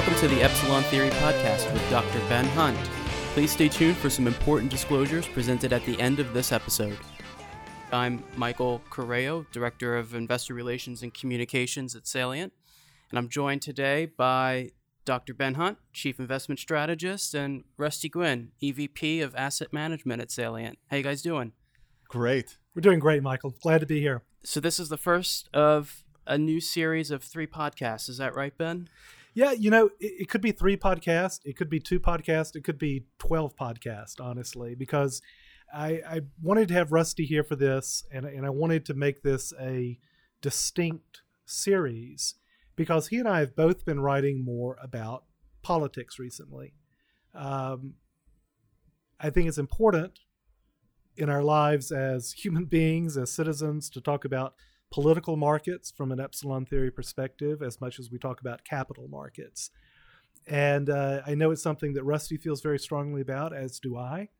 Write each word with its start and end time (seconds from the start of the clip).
Welcome 0.00 0.18
to 0.20 0.34
the 0.34 0.42
Epsilon 0.42 0.82
Theory 0.84 1.10
Podcast 1.10 1.70
with 1.74 1.90
Dr. 1.90 2.20
Ben 2.20 2.46
Hunt. 2.46 2.78
Please 3.34 3.50
stay 3.50 3.68
tuned 3.68 3.98
for 3.98 4.08
some 4.08 4.26
important 4.26 4.70
disclosures 4.70 5.28
presented 5.28 5.74
at 5.74 5.84
the 5.84 6.00
end 6.00 6.18
of 6.18 6.32
this 6.32 6.52
episode. 6.52 6.96
I'm 7.92 8.24
Michael 8.34 8.80
Correo, 8.88 9.44
Director 9.52 9.98
of 9.98 10.14
Investor 10.14 10.54
Relations 10.54 11.02
and 11.02 11.12
Communications 11.12 11.94
at 11.94 12.06
Salient, 12.06 12.54
and 13.10 13.18
I'm 13.18 13.28
joined 13.28 13.60
today 13.60 14.06
by 14.06 14.70
Dr. 15.04 15.34
Ben 15.34 15.56
Hunt, 15.56 15.76
Chief 15.92 16.18
Investment 16.18 16.58
Strategist, 16.58 17.34
and 17.34 17.64
Rusty 17.76 18.08
Guinn, 18.08 18.52
EVP 18.62 19.22
of 19.22 19.36
Asset 19.36 19.70
Management 19.70 20.22
at 20.22 20.30
Salient. 20.30 20.78
How 20.90 20.96
you 20.96 21.02
guys 21.02 21.20
doing? 21.20 21.52
Great. 22.08 22.56
We're 22.74 22.80
doing 22.80 23.00
great, 23.00 23.22
Michael. 23.22 23.54
Glad 23.62 23.80
to 23.80 23.86
be 23.86 24.00
here. 24.00 24.22
So 24.44 24.60
this 24.60 24.80
is 24.80 24.88
the 24.88 24.96
first 24.96 25.50
of 25.52 26.04
a 26.26 26.38
new 26.38 26.58
series 26.58 27.10
of 27.10 27.22
three 27.22 27.46
podcasts. 27.46 28.08
Is 28.08 28.16
that 28.16 28.34
right, 28.34 28.56
Ben? 28.56 28.88
Yeah, 29.34 29.52
you 29.52 29.70
know, 29.70 29.86
it, 30.00 30.22
it 30.22 30.28
could 30.28 30.40
be 30.40 30.52
three 30.52 30.76
podcasts, 30.76 31.40
it 31.44 31.56
could 31.56 31.70
be 31.70 31.80
two 31.80 32.00
podcasts, 32.00 32.56
it 32.56 32.64
could 32.64 32.78
be 32.78 33.06
twelve 33.18 33.56
podcasts, 33.56 34.20
honestly, 34.20 34.74
because 34.74 35.22
I, 35.72 36.00
I 36.08 36.20
wanted 36.42 36.68
to 36.68 36.74
have 36.74 36.92
Rusty 36.92 37.24
here 37.24 37.44
for 37.44 37.56
this, 37.56 38.04
and 38.12 38.26
and 38.26 38.44
I 38.44 38.50
wanted 38.50 38.84
to 38.86 38.94
make 38.94 39.22
this 39.22 39.52
a 39.60 39.98
distinct 40.40 41.22
series 41.44 42.34
because 42.76 43.08
he 43.08 43.18
and 43.18 43.28
I 43.28 43.40
have 43.40 43.54
both 43.54 43.84
been 43.84 44.00
writing 44.00 44.44
more 44.44 44.76
about 44.82 45.24
politics 45.62 46.18
recently. 46.18 46.74
Um, 47.34 47.94
I 49.20 49.30
think 49.30 49.48
it's 49.48 49.58
important 49.58 50.20
in 51.16 51.28
our 51.28 51.42
lives 51.42 51.92
as 51.92 52.32
human 52.32 52.64
beings, 52.66 53.16
as 53.16 53.30
citizens, 53.30 53.90
to 53.90 54.00
talk 54.00 54.24
about 54.24 54.54
political 54.90 55.36
markets 55.36 55.90
from 55.90 56.12
an 56.12 56.20
epsilon 56.20 56.66
theory 56.66 56.90
perspective 56.90 57.62
as 57.62 57.80
much 57.80 57.98
as 57.98 58.10
we 58.10 58.18
talk 58.18 58.40
about 58.40 58.64
capital 58.64 59.08
markets. 59.08 59.70
And 60.46 60.90
uh, 60.90 61.20
I 61.26 61.34
know 61.34 61.50
it's 61.50 61.62
something 61.62 61.94
that 61.94 62.04
Rusty 62.04 62.36
feels 62.36 62.60
very 62.60 62.78
strongly 62.78 63.20
about, 63.20 63.54
as 63.54 63.78
do 63.78 63.96
I. 63.96 64.30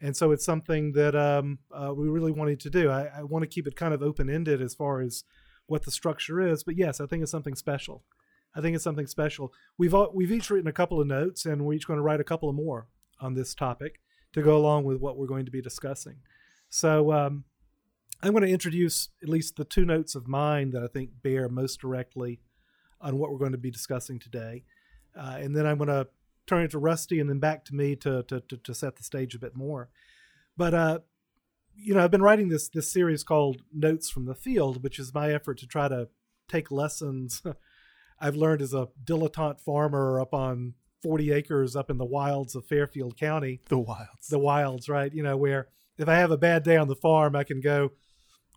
And 0.00 0.16
so 0.16 0.32
it's 0.32 0.44
something 0.44 0.92
that 0.92 1.14
um, 1.14 1.58
uh, 1.70 1.92
we 1.94 2.08
really 2.08 2.32
wanted 2.32 2.60
to 2.60 2.70
do. 2.70 2.88
I, 2.90 3.10
I 3.18 3.22
want 3.22 3.42
to 3.42 3.48
keep 3.48 3.66
it 3.66 3.76
kind 3.76 3.92
of 3.92 4.02
open 4.02 4.30
ended 4.30 4.62
as 4.62 4.74
far 4.74 5.00
as 5.00 5.24
what 5.66 5.84
the 5.84 5.90
structure 5.90 6.40
is. 6.40 6.64
But 6.64 6.76
yes, 6.76 7.00
I 7.00 7.06
think 7.06 7.22
it's 7.22 7.30
something 7.30 7.54
special. 7.54 8.04
I 8.54 8.60
think 8.60 8.74
it's 8.74 8.84
something 8.84 9.06
special. 9.06 9.52
We've 9.76 9.94
all, 9.94 10.10
we've 10.14 10.32
each 10.32 10.50
written 10.50 10.68
a 10.68 10.72
couple 10.72 11.00
of 11.00 11.06
notes, 11.06 11.44
and 11.44 11.64
we're 11.64 11.74
each 11.74 11.86
going 11.86 11.98
to 11.98 12.02
write 12.02 12.20
a 12.20 12.24
couple 12.24 12.48
of 12.48 12.56
more 12.56 12.88
on 13.20 13.34
this 13.34 13.54
topic 13.54 14.00
to 14.32 14.42
go 14.42 14.56
along 14.56 14.84
with 14.84 14.98
what 15.00 15.16
we're 15.16 15.26
going 15.26 15.44
to 15.44 15.50
be 15.50 15.60
discussing. 15.60 16.16
So 16.70 17.12
um, 17.12 17.44
I'm 18.22 18.32
going 18.32 18.44
to 18.44 18.50
introduce 18.50 19.08
at 19.22 19.28
least 19.28 19.56
the 19.56 19.64
two 19.64 19.84
notes 19.84 20.14
of 20.14 20.28
mine 20.28 20.70
that 20.72 20.82
I 20.82 20.86
think 20.86 21.10
bear 21.22 21.48
most 21.48 21.80
directly 21.80 22.40
on 23.00 23.16
what 23.16 23.30
we're 23.30 23.38
going 23.38 23.52
to 23.52 23.58
be 23.58 23.70
discussing 23.70 24.18
today. 24.18 24.64
Uh, 25.16 25.38
and 25.40 25.56
then 25.56 25.66
I'm 25.66 25.78
going 25.78 25.88
to 25.88 26.08
turn 26.46 26.62
it 26.62 26.70
to 26.72 26.78
Rusty 26.78 27.18
and 27.18 27.30
then 27.30 27.38
back 27.38 27.64
to 27.66 27.74
me 27.74 27.96
to, 27.96 28.22
to, 28.24 28.40
to, 28.40 28.56
to 28.56 28.74
set 28.74 28.96
the 28.96 29.02
stage 29.02 29.34
a 29.34 29.38
bit 29.38 29.56
more. 29.56 29.88
But, 30.56 30.74
uh, 30.74 30.98
you 31.74 31.94
know, 31.94 32.04
I've 32.04 32.10
been 32.10 32.22
writing 32.22 32.48
this, 32.48 32.68
this 32.68 32.92
series 32.92 33.24
called 33.24 33.62
Notes 33.72 34.10
from 34.10 34.26
the 34.26 34.34
Field, 34.34 34.82
which 34.82 34.98
is 34.98 35.14
my 35.14 35.32
effort 35.32 35.58
to 35.58 35.66
try 35.66 35.88
to 35.88 36.08
take 36.48 36.70
lessons 36.70 37.42
I've 38.20 38.36
learned 38.36 38.60
as 38.60 38.74
a 38.74 38.88
dilettante 39.02 39.60
farmer 39.60 40.20
up 40.20 40.34
on 40.34 40.74
40 41.02 41.32
acres 41.32 41.74
up 41.74 41.90
in 41.90 41.96
the 41.96 42.04
wilds 42.04 42.54
of 42.54 42.66
Fairfield 42.66 43.16
County. 43.16 43.62
The 43.68 43.78
wilds. 43.78 44.28
The 44.28 44.38
wilds, 44.38 44.88
right? 44.88 45.12
You 45.12 45.22
know, 45.22 45.36
where 45.38 45.68
if 45.96 46.08
I 46.08 46.16
have 46.16 46.30
a 46.30 46.36
bad 46.36 46.62
day 46.62 46.76
on 46.76 46.88
the 46.88 46.96
farm, 46.96 47.34
I 47.34 47.44
can 47.44 47.60
go 47.60 47.92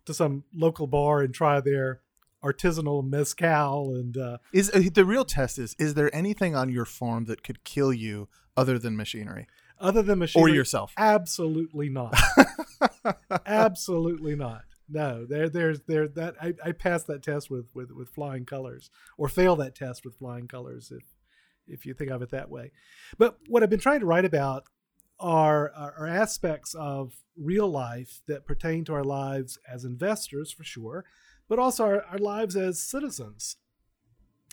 to 0.06 0.14
some 0.14 0.44
local 0.54 0.86
bar 0.86 1.20
and 1.20 1.34
try 1.34 1.60
their 1.60 2.00
artisanal 2.44 3.02
mezcal 3.02 3.94
and 3.94 4.16
uh, 4.18 4.38
is 4.52 4.70
uh, 4.74 4.82
the 4.92 5.04
real 5.04 5.24
test 5.24 5.58
is 5.58 5.74
is 5.78 5.94
there 5.94 6.14
anything 6.14 6.54
on 6.54 6.68
your 6.68 6.84
farm 6.84 7.24
that 7.24 7.42
could 7.42 7.64
kill 7.64 7.92
you 7.92 8.28
other 8.56 8.78
than 8.78 8.96
machinery? 8.96 9.46
Other 9.80 10.02
than 10.02 10.18
machinery? 10.18 10.52
or 10.52 10.54
yourself? 10.54 10.92
Absolutely 10.96 11.88
not. 11.88 12.16
Absolutely 13.46 14.36
not. 14.36 14.62
No 14.88 15.24
there 15.24 15.48
there's 15.48 15.80
there 15.82 16.06
that 16.08 16.34
I, 16.40 16.54
I 16.62 16.72
passed 16.72 17.06
that 17.06 17.22
test 17.22 17.50
with 17.50 17.74
with 17.74 17.90
with 17.90 18.10
flying 18.10 18.44
colors 18.44 18.90
or 19.16 19.28
fail 19.28 19.56
that 19.56 19.74
test 19.74 20.04
with 20.04 20.16
flying 20.16 20.46
colors 20.46 20.92
if 20.94 21.04
if 21.66 21.86
you 21.86 21.94
think 21.94 22.10
of 22.10 22.20
it 22.20 22.30
that 22.30 22.50
way. 22.50 22.72
But 23.16 23.38
what 23.48 23.62
i've 23.62 23.70
been 23.70 23.80
trying 23.80 24.00
to 24.00 24.06
write 24.06 24.26
about 24.26 24.64
are, 25.20 25.70
are 25.74 26.06
aspects 26.06 26.74
of 26.74 27.14
real 27.36 27.68
life 27.68 28.20
that 28.26 28.46
pertain 28.46 28.84
to 28.84 28.94
our 28.94 29.04
lives 29.04 29.58
as 29.68 29.84
investors, 29.84 30.52
for 30.52 30.64
sure, 30.64 31.04
but 31.48 31.58
also 31.58 31.84
our, 31.84 32.02
our 32.04 32.18
lives 32.18 32.56
as 32.56 32.80
citizens. 32.80 33.56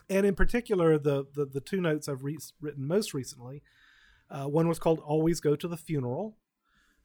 And 0.10 0.26
in 0.26 0.36
particular, 0.36 0.98
the, 0.98 1.26
the, 1.34 1.46
the 1.46 1.62
two 1.62 1.82
notes 1.82 2.08
I've 2.08 2.24
re- 2.24 2.38
written 2.60 2.88
most 2.88 3.14
recently 3.14 3.64
uh, 4.32 4.46
one 4.46 4.68
was 4.68 4.80
called 4.80 5.00
Always 5.00 5.42
Go 5.42 5.56
to 5.58 5.68
the 5.68 5.78
Funeral, 5.78 6.38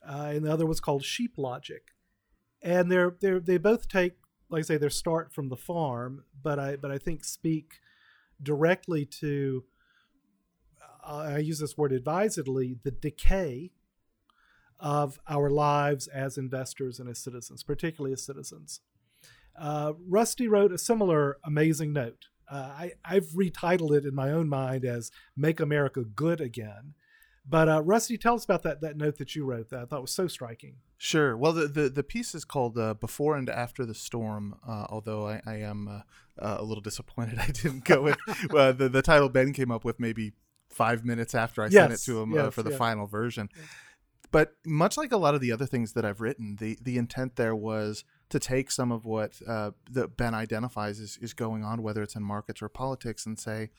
uh, 0.08 0.30
and 0.32 0.44
the 0.44 0.52
other 0.52 0.64
was 0.64 0.80
called 0.80 1.04
Sheep 1.04 1.32
Logic. 1.36 1.82
And 2.62 2.90
they're, 2.90 3.16
they're, 3.20 3.40
they 3.40 3.58
both 3.58 3.88
take, 3.88 4.14
like 4.48 4.60
I 4.60 4.62
say, 4.62 4.76
their 4.76 4.90
start 4.90 5.32
from 5.32 5.48
the 5.48 5.56
farm, 5.56 6.24
but 6.40 6.58
I, 6.58 6.76
but 6.76 6.92
I 6.92 6.98
think 6.98 7.24
speak 7.24 7.80
directly 8.40 9.04
to 9.20 9.64
I 11.06 11.38
use 11.38 11.58
this 11.58 11.78
word 11.78 11.92
advisedly, 11.92 12.78
the 12.82 12.90
decay 12.90 13.72
of 14.78 15.18
our 15.28 15.50
lives 15.50 16.06
as 16.08 16.36
investors 16.36 16.98
and 16.98 17.08
as 17.08 17.18
citizens, 17.18 17.62
particularly 17.62 18.12
as 18.12 18.22
citizens. 18.22 18.80
Uh, 19.58 19.94
Rusty 20.06 20.48
wrote 20.48 20.72
a 20.72 20.78
similar 20.78 21.38
amazing 21.44 21.92
note. 21.92 22.26
Uh, 22.50 22.88
I, 23.04 23.14
have 23.14 23.28
retitled 23.30 23.96
it 23.96 24.04
in 24.04 24.14
my 24.14 24.30
own 24.30 24.48
mind 24.48 24.84
as 24.84 25.10
Make 25.36 25.60
America 25.60 26.04
Good 26.04 26.40
Again. 26.40 26.94
But 27.48 27.68
uh, 27.68 27.82
Rusty, 27.82 28.18
tell 28.18 28.34
us 28.34 28.44
about 28.44 28.62
that, 28.64 28.80
that 28.82 28.96
note 28.96 29.18
that 29.18 29.34
you 29.34 29.44
wrote 29.44 29.70
that 29.70 29.80
I 29.80 29.84
thought 29.84 30.02
was 30.02 30.10
so 30.10 30.26
striking. 30.26 30.76
Sure. 30.98 31.36
Well, 31.36 31.52
the, 31.52 31.68
the, 31.68 31.88
the 31.88 32.02
piece 32.02 32.34
is 32.34 32.44
called 32.44 32.76
uh, 32.76 32.94
Before 32.94 33.36
and 33.36 33.48
After 33.48 33.84
the 33.84 33.94
Storm, 33.94 34.56
uh, 34.66 34.86
although 34.88 35.28
I, 35.28 35.40
I 35.46 35.56
am 35.56 35.88
uh, 35.88 36.00
a 36.38 36.62
little 36.62 36.82
disappointed 36.82 37.38
I 37.40 37.46
didn't 37.46 37.84
go 37.84 38.02
with 38.02 38.18
the, 38.50 38.88
the 38.92 39.02
title 39.02 39.28
Ben 39.28 39.52
came 39.52 39.70
up 39.70 39.84
with 39.84 39.98
maybe 39.98 40.32
five 40.76 41.04
minutes 41.04 41.34
after 41.34 41.62
I 41.62 41.66
yes, 41.66 41.74
sent 41.74 41.92
it 41.94 42.00
to 42.04 42.20
him 42.20 42.32
uh, 42.32 42.36
yes, 42.36 42.46
uh, 42.46 42.50
for 42.50 42.62
the 42.62 42.70
yeah. 42.70 42.76
final 42.76 43.06
version. 43.06 43.48
Yeah. 43.56 43.62
But 44.30 44.56
much 44.66 44.96
like 44.98 45.12
a 45.12 45.16
lot 45.16 45.34
of 45.34 45.40
the 45.40 45.52
other 45.52 45.66
things 45.66 45.92
that 45.94 46.04
I've 46.04 46.20
written, 46.20 46.56
the 46.60 46.78
the 46.82 46.98
intent 46.98 47.36
there 47.36 47.56
was 47.56 48.04
to 48.28 48.38
take 48.38 48.70
some 48.70 48.92
of 48.92 49.04
what 49.04 49.40
uh, 49.48 49.70
that 49.90 50.16
Ben 50.16 50.34
identifies 50.34 50.98
is, 50.98 51.16
is 51.22 51.32
going 51.32 51.64
on, 51.64 51.82
whether 51.82 52.02
it's 52.02 52.16
in 52.16 52.22
markets 52.22 52.60
or 52.60 52.68
politics, 52.68 53.24
and 53.24 53.38
say, 53.38 53.70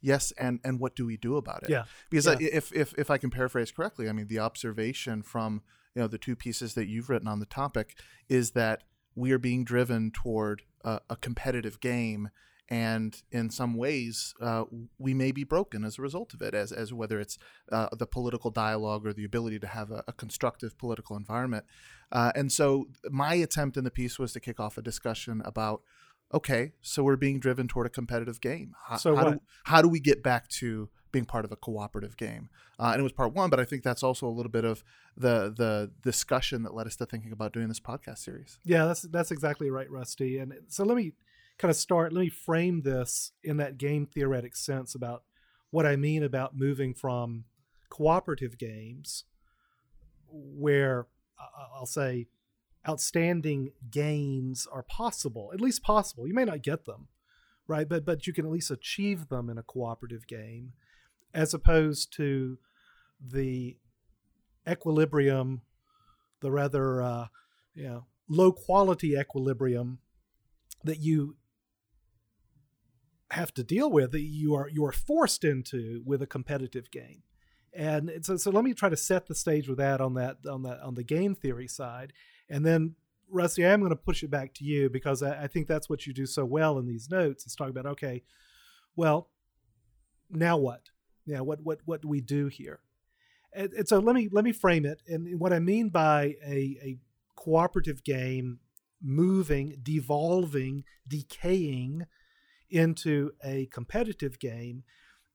yes, 0.00 0.32
and 0.38 0.60
and 0.64 0.80
what 0.80 0.96
do 0.96 1.04
we 1.04 1.16
do 1.16 1.36
about 1.36 1.64
it? 1.64 1.70
Yeah. 1.70 1.84
Because 2.08 2.26
yeah. 2.26 2.32
I, 2.32 2.36
if 2.40 2.72
if 2.72 2.94
if 2.96 3.10
I 3.10 3.18
can 3.18 3.30
paraphrase 3.30 3.70
correctly, 3.70 4.08
I 4.08 4.12
mean 4.12 4.28
the 4.28 4.38
observation 4.38 5.22
from 5.22 5.62
you 5.94 6.02
know 6.02 6.08
the 6.08 6.18
two 6.18 6.36
pieces 6.36 6.74
that 6.74 6.86
you've 6.86 7.10
written 7.10 7.28
on 7.28 7.40
the 7.40 7.46
topic 7.46 7.98
is 8.28 8.52
that 8.52 8.84
we 9.14 9.32
are 9.32 9.38
being 9.38 9.64
driven 9.64 10.12
toward 10.12 10.62
a, 10.84 11.00
a 11.10 11.16
competitive 11.16 11.80
game 11.80 12.30
and 12.68 13.22
in 13.32 13.50
some 13.50 13.74
ways 13.74 14.34
uh, 14.40 14.64
we 14.98 15.14
may 15.14 15.32
be 15.32 15.44
broken 15.44 15.84
as 15.84 15.98
a 15.98 16.02
result 16.02 16.34
of 16.34 16.42
it 16.42 16.54
as, 16.54 16.70
as 16.70 16.92
whether 16.92 17.18
it's 17.18 17.38
uh, 17.72 17.88
the 17.96 18.06
political 18.06 18.50
dialogue 18.50 19.06
or 19.06 19.12
the 19.12 19.24
ability 19.24 19.58
to 19.58 19.66
have 19.66 19.90
a, 19.90 20.04
a 20.06 20.12
constructive 20.12 20.76
political 20.76 21.16
environment. 21.16 21.64
Uh, 22.12 22.32
and 22.34 22.52
so 22.52 22.88
my 23.10 23.34
attempt 23.34 23.76
in 23.76 23.84
the 23.84 23.90
piece 23.90 24.18
was 24.18 24.32
to 24.32 24.40
kick 24.40 24.60
off 24.60 24.76
a 24.76 24.82
discussion 24.82 25.42
about 25.44 25.82
okay 26.32 26.72
so 26.82 27.02
we're 27.02 27.16
being 27.16 27.40
driven 27.40 27.66
toward 27.66 27.86
a 27.86 27.90
competitive 27.90 28.40
game. 28.40 28.74
How, 28.86 28.96
so 28.96 29.16
how, 29.16 29.30
do, 29.30 29.40
how 29.64 29.82
do 29.82 29.88
we 29.88 30.00
get 30.00 30.22
back 30.22 30.48
to 30.48 30.90
being 31.10 31.24
part 31.24 31.46
of 31.46 31.52
a 31.52 31.56
cooperative 31.56 32.18
game? 32.18 32.50
Uh, 32.78 32.90
and 32.92 33.00
it 33.00 33.02
was 33.02 33.12
part 33.12 33.32
one 33.32 33.48
but 33.48 33.58
i 33.58 33.64
think 33.64 33.82
that's 33.82 34.02
also 34.02 34.26
a 34.26 34.28
little 34.28 34.52
bit 34.52 34.64
of 34.64 34.84
the 35.16 35.52
the 35.56 35.90
discussion 36.02 36.62
that 36.64 36.74
led 36.74 36.86
us 36.86 36.96
to 36.96 37.06
thinking 37.06 37.32
about 37.32 37.54
doing 37.54 37.68
this 37.68 37.80
podcast 37.80 38.18
series. 38.18 38.58
Yeah 38.62 38.84
that's 38.84 39.02
that's 39.02 39.30
exactly 39.30 39.70
right 39.70 39.90
rusty. 39.90 40.36
And 40.36 40.52
so 40.68 40.84
let 40.84 40.96
me 40.98 41.12
kind 41.58 41.70
of 41.70 41.76
start, 41.76 42.12
let 42.12 42.20
me 42.20 42.28
frame 42.28 42.82
this 42.82 43.32
in 43.42 43.56
that 43.58 43.78
game 43.78 44.06
theoretic 44.06 44.56
sense 44.56 44.94
about 44.94 45.24
what 45.70 45.86
I 45.86 45.96
mean 45.96 46.22
about 46.22 46.56
moving 46.56 46.94
from 46.94 47.44
cooperative 47.90 48.58
games, 48.58 49.24
where 50.30 51.06
I'll 51.74 51.86
say 51.86 52.28
outstanding 52.88 53.72
gains 53.90 54.66
are 54.70 54.82
possible, 54.82 55.50
at 55.52 55.60
least 55.60 55.82
possible. 55.82 56.26
You 56.26 56.34
may 56.34 56.44
not 56.44 56.62
get 56.62 56.84
them, 56.84 57.08
right? 57.66 57.88
But 57.88 58.04
but 58.04 58.26
you 58.26 58.32
can 58.32 58.46
at 58.46 58.52
least 58.52 58.70
achieve 58.70 59.28
them 59.28 59.50
in 59.50 59.58
a 59.58 59.62
cooperative 59.62 60.26
game, 60.26 60.72
as 61.34 61.52
opposed 61.52 62.12
to 62.14 62.58
the 63.20 63.76
equilibrium, 64.68 65.62
the 66.40 66.50
rather 66.50 67.02
uh, 67.02 67.26
you 67.74 67.84
know 67.84 68.06
low 68.28 68.52
quality 68.52 69.16
equilibrium 69.16 69.98
that 70.84 71.00
you 71.00 71.36
have 73.30 73.52
to 73.54 73.62
deal 73.62 73.90
with 73.90 74.12
that 74.12 74.22
you 74.22 74.54
are 74.54 74.68
you 74.68 74.84
are 74.84 74.92
forced 74.92 75.44
into 75.44 76.02
with 76.04 76.22
a 76.22 76.26
competitive 76.26 76.90
game 76.90 77.22
and 77.74 78.10
so, 78.22 78.36
so 78.36 78.50
let 78.50 78.64
me 78.64 78.72
try 78.72 78.88
to 78.88 78.96
set 78.96 79.26
the 79.26 79.34
stage 79.34 79.68
with 79.68 79.78
that 79.78 80.00
on 80.00 80.14
that 80.14 80.38
on 80.50 80.62
that 80.62 80.80
on 80.80 80.94
the 80.94 81.04
game 81.04 81.34
theory 81.34 81.68
side 81.68 82.12
and 82.48 82.64
then 82.64 82.94
rusty 83.30 83.66
i 83.66 83.70
am 83.70 83.80
going 83.80 83.90
to 83.90 83.96
push 83.96 84.22
it 84.22 84.30
back 84.30 84.54
to 84.54 84.64
you 84.64 84.88
because 84.88 85.22
I, 85.22 85.44
I 85.44 85.46
think 85.46 85.66
that's 85.66 85.90
what 85.90 86.06
you 86.06 86.14
do 86.14 86.24
so 86.24 86.46
well 86.46 86.78
in 86.78 86.86
these 86.86 87.10
notes 87.10 87.44
is 87.46 87.54
talk 87.54 87.68
about 87.68 87.84
okay 87.84 88.22
well 88.96 89.28
now 90.30 90.56
what? 90.56 90.82
Yeah, 91.26 91.40
what 91.40 91.60
what 91.62 91.80
what 91.84 92.02
do 92.02 92.08
we 92.08 92.20
do 92.20 92.48
here? 92.48 92.80
And, 93.52 93.72
and 93.72 93.88
so 93.88 93.98
let 93.98 94.14
me 94.14 94.28
let 94.30 94.44
me 94.44 94.52
frame 94.52 94.84
it. 94.84 95.02
And 95.06 95.38
what 95.38 95.52
I 95.52 95.58
mean 95.58 95.88
by 95.88 96.36
a, 96.44 96.78
a 96.82 96.98
cooperative 97.36 98.04
game 98.04 98.60
moving, 99.02 99.76
devolving, 99.82 100.84
decaying 101.06 102.06
into 102.70 103.32
a 103.44 103.66
competitive 103.66 104.38
game 104.38 104.84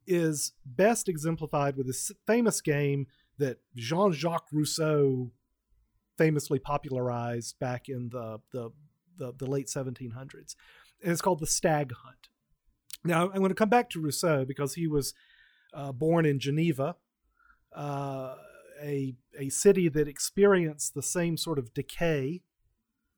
is 0.06 0.54
best 0.66 1.08
exemplified 1.08 1.78
with 1.78 1.88
this 1.88 2.12
famous 2.28 2.62
game 2.62 3.08
that 3.38 3.58
Jean-Jacques 3.76 4.48
Rousseau 4.52 5.32
famously 6.18 6.60
popularized 6.60 7.58
back 7.60 7.90
in 7.90 8.10
the 8.10 8.40
the, 8.52 8.72
the, 9.18 9.34
the 9.38 9.46
late 9.46 9.68
1700s. 9.68 10.56
And 11.02 11.12
it's 11.12 11.22
called 11.22 11.40
the 11.40 11.48
Stag 11.48 11.92
Hunt. 12.04 12.30
Now, 13.04 13.30
I'm 13.30 13.40
going 13.40 13.50
to 13.50 13.56
come 13.56 13.70
back 13.70 13.90
to 13.92 14.00
Rousseau 14.00 14.46
because 14.46 14.76
he 14.76 14.88
was 14.88 15.14
uh, 15.74 15.92
born 15.92 16.26
in 16.26 16.40
Geneva, 16.40 16.96
uh, 17.76 18.36
a, 18.82 19.16
a 19.38 19.50
city 19.50 19.90
that 19.90 20.08
experienced 20.08 20.94
the 20.94 21.04
same 21.04 21.36
sort 21.36 21.60
of 21.60 21.74
decay, 21.74 22.42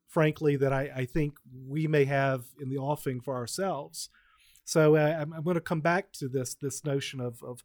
frankly, 0.07 0.55
that 0.57 0.73
I, 0.73 0.91
I 0.95 1.05
think 1.05 1.35
we 1.67 1.87
may 1.87 2.05
have 2.05 2.45
in 2.59 2.69
the 2.69 2.77
offing 2.77 3.21
for 3.21 3.35
ourselves. 3.35 4.09
So 4.63 4.95
uh, 4.95 5.17
I'm, 5.19 5.33
I'm 5.33 5.43
going 5.43 5.55
to 5.55 5.61
come 5.61 5.81
back 5.81 6.11
to 6.13 6.27
this 6.27 6.55
this 6.55 6.83
notion 6.83 7.19
of, 7.19 7.41
of 7.43 7.61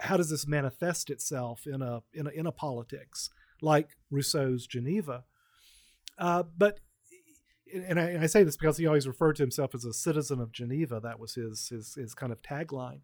how 0.00 0.16
does 0.16 0.30
this 0.30 0.46
manifest 0.46 1.10
itself 1.10 1.66
in 1.66 1.82
a 1.82 2.02
in 2.12 2.26
a, 2.26 2.30
in 2.30 2.46
a 2.46 2.52
politics 2.52 3.30
like 3.60 3.96
Rousseau's 4.10 4.66
Geneva. 4.66 5.24
Uh, 6.18 6.44
but 6.56 6.80
and 7.72 7.98
I, 7.98 8.04
and 8.04 8.22
I, 8.22 8.26
say 8.26 8.44
this 8.44 8.56
because 8.56 8.78
he 8.78 8.86
always 8.86 9.06
referred 9.06 9.36
to 9.36 9.42
himself 9.42 9.74
as 9.74 9.84
a 9.84 9.92
citizen 9.92 10.40
of 10.40 10.52
Geneva. 10.52 11.00
That 11.00 11.18
was 11.18 11.34
his 11.34 11.68
his, 11.68 11.94
his 11.94 12.14
kind 12.14 12.32
of 12.32 12.42
tagline. 12.42 13.00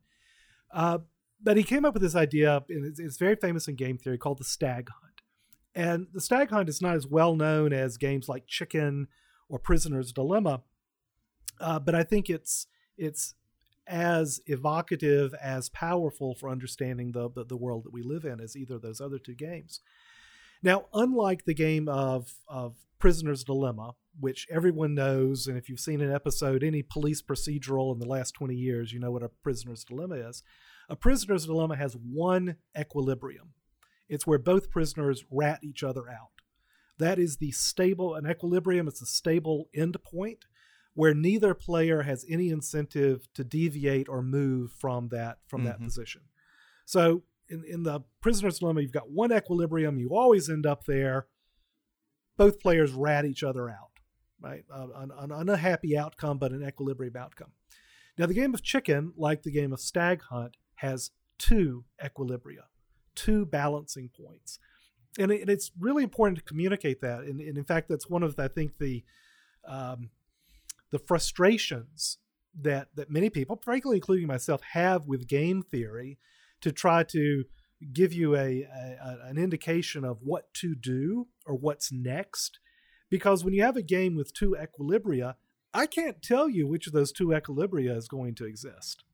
Uh, 0.72 0.98
but 1.42 1.56
he 1.56 1.62
came 1.62 1.84
up 1.84 1.94
with 1.94 2.02
this 2.02 2.14
idea, 2.14 2.62
and 2.68 2.84
it's, 2.84 2.98
it's, 2.98 3.18
very 3.18 3.36
famous 3.36 3.68
in 3.68 3.76
game 3.76 3.98
theory, 3.98 4.18
called 4.18 4.38
the 4.38 4.44
stag 4.44 4.88
hunt. 4.88 5.13
And 5.74 6.06
the 6.12 6.20
stag 6.20 6.50
hunt 6.50 6.68
is 6.68 6.80
not 6.80 6.94
as 6.94 7.06
well 7.06 7.34
known 7.34 7.72
as 7.72 7.96
games 7.96 8.28
like 8.28 8.46
Chicken 8.46 9.08
or 9.48 9.58
Prisoner's 9.58 10.12
Dilemma, 10.12 10.62
uh, 11.60 11.78
but 11.78 11.94
I 11.94 12.02
think 12.02 12.30
it's 12.30 12.66
it's 12.96 13.34
as 13.86 14.40
evocative 14.46 15.34
as 15.34 15.68
powerful 15.68 16.34
for 16.34 16.48
understanding 16.48 17.12
the, 17.12 17.28
the, 17.28 17.44
the 17.44 17.56
world 17.56 17.84
that 17.84 17.92
we 17.92 18.02
live 18.02 18.24
in 18.24 18.40
as 18.40 18.56
either 18.56 18.76
of 18.76 18.82
those 18.82 19.00
other 19.00 19.18
two 19.18 19.34
games. 19.34 19.80
Now, 20.62 20.86
unlike 20.94 21.44
the 21.44 21.54
game 21.54 21.88
of 21.88 22.34
of 22.48 22.76
Prisoner's 22.98 23.44
Dilemma, 23.44 23.94
which 24.18 24.46
everyone 24.50 24.94
knows, 24.94 25.46
and 25.46 25.58
if 25.58 25.68
you've 25.68 25.80
seen 25.80 26.00
an 26.00 26.12
episode, 26.12 26.62
any 26.62 26.82
police 26.82 27.20
procedural 27.20 27.92
in 27.92 27.98
the 27.98 28.08
last 28.08 28.32
20 28.32 28.54
years, 28.54 28.92
you 28.92 29.00
know 29.00 29.10
what 29.10 29.22
a 29.22 29.28
prisoner's 29.28 29.84
dilemma 29.84 30.14
is. 30.16 30.42
A 30.88 30.96
prisoner's 30.96 31.46
dilemma 31.46 31.76
has 31.76 31.96
one 31.96 32.56
equilibrium. 32.78 33.50
It's 34.08 34.26
where 34.26 34.38
both 34.38 34.70
prisoners 34.70 35.24
rat 35.30 35.60
each 35.62 35.82
other 35.82 36.08
out. 36.08 36.30
That 36.98 37.18
is 37.18 37.38
the 37.38 37.50
stable, 37.50 38.14
an 38.14 38.28
equilibrium, 38.28 38.86
it's 38.86 39.02
a 39.02 39.06
stable 39.06 39.68
end 39.74 39.96
point 40.02 40.44
where 40.94 41.14
neither 41.14 41.54
player 41.54 42.02
has 42.02 42.24
any 42.28 42.50
incentive 42.50 43.26
to 43.34 43.42
deviate 43.42 44.08
or 44.08 44.22
move 44.22 44.70
from 44.72 45.08
that 45.08 45.38
from 45.48 45.62
mm-hmm. 45.62 45.70
that 45.70 45.80
position. 45.82 46.22
So 46.84 47.24
in, 47.48 47.64
in 47.64 47.82
the 47.82 48.00
prisoner's 48.20 48.60
dilemma, 48.60 48.82
you've 48.82 48.92
got 48.92 49.10
one 49.10 49.32
equilibrium, 49.32 49.98
you 49.98 50.10
always 50.10 50.48
end 50.48 50.66
up 50.66 50.84
there. 50.84 51.26
Both 52.36 52.60
players 52.60 52.92
rat 52.92 53.24
each 53.24 53.42
other 53.42 53.68
out 53.68 53.94
right? 54.44 54.64
Uh, 54.72 54.88
an, 54.96 55.10
an, 55.18 55.48
unhappy 55.48 55.96
outcome, 55.96 56.38
but 56.38 56.52
an 56.52 56.62
equilibrium 56.66 57.16
outcome. 57.16 57.52
Now, 58.18 58.26
the 58.26 58.34
game 58.34 58.54
of 58.54 58.62
chicken, 58.62 59.12
like 59.16 59.42
the 59.42 59.50
game 59.50 59.72
of 59.72 59.80
stag 59.80 60.22
hunt, 60.22 60.56
has 60.76 61.10
two 61.38 61.84
equilibria, 62.02 62.64
two 63.14 63.46
balancing 63.46 64.08
points. 64.08 64.58
And, 65.18 65.30
it, 65.30 65.48
it's 65.48 65.70
really 65.78 66.02
important 66.02 66.38
to 66.38 66.44
communicate 66.44 67.00
that. 67.02 67.20
And, 67.20 67.40
and, 67.40 67.56
in 67.56 67.64
fact, 67.64 67.88
that's 67.88 68.08
one 68.08 68.22
of, 68.22 68.38
I 68.38 68.48
think, 68.48 68.78
the 68.78 69.04
um, 69.66 70.10
the 70.90 70.98
frustrations 70.98 72.18
that 72.60 72.88
that 72.94 73.10
many 73.10 73.30
people, 73.30 73.60
frankly, 73.62 73.96
including 73.96 74.26
myself, 74.26 74.60
have 74.72 75.06
with 75.06 75.26
game 75.26 75.62
theory 75.62 76.18
to 76.60 76.72
try 76.72 77.02
to 77.04 77.44
give 77.92 78.12
you 78.12 78.36
a, 78.36 78.62
a, 78.62 79.18
an 79.24 79.38
indication 79.38 80.04
of 80.04 80.18
what 80.22 80.52
to 80.54 80.74
do 80.74 81.28
or 81.46 81.54
what's 81.54 81.92
next 81.92 82.58
because 83.14 83.44
when 83.44 83.54
you 83.54 83.62
have 83.62 83.76
a 83.76 83.82
game 83.82 84.16
with 84.16 84.34
two 84.34 84.56
equilibria, 84.58 85.34
I 85.72 85.86
can't 85.86 86.20
tell 86.20 86.48
you 86.48 86.66
which 86.66 86.88
of 86.88 86.92
those 86.92 87.12
two 87.12 87.28
equilibria 87.28 87.96
is 87.96 88.08
going 88.08 88.34
to 88.34 88.44
exist. 88.44 89.04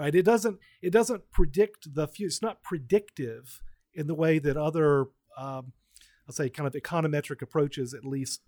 Right? 0.00 0.14
It 0.14 0.24
doesn't 0.24 0.58
it 0.80 0.90
doesn't 0.90 1.30
predict 1.30 1.94
the 1.94 2.08
future. 2.08 2.28
It's 2.28 2.40
not 2.40 2.62
predictive 2.62 3.60
in 3.92 4.06
the 4.06 4.14
way 4.14 4.38
that 4.38 4.56
other 4.56 5.08
um, 5.36 5.72
I'll 6.26 6.32
say 6.32 6.48
kind 6.48 6.66
of 6.66 6.72
econometric 6.72 7.42
approaches 7.42 7.92
at 7.92 8.04
least 8.04 8.40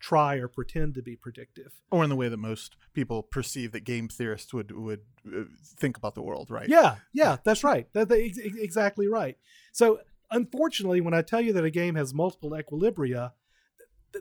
try 0.00 0.34
or 0.36 0.48
pretend 0.48 0.94
to 0.94 1.02
be 1.02 1.14
predictive. 1.14 1.70
Or 1.92 2.02
in 2.02 2.10
the 2.10 2.16
way 2.16 2.28
that 2.28 2.38
most 2.38 2.74
people 2.92 3.22
perceive 3.22 3.70
that 3.70 3.84
game 3.84 4.08
theorists 4.08 4.52
would 4.52 4.72
would 4.72 5.02
uh, 5.24 5.44
think 5.78 5.96
about 5.96 6.16
the 6.16 6.22
world, 6.22 6.50
right? 6.50 6.68
Yeah, 6.68 6.96
yeah, 7.12 7.36
that's 7.44 7.62
right. 7.62 7.86
That, 7.92 8.08
that, 8.08 8.18
exactly 8.58 9.06
right. 9.06 9.38
So 9.70 10.00
unfortunately, 10.32 11.00
when 11.00 11.14
I 11.14 11.22
tell 11.22 11.40
you 11.40 11.52
that 11.52 11.64
a 11.64 11.70
game 11.70 11.94
has 11.94 12.12
multiple 12.12 12.50
equilibria, 12.50 13.30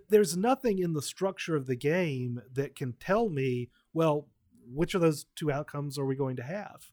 there's 0.08 0.38
nothing 0.38 0.78
in 0.78 0.94
the 0.94 1.02
structure 1.02 1.56
of 1.56 1.66
the 1.66 1.76
game 1.76 2.44
that 2.54 2.76
can 2.76 2.94
tell 3.00 3.30
me, 3.30 3.72
well, 3.92 4.28
which 4.74 4.94
of 4.94 5.02
those 5.02 5.26
two 5.36 5.52
outcomes 5.52 5.98
are 5.98 6.06
we 6.06 6.16
going 6.16 6.36
to 6.38 6.44
have? 6.44 6.92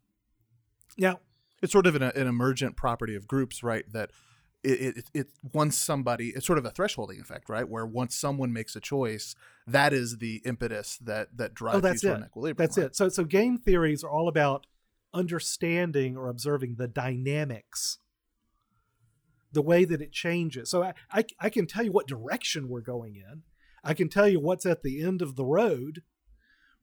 Now, 0.98 1.20
it's 1.62 1.72
sort 1.72 1.86
of 1.86 1.94
an, 1.94 2.02
an 2.02 2.26
emergent 2.26 2.76
property 2.76 3.14
of 3.14 3.26
groups, 3.26 3.62
right? 3.62 3.84
That 3.92 4.10
it, 4.62 4.96
it, 4.96 5.04
it 5.14 5.26
once 5.52 5.78
somebody, 5.78 6.30
it's 6.30 6.46
sort 6.46 6.58
of 6.58 6.64
a 6.64 6.70
thresholding 6.70 7.20
effect, 7.20 7.48
right? 7.48 7.68
Where 7.68 7.86
once 7.86 8.16
someone 8.16 8.52
makes 8.52 8.74
a 8.76 8.80
choice, 8.80 9.34
that 9.66 9.92
is 9.92 10.18
the 10.18 10.42
impetus 10.44 10.98
that 10.98 11.36
that 11.36 11.54
drives 11.54 11.78
oh, 11.78 11.80
that's 11.80 12.02
you 12.02 12.10
to 12.10 12.14
it. 12.14 12.18
an 12.18 12.24
equilibrium. 12.26 12.56
That's 12.66 12.78
right? 12.78 12.86
it. 12.86 12.96
So 12.96 13.08
so 13.08 13.24
game 13.24 13.58
theories 13.58 14.02
are 14.02 14.10
all 14.10 14.28
about 14.28 14.66
understanding 15.14 16.16
or 16.16 16.28
observing 16.28 16.76
the 16.76 16.88
dynamics 16.88 17.98
the 19.52 19.62
way 19.62 19.84
that 19.86 20.02
it 20.02 20.12
changes. 20.12 20.70
So 20.70 20.82
I, 20.82 20.92
I, 21.10 21.24
I 21.40 21.48
can 21.48 21.66
tell 21.66 21.82
you 21.82 21.90
what 21.90 22.06
direction 22.06 22.68
we're 22.68 22.82
going 22.82 23.16
in. 23.16 23.42
I 23.82 23.94
can 23.94 24.08
tell 24.08 24.28
you 24.28 24.38
what's 24.38 24.66
at 24.66 24.82
the 24.82 25.02
end 25.02 25.22
of 25.22 25.36
the 25.36 25.44
road, 25.44 26.02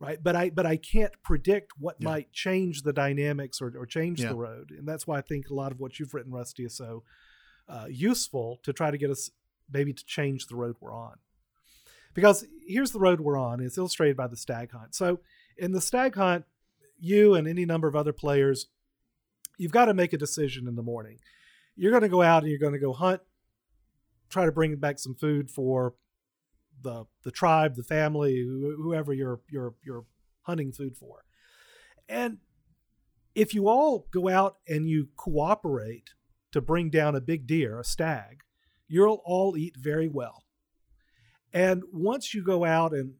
right? 0.04 0.22
But 0.22 0.36
I 0.36 0.50
but 0.50 0.66
I 0.66 0.78
can't 0.78 1.14
predict 1.24 1.74
what 1.78 1.96
yeah. 2.00 2.10
might 2.10 2.32
change 2.32 2.84
the 2.84 2.94
dynamics 2.94 3.62
or, 3.62 3.74
or 3.78 3.86
change 3.86 4.22
yeah. 4.22 4.30
the 4.30 4.36
road, 4.36 4.72
and 4.72 4.88
that's 4.88 5.08
why 5.08 5.18
I 5.18 5.22
think 5.22 5.50
a 5.50 5.54
lot 5.54 5.72
of 5.72 5.80
what 5.80 6.00
you've 6.00 6.14
written, 6.14 6.32
Rusty, 6.32 6.66
is 6.66 6.76
so 6.76 7.04
uh, 7.68 7.86
useful 7.90 8.60
to 8.64 8.74
try 8.74 8.92
to 8.92 8.98
get 8.98 9.10
us 9.10 9.30
maybe 9.72 9.94
to 9.94 10.06
change 10.06 10.48
the 10.48 10.56
road 10.56 10.76
we're 10.80 10.94
on. 10.94 11.18
Because 12.14 12.46
here's 12.68 12.92
the 12.92 13.00
road 13.00 13.22
we're 13.22 13.40
on. 13.40 13.60
It's 13.60 13.78
illustrated 13.78 14.16
by 14.16 14.28
the 14.28 14.38
stag 14.38 14.72
hunt. 14.72 14.94
So 14.94 15.22
in 15.58 15.72
the 15.72 15.82
stag 15.82 16.16
hunt, 16.16 16.46
you 17.00 17.34
and 17.34 17.48
any 17.48 17.66
number 17.66 17.88
of 17.88 17.96
other 17.96 18.14
players, 18.14 18.68
you've 19.58 19.72
got 19.72 19.86
to 19.86 19.96
make 19.96 20.14
a 20.14 20.18
decision 20.18 20.68
in 20.68 20.76
the 20.76 20.84
morning 20.84 21.18
you're 21.76 21.92
going 21.92 22.04
to 22.04 22.10
go 22.10 22.22
out 22.22 22.44
and 22.44 22.50
you're 22.50 22.60
going 22.60 22.74
to 22.74 22.80
go 22.80 22.94
hunt, 22.94 23.22
try 24.30 24.46
to 24.46 24.52
bring 24.52 24.76
back 24.76 25.00
some 25.00 25.16
food 25.16 25.50
for 25.50 25.94
the 26.84 27.06
the 27.24 27.32
tribe, 27.32 27.76
the 27.76 27.84
family, 27.84 28.42
whoever 28.44 29.14
you're 29.14 29.42
you're 29.50 29.74
you're 29.84 30.06
hunting 30.44 30.72
food 30.72 30.96
for. 30.98 31.24
And 32.08 32.38
if 33.36 33.54
you 33.54 33.68
all 33.68 34.08
go 34.12 34.30
out 34.30 34.58
and 34.68 34.88
you 34.88 35.10
cooperate 35.18 36.12
to 36.52 36.62
bring 36.62 36.90
down 36.90 37.16
a 37.16 37.22
big 37.22 37.48
deer, 37.48 37.80
a 37.80 37.84
stag, 37.84 38.42
you'll 38.88 39.22
all 39.26 39.58
eat 39.58 39.76
very 39.78 40.08
well. 40.08 40.44
And 41.52 41.84
once 41.92 42.34
you 42.34 42.44
go 42.44 42.64
out 42.66 42.94
and 42.94 43.16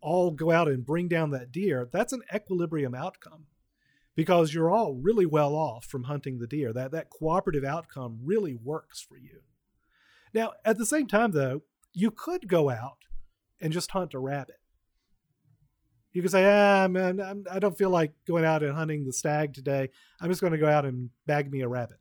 all 0.00 0.30
go 0.30 0.50
out 0.50 0.68
and 0.68 0.84
bring 0.84 1.08
down 1.08 1.30
that 1.30 1.52
deer, 1.52 1.88
that's 1.92 2.12
an 2.12 2.22
equilibrium 2.34 2.94
outcome 2.94 3.46
because 4.14 4.52
you're 4.52 4.70
all 4.70 4.94
really 4.94 5.26
well 5.26 5.54
off 5.54 5.84
from 5.84 6.04
hunting 6.04 6.38
the 6.38 6.46
deer. 6.46 6.72
That 6.72 6.90
that 6.92 7.10
cooperative 7.10 7.64
outcome 7.64 8.20
really 8.22 8.54
works 8.54 9.00
for 9.00 9.16
you. 9.16 9.42
Now, 10.34 10.52
at 10.64 10.78
the 10.78 10.86
same 10.86 11.06
time 11.06 11.32
though, 11.32 11.62
you 11.94 12.10
could 12.10 12.48
go 12.48 12.70
out 12.70 12.98
and 13.60 13.72
just 13.72 13.90
hunt 13.90 14.14
a 14.14 14.18
rabbit. 14.18 14.56
You 16.12 16.20
could 16.20 16.30
say, 16.30 16.44
"Ah, 16.44 16.88
man, 16.88 17.20
I'm, 17.20 17.44
I 17.50 17.58
do 17.58 17.68
not 17.68 17.78
feel 17.78 17.90
like 17.90 18.12
going 18.26 18.44
out 18.44 18.62
and 18.62 18.74
hunting 18.74 19.04
the 19.04 19.12
stag 19.12 19.54
today. 19.54 19.88
I'm 20.20 20.28
just 20.28 20.40
going 20.40 20.52
to 20.52 20.58
go 20.58 20.68
out 20.68 20.84
and 20.84 21.10
bag 21.26 21.50
me 21.50 21.62
a 21.62 21.68
rabbit, 21.68 21.98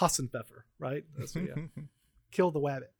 Hasenpfeffer, 0.00 0.64
right? 0.78 1.04
That's 1.16 1.34
what, 1.34 1.44
yeah. 1.44 1.82
kill 2.32 2.50
the 2.50 2.60
rabbit." 2.60 2.92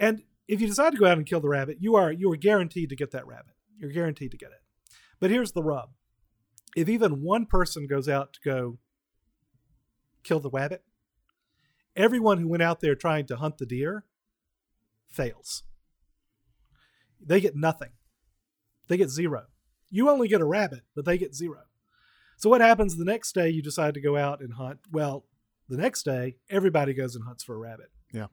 And 0.00 0.22
if 0.48 0.60
you 0.60 0.66
decide 0.66 0.92
to 0.92 0.98
go 0.98 1.06
out 1.06 1.18
and 1.18 1.26
kill 1.26 1.40
the 1.40 1.48
rabbit, 1.48 1.78
you 1.80 1.94
are 1.94 2.10
you 2.10 2.30
are 2.32 2.36
guaranteed 2.36 2.88
to 2.88 2.96
get 2.96 3.12
that 3.12 3.26
rabbit. 3.26 3.54
You're 3.78 3.92
guaranteed 3.92 4.32
to 4.32 4.36
get 4.36 4.50
it. 4.50 4.60
But 5.20 5.30
here's 5.30 5.52
the 5.52 5.62
rub: 5.62 5.90
if 6.74 6.88
even 6.88 7.22
one 7.22 7.46
person 7.46 7.86
goes 7.86 8.08
out 8.08 8.32
to 8.32 8.40
go 8.44 8.78
kill 10.24 10.40
the 10.40 10.50
rabbit, 10.50 10.82
everyone 11.94 12.38
who 12.38 12.48
went 12.48 12.62
out 12.62 12.80
there 12.80 12.96
trying 12.96 13.26
to 13.26 13.36
hunt 13.36 13.58
the 13.58 13.66
deer 13.66 14.04
fails. 15.12 15.62
They 17.20 17.40
get 17.40 17.54
nothing. 17.54 17.90
They 18.88 18.96
get 18.96 19.10
zero. 19.10 19.44
You 19.90 20.10
only 20.10 20.28
get 20.28 20.40
a 20.40 20.46
rabbit, 20.46 20.82
but 20.94 21.04
they 21.04 21.18
get 21.18 21.34
zero. 21.34 21.60
So 22.36 22.50
what 22.50 22.60
happens 22.60 22.96
the 22.96 23.04
next 23.04 23.34
day? 23.34 23.50
You 23.50 23.62
decide 23.62 23.94
to 23.94 24.00
go 24.00 24.16
out 24.16 24.40
and 24.40 24.54
hunt. 24.54 24.80
Well, 24.90 25.26
the 25.68 25.76
next 25.76 26.02
day, 26.02 26.36
everybody 26.50 26.92
goes 26.92 27.14
and 27.14 27.24
hunts 27.24 27.44
for 27.44 27.54
a 27.54 27.58
rabbit. 27.58 27.90
Yeah. 28.12 28.26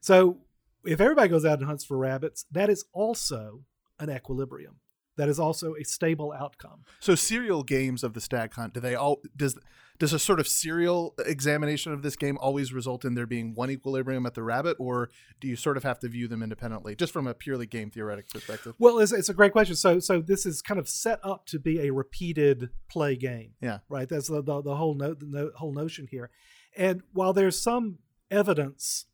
So 0.00 0.38
if 0.84 1.00
everybody 1.00 1.28
goes 1.28 1.44
out 1.44 1.58
and 1.58 1.68
hunts 1.68 1.84
for 1.84 1.96
rabbits, 1.96 2.44
that 2.50 2.68
is 2.68 2.84
also 2.92 3.60
an 3.98 4.10
equilibrium. 4.10 4.76
That 5.16 5.28
is 5.28 5.38
also 5.38 5.74
a 5.74 5.84
stable 5.84 6.32
outcome. 6.32 6.84
So 7.00 7.14
serial 7.14 7.62
games 7.62 8.02
of 8.02 8.14
the 8.14 8.20
stag 8.20 8.54
hunt, 8.54 8.74
do 8.74 8.80
they 8.80 8.94
all 8.94 9.20
does 9.36 9.58
does 9.98 10.12
a 10.12 10.18
sort 10.18 10.40
of 10.40 10.48
serial 10.48 11.14
examination 11.26 11.92
of 11.92 12.02
this 12.02 12.16
game 12.16 12.36
always 12.40 12.72
result 12.72 13.04
in 13.04 13.14
there 13.14 13.26
being 13.26 13.54
one 13.54 13.70
equilibrium 13.70 14.26
at 14.26 14.34
the 14.34 14.42
rabbit, 14.42 14.76
or 14.80 15.10
do 15.40 15.46
you 15.46 15.54
sort 15.54 15.76
of 15.76 15.82
have 15.82 15.98
to 16.00 16.08
view 16.08 16.26
them 16.26 16.42
independently, 16.42 16.96
just 16.96 17.12
from 17.12 17.26
a 17.26 17.34
purely 17.34 17.66
game 17.66 17.90
theoretic 17.90 18.28
perspective? 18.30 18.74
Well, 18.78 18.98
it's, 18.98 19.12
it's 19.12 19.28
a 19.28 19.34
great 19.34 19.52
question. 19.52 19.76
So, 19.76 20.00
so 20.00 20.20
this 20.20 20.44
is 20.44 20.62
kind 20.62 20.80
of 20.80 20.88
set 20.88 21.20
up 21.22 21.46
to 21.46 21.60
be 21.60 21.80
a 21.80 21.92
repeated 21.92 22.70
play 22.88 23.14
game. 23.16 23.52
Yeah. 23.60 23.78
Right. 23.88 24.08
That's 24.08 24.28
the 24.28 24.42
the, 24.42 24.62
the 24.62 24.76
whole 24.76 24.94
no, 24.94 25.14
the 25.14 25.26
no, 25.26 25.50
whole 25.54 25.72
notion 25.72 26.08
here. 26.10 26.30
And 26.76 27.02
while 27.12 27.32
there's 27.32 27.62
some 27.62 27.98
evidence 28.30 29.06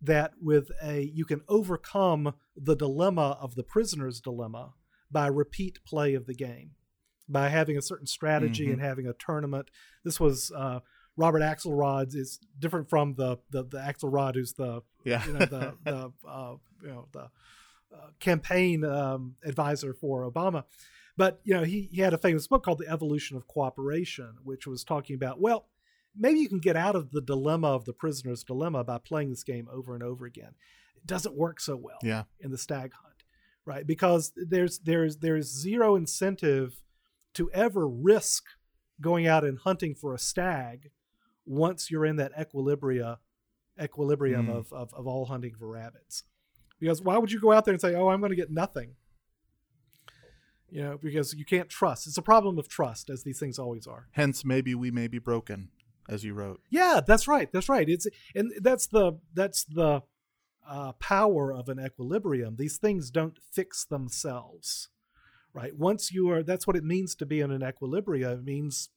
that 0.00 0.32
with 0.40 0.70
a 0.82 1.10
you 1.14 1.24
can 1.24 1.42
overcome 1.48 2.34
the 2.56 2.74
dilemma 2.74 3.36
of 3.40 3.54
the 3.54 3.62
prisoner's 3.62 4.20
dilemma 4.20 4.72
by 5.12 5.26
repeat 5.26 5.78
play 5.84 6.14
of 6.14 6.26
the 6.26 6.34
game 6.34 6.70
by 7.28 7.48
having 7.48 7.76
a 7.78 7.82
certain 7.82 8.06
strategy 8.06 8.66
Mhm. 8.66 8.72
and 8.74 8.80
having 8.80 9.06
a 9.06 9.12
tournament. 9.12 9.70
This 10.04 10.18
was 10.18 10.50
uh, 10.50 10.80
Robert 11.16 11.40
Axelrod's 11.42 12.14
is 12.14 12.40
different 12.58 12.88
from 12.88 13.14
the 13.14 13.38
the, 13.50 13.62
the 13.64 13.78
Axelrod 13.78 14.34
who's 14.34 14.54
the 14.54 14.82
Yeah. 15.04 15.24
you 15.26 15.32
know 15.34 15.38
the 15.46 15.74
the 15.84 16.12
uh, 16.28 16.54
you 16.82 16.88
know 16.88 17.08
the 17.12 17.30
uh, 17.94 18.10
campaign 18.20 18.84
um, 18.84 19.36
advisor 19.44 19.92
for 19.94 20.28
Obama. 20.30 20.64
But 21.16 21.40
you 21.44 21.54
know 21.54 21.62
he 21.62 21.88
he 21.92 22.00
had 22.00 22.14
a 22.14 22.18
famous 22.18 22.46
book 22.46 22.64
called 22.64 22.78
The 22.78 22.88
Evolution 22.88 23.36
of 23.36 23.46
Cooperation, 23.46 24.36
which 24.42 24.66
was 24.66 24.82
talking 24.84 25.14
about 25.14 25.40
well 25.40 25.68
maybe 26.14 26.40
you 26.40 26.48
can 26.48 26.58
get 26.60 26.76
out 26.76 26.94
of 26.96 27.10
the 27.10 27.22
dilemma 27.22 27.68
of 27.68 27.84
the 27.86 27.92
prisoner's 27.94 28.42
dilemma 28.44 28.84
by 28.84 28.98
playing 28.98 29.30
this 29.30 29.42
game 29.44 29.66
over 29.72 29.94
and 29.94 30.02
over 30.02 30.26
again. 30.26 30.54
It 30.96 31.06
doesn't 31.06 31.34
work 31.34 31.58
so 31.58 31.74
well 31.76 31.96
yeah. 32.02 32.24
in 32.40 32.50
the 32.50 32.58
stag 32.58 32.92
hunt, 32.92 33.11
right? 33.64 33.86
Because 33.86 34.32
there's 34.36 34.78
there's 34.80 35.18
there's 35.18 35.46
zero 35.46 35.96
incentive 35.96 36.82
to 37.34 37.50
ever 37.52 37.88
risk 37.88 38.44
going 39.00 39.26
out 39.26 39.44
and 39.44 39.58
hunting 39.58 39.94
for 39.94 40.14
a 40.14 40.18
stag 40.18 40.90
once 41.46 41.90
you're 41.90 42.04
in 42.06 42.16
that 42.16 42.32
equilibria 42.36 43.18
equilibrium 43.80 44.46
Mm. 44.46 44.56
of, 44.56 44.72
of 44.72 44.92
of 44.94 45.06
all 45.06 45.26
hunting 45.26 45.54
for 45.58 45.66
rabbits. 45.68 46.24
Because 46.78 47.00
why 47.00 47.16
would 47.18 47.32
you 47.32 47.40
go 47.40 47.52
out 47.52 47.64
there 47.64 47.72
and 47.72 47.80
say, 47.80 47.94
"Oh, 47.94 48.08
I'm 48.08 48.20
going 48.20 48.30
to 48.30 48.36
get 48.36 48.50
nothing"? 48.50 48.96
You 50.70 50.82
know, 50.82 50.98
because 51.02 51.34
you 51.34 51.44
can't 51.44 51.68
trust. 51.68 52.06
It's 52.06 52.16
a 52.16 52.22
problem 52.22 52.58
of 52.58 52.66
trust, 52.68 53.10
as 53.10 53.24
these 53.24 53.38
things 53.38 53.58
always 53.58 53.86
are. 53.86 54.08
Hence, 54.12 54.42
maybe 54.44 54.74
we 54.74 54.90
may 54.90 55.06
be 55.06 55.18
broken, 55.18 55.68
as 56.08 56.24
you 56.24 56.32
wrote. 56.32 56.60
Yeah, 56.70 57.00
that's 57.06 57.28
right. 57.28 57.50
That's 57.52 57.68
right. 57.68 57.86
It's 57.88 58.06
and 58.34 58.52
that's 58.60 58.86
the 58.86 59.18
that's 59.34 59.64
the 59.64 60.02
uh, 60.68 60.92
power 60.92 61.52
of 61.52 61.68
an 61.68 61.80
equilibrium. 61.80 62.56
These 62.56 62.78
things 62.78 63.10
don't 63.10 63.38
fix 63.38 63.84
themselves, 63.84 64.88
right? 65.52 65.76
Once 65.76 66.12
you 66.12 66.30
are, 66.30 66.42
that's 66.42 66.66
what 66.66 66.76
it 66.76 66.84
means 66.84 67.14
to 67.16 67.26
be 67.26 67.40
in 67.40 67.50
an 67.50 67.62
equilibrium. 67.62 68.32
It 68.32 68.44
means 68.44 68.90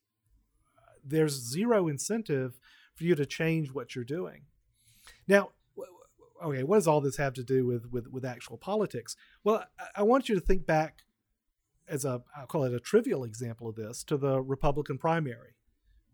uh, 0.78 0.94
there's 1.04 1.34
zero 1.34 1.88
incentive 1.88 2.60
for 2.94 3.04
you 3.04 3.16
to 3.16 3.26
change 3.26 3.72
what 3.74 3.96
you're 3.96 4.06
doing. 4.06 4.44
Now, 5.28 5.50
okay, 6.44 6.64
what 6.64 6.78
does 6.78 6.88
all 6.88 7.02
this 7.02 7.18
have 7.18 7.34
to 7.34 7.44
do 7.44 7.66
with 7.66 7.92
with, 7.92 8.08
with 8.08 8.26
actual 8.26 8.58
politics? 8.58 9.16
Well, 9.44 9.66
I, 9.80 10.02
I 10.02 10.04
want 10.04 10.30
you 10.30 10.36
to 10.36 10.42
think 10.42 10.66
back 10.66 11.04
as 11.88 12.06
a 12.06 12.22
I'll 12.36 12.48
call 12.48 12.64
it 12.64 12.74
a 12.74 12.80
trivial 12.80 13.24
example 13.24 13.68
of 13.68 13.76
this 13.76 14.04
to 14.06 14.18
the 14.18 14.42
Republican 14.42 14.98
primary 14.98 15.56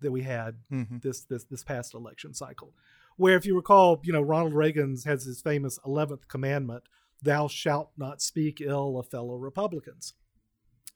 that 0.02 0.12
we 0.12 0.24
had 0.24 0.56
Mm-hmm. 0.72 0.98
this 1.02 1.22
this 1.22 1.44
this 1.46 1.64
past 1.64 1.94
election 1.94 2.34
cycle, 2.34 2.74
where 3.22 3.38
if 3.38 3.46
you 3.46 3.56
recall, 3.56 4.00
you 4.04 4.12
know 4.12 4.22
Ronald 4.22 4.56
Reagan's 4.56 5.06
has 5.06 5.26
his 5.26 5.42
famous 5.42 5.78
eleventh 5.86 6.28
commandment: 6.28 6.84
"Thou 7.22 7.48
shalt 7.48 7.92
not 7.96 8.22
speak 8.22 8.60
ill 8.60 8.98
of 8.98 9.08
fellow 9.08 9.36
Republicans." 9.36 10.14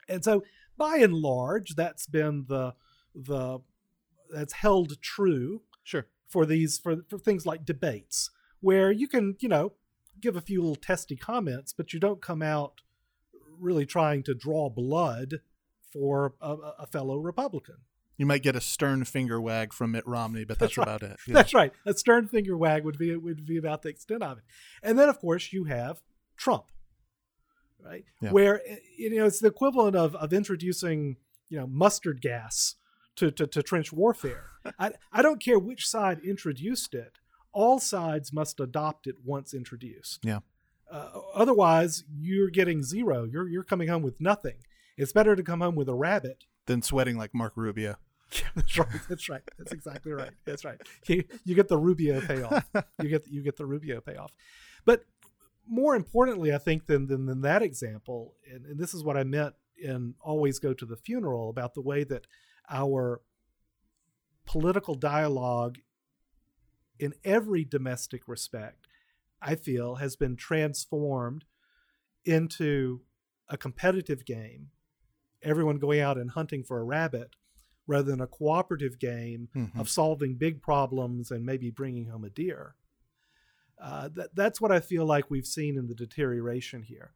And 0.10 0.24
so, 0.24 0.44
by 0.76 0.98
and 0.98 1.14
large, 1.14 1.76
that's 1.76 2.08
been 2.08 2.46
the 2.48 2.74
the 3.14 3.60
that's 4.34 4.54
held 4.54 5.00
true 5.02 5.62
Sure. 5.84 6.08
for 6.28 6.46
these 6.48 6.80
for 6.80 7.04
for 7.08 7.20
things 7.20 7.46
like 7.46 7.64
debates, 7.64 8.32
where 8.60 8.92
you 8.92 9.08
can 9.08 9.36
you 9.40 9.48
know 9.50 9.74
give 10.20 10.36
a 10.36 10.42
few 10.42 10.62
little 10.62 10.76
testy 10.76 11.16
comments, 11.16 11.74
but 11.74 11.94
you 11.94 12.00
don't 12.00 12.22
come 12.22 12.42
out 12.42 12.82
really 13.60 13.86
trying 13.86 14.24
to 14.24 14.34
draw 14.34 14.70
blood 14.70 15.42
for 15.94 16.34
a- 16.42 16.74
a 16.80 16.88
fellow 16.88 17.18
Republican. 17.18 17.78
You 18.18 18.26
might 18.26 18.44
get 18.44 18.56
a 18.56 18.62
stern 18.62 19.04
finger 19.04 19.42
wag 19.42 19.74
from 19.74 19.92
Mitt 19.92 20.08
Romney, 20.08 20.46
but 20.46 20.58
that's, 20.58 20.76
That's 20.76 20.78
right. 20.78 20.88
about 20.88 21.04
it. 21.04 21.18
Yeah. 21.28 21.34
That's 21.34 21.54
right. 21.54 21.74
A 21.86 21.94
stern 21.94 22.28
finger 22.28 22.56
wag 22.58 22.86
would 22.86 22.98
be 22.98 23.16
would 23.16 23.46
be 23.46 23.58
about 23.58 23.82
the 23.82 23.90
extent 23.90 24.24
of 24.24 24.38
it. 24.38 24.44
And 24.82 24.98
then 24.98 25.10
of 25.10 25.20
course 25.20 25.52
you 25.52 25.66
have 25.66 26.02
Trump, 26.38 26.66
right? 27.84 28.06
Yeah. 28.22 28.32
Where 28.32 28.62
eh, 28.68 28.78
you 28.98 29.16
know 29.16 29.26
it's 29.26 29.40
the 29.40 29.48
equivalent 29.48 29.96
of 29.96 30.16
of 30.16 30.32
introducing 30.34 31.18
you 31.50 31.60
know 31.60 31.68
mustard 31.68 32.22
gas 32.22 32.76
to 33.18 33.32
to, 33.32 33.48
to 33.48 33.62
trench 33.62 33.92
warfare. 33.92 34.46
I 34.80 34.92
I 35.12 35.22
don't 35.22 35.42
care 35.44 35.60
which 35.60 35.88
side 35.88 36.20
introduced 36.24 36.94
it. 36.94 37.20
All 37.52 37.80
sides 37.80 38.34
must 38.34 38.60
adopt 38.60 39.08
it 39.08 39.16
once 39.24 39.54
introduced. 39.54 40.20
Yeah. 40.24 40.40
Uh, 40.92 41.10
otherwise, 41.34 42.04
you're 42.16 42.50
getting 42.50 42.84
zero. 42.84 43.24
You're 43.24 43.48
you're 43.48 43.64
coming 43.64 43.88
home 43.88 44.04
with 44.04 44.22
nothing. 44.22 44.58
It's 44.98 45.12
better 45.12 45.36
to 45.36 45.44
come 45.44 45.62
home 45.62 45.76
with 45.76 45.90
a 45.90 45.96
rabbit 45.96 46.46
than 46.68 46.82
sweating 46.82 47.18
like 47.18 47.32
Marco 47.34 47.62
Rubio. 47.62 47.98
that's 48.56 48.78
right. 48.78 48.88
That's 49.10 49.30
right. 49.30 49.42
That's 49.58 49.72
exactly 49.72 50.12
right. 50.12 50.32
That's 50.46 50.66
right. 50.66 50.80
You, 51.08 51.24
you 51.44 51.56
get 51.56 51.68
the 51.68 51.78
Rubio 51.78 52.22
payoff. 52.22 52.66
You 53.02 53.10
get 53.10 53.28
you 53.28 53.42
get 53.44 53.58
the 53.58 53.66
Rubio 53.66 54.02
payoff. 54.02 54.32
But 54.86 55.06
more 55.68 55.96
importantly, 55.96 56.54
I 56.54 56.58
think 56.58 56.86
than 56.86 57.08
than, 57.08 57.26
than 57.26 57.42
that 57.42 57.62
example, 57.62 58.36
and, 58.52 58.66
and 58.66 58.80
this 58.80 58.94
is 58.94 59.04
what 59.04 59.18
I 59.18 59.24
meant 59.24 59.56
in 59.78 60.16
always 60.22 60.60
go 60.60 60.74
to 60.74 60.86
the 60.86 60.96
funeral 60.96 61.50
about 61.50 61.74
the 61.74 61.82
way 61.82 62.04
that 62.06 62.26
our 62.70 63.22
political 64.46 64.96
dialogue 64.96 65.80
in 67.00 67.14
every 67.24 67.66
domestic 67.66 68.28
respect, 68.28 68.88
I 69.42 69.56
feel, 69.56 69.96
has 69.96 70.16
been 70.16 70.36
transformed 70.36 71.46
into 72.24 73.02
a 73.50 73.58
competitive 73.58 74.26
game. 74.26 74.70
Everyone 75.44 75.78
going 75.78 76.00
out 76.00 76.18
and 76.18 76.32
hunting 76.32 76.64
for 76.64 76.80
a 76.80 76.84
rabbit 76.84 77.36
rather 77.88 78.10
than 78.12 78.22
a 78.22 78.28
cooperative 78.28 78.98
game 79.00 79.50
Mhm. 79.56 79.80
of 79.80 79.90
solving 79.90 80.36
big 80.36 80.62
problems 80.62 81.30
and 81.32 81.46
maybe 81.46 81.70
bringing 81.70 82.08
home 82.08 82.24
a 82.24 82.30
deer. 82.30 82.76
Uh, 83.80 84.08
that, 84.14 84.34
that's 84.36 84.62
what 84.62 84.72
I 84.72 84.80
feel 84.80 85.06
like 85.06 85.30
we've 85.30 85.46
seen 85.46 85.78
in 85.78 85.88
the 85.88 85.94
deterioration 85.96 86.82
here. 86.84 87.12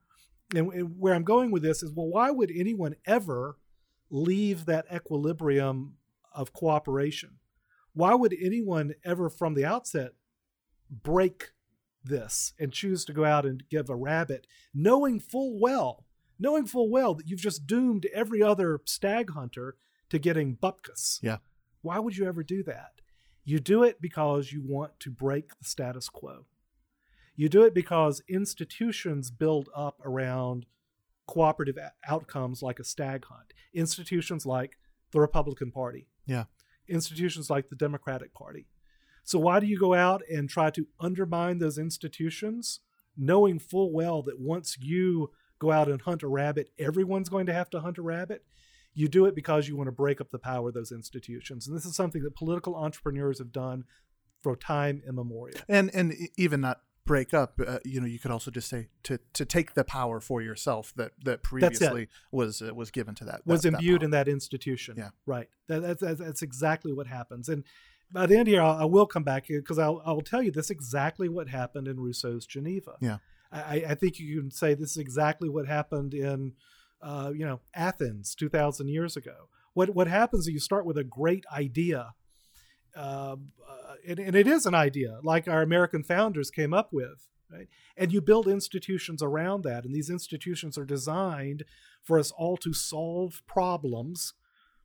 And, 0.54 0.72
and 0.74 1.00
where 1.00 1.14
I'm 1.14 1.24
going 1.24 1.52
with 1.52 1.64
this 1.64 1.82
is 1.84 1.92
well, 1.94 2.08
why 2.08 2.32
would 2.32 2.52
anyone 2.54 2.96
ever 3.06 3.58
leave 4.10 4.66
that 4.66 4.86
equilibrium 4.94 5.98
of 6.34 6.54
cooperation? 6.54 7.40
Why 7.94 8.14
would 8.14 8.36
anyone 8.40 8.94
ever 9.04 9.30
from 9.30 9.54
the 9.54 9.66
outset 9.66 10.14
break 10.90 11.52
this 12.04 12.54
and 12.60 12.72
choose 12.72 13.06
to 13.06 13.14
go 13.14 13.26
out 13.26 13.46
and 13.46 13.64
give 13.70 13.90
a 13.90 13.96
rabbit, 13.96 14.48
knowing 14.74 15.20
full 15.20 15.60
well, 15.60 16.06
knowing 16.40 16.66
full 16.66 16.90
well 16.90 17.14
that 17.16 17.28
you've 17.28 17.40
just 17.42 17.68
doomed 17.68 18.06
every 18.14 18.42
other 18.42 18.80
stag 18.86 19.32
hunter 19.32 19.76
to 20.10 20.20
getting 20.20 20.58
bupkis? 20.58 21.20
Yeah. 21.22 21.38
Why 21.82 22.00
would 22.00 22.18
you 22.18 22.26
ever 22.26 22.44
do 22.44 22.64
that? 22.64 23.02
You 23.46 23.60
do 23.60 23.84
it 23.84 24.02
because 24.02 24.52
you 24.52 24.62
want 24.64 25.00
to 25.00 25.10
break 25.10 25.58
the 25.58 25.66
status 25.66 26.10
quo. 26.10 26.46
You 27.36 27.50
do 27.50 27.64
it 27.64 27.74
because 27.74 28.22
institutions 28.28 29.32
build 29.32 29.70
up 29.76 30.02
around 30.04 30.66
cooperative 31.28 31.78
outcomes 32.08 32.62
like 32.62 32.80
a 32.80 32.84
stag 32.84 33.26
hunt. 33.26 33.54
Institutions 33.74 34.46
like 34.46 34.78
the 35.12 35.22
Republican 35.22 35.72
Party. 35.72 36.08
Yeah. 36.26 36.46
Institutions 36.88 37.50
like 37.50 37.70
the 37.70 37.76
Democratic 37.76 38.34
Party. 38.34 38.68
So 39.24 39.40
why 39.40 39.60
do 39.60 39.68
you 39.68 39.80
go 39.80 39.94
out 39.94 40.22
and 40.30 40.50
try 40.50 40.70
to 40.72 40.88
undermine 41.00 41.60
those 41.60 41.78
institutions, 41.78 42.80
knowing 43.16 43.60
full 43.60 43.94
well 43.94 44.22
that 44.24 44.40
once 44.40 44.78
you 44.80 45.30
go 45.60 45.72
out 45.72 45.88
and 45.88 46.02
hunt 46.02 46.24
a 46.24 46.28
rabbit, 46.28 46.72
everyone's 46.80 47.30
going 47.30 47.46
to 47.46 47.54
have 47.54 47.70
to 47.70 47.80
hunt 47.80 47.98
a 48.00 48.02
rabbit? 48.02 48.44
You 49.00 49.08
do 49.08 49.26
it 49.26 49.36
because 49.36 49.68
you 49.68 49.76
want 49.78 49.88
to 49.88 49.94
break 49.94 50.20
up 50.20 50.30
the 50.30 50.40
power 50.40 50.70
of 50.70 50.74
those 50.74 50.92
institutions. 50.92 51.68
And 51.68 51.76
this 51.76 51.86
is 51.86 51.96
something 51.96 52.22
that 52.24 52.36
political 52.36 52.76
entrepreneurs 52.76 53.40
have 53.40 53.52
done 53.52 53.86
for 54.42 54.56
time 54.56 55.02
immemorial. 55.08 55.60
and 55.68 55.90
and 55.94 56.14
even 56.38 56.62
not 56.62 56.82
break 57.06 57.34
up 57.34 57.60
uh, 57.66 57.80
you 57.84 58.00
know 58.00 58.06
you 58.06 58.20
could 58.20 58.30
also 58.30 58.52
just 58.52 58.70
say 58.70 58.88
to 59.02 59.20
to 59.34 59.44
take 59.44 59.74
the 59.74 59.84
power 59.84 60.20
for 60.20 60.44
yourself 60.44 60.94
that 60.96 61.12
that 61.24 61.42
previously 61.42 62.08
was 62.32 62.62
uh, 62.62 62.74
was 62.76 62.92
given 62.92 63.16
to 63.16 63.26
that 63.26 63.42
was 63.46 63.64
that, 63.64 63.72
that 63.72 63.78
imbued 63.80 64.02
power. 64.02 64.06
in 64.06 64.12
that 64.12 64.28
institution. 64.28 64.96
Yeah. 64.98 65.10
Right. 65.26 65.50
That, 65.68 65.82
that's, 65.82 66.02
that's, 66.02 66.20
that's 66.20 66.42
exactly 66.42 66.94
what 66.94 67.08
happens. 67.08 67.50
And 67.50 67.64
by 68.12 68.26
the 68.26 68.38
end 68.38 68.48
here, 68.48 68.62
I'll, 68.62 68.82
I 68.82 68.86
will 68.86 69.06
come 69.06 69.24
back 69.24 69.48
because 69.48 69.80
I'll, 69.80 70.02
I'll 70.06 70.22
tell 70.22 70.42
you 70.42 70.52
this 70.52 70.66
is 70.66 70.72
exactly 70.72 71.30
what 71.30 71.48
happened 71.48 71.88
in 71.88 72.00
Rousseau's 72.00 72.46
Geneva. 72.46 72.96
Yeah. 73.02 73.18
I, 73.52 73.84
I 73.90 73.96
think 73.96 74.20
you 74.20 74.40
can 74.42 74.52
say 74.52 74.74
this 74.74 74.92
is 74.92 74.98
exactly 74.98 75.50
what 75.50 75.68
happened 75.68 76.14
in, 76.14 76.54
uh, 77.02 77.32
you 77.34 77.46
know, 77.46 77.60
Athens 77.74 78.36
2,000 78.36 78.88
years 78.88 79.16
ago. 79.16 79.50
what 79.74 79.92
what 79.92 80.08
happens 80.08 80.48
is 80.48 80.54
you 80.54 80.60
start 80.60 80.86
with 80.86 80.98
a 80.98 81.04
great 81.04 81.46
idea, 81.52 82.14
uh, 82.96 83.36
uh, 83.70 83.96
and, 84.08 84.20
and 84.20 84.36
it 84.36 84.48
is 84.48 84.66
an 84.66 84.76
idea 84.76 85.20
like 85.24 85.48
our 85.48 85.62
American 85.62 86.04
founders 86.04 86.52
came 86.52 86.74
up 86.74 86.92
with, 86.92 87.28
right? 87.52 87.68
And 87.96 88.12
you 88.12 88.22
build 88.22 88.48
institutions 88.48 89.22
around 89.22 89.64
that, 89.64 89.86
and 89.86 89.94
these 89.94 90.10
institutions 90.10 90.78
are 90.78 90.86
designed 90.86 91.64
for 92.04 92.20
us 92.20 92.32
all 92.32 92.58
to 92.58 92.74
solve 92.74 93.42
problems 93.48 94.34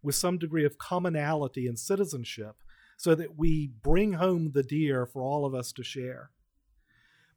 with 0.02 0.14
some 0.14 0.38
degree 0.38 0.66
of 0.66 0.78
commonality 0.78 1.66
and 1.66 1.78
citizenship, 1.78 2.56
so 2.96 3.14
that 3.14 3.36
we 3.38 3.70
bring 3.82 4.14
home 4.14 4.52
the 4.52 4.62
deer 4.62 5.06
for 5.06 5.22
all 5.22 5.44
of 5.44 5.54
us 5.54 5.72
to 5.72 5.82
share. 5.82 6.30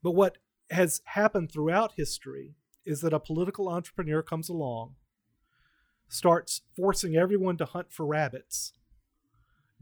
But 0.03 0.11
what 0.11 0.37
has 0.69 1.01
happened 1.05 1.51
throughout 1.51 1.93
history 1.95 2.55
is 2.87 3.01
that 3.01 3.13
a 3.13 3.19
political 3.19 3.67
entrepreneur 3.67 4.23
comes 4.23 4.47
along, 4.47 4.95
starts 6.07 6.61
forcing 6.75 7.17
everyone 7.17 7.57
to 7.57 7.65
hunt 7.65 7.91
for 7.91 8.05
rabbits, 8.05 8.71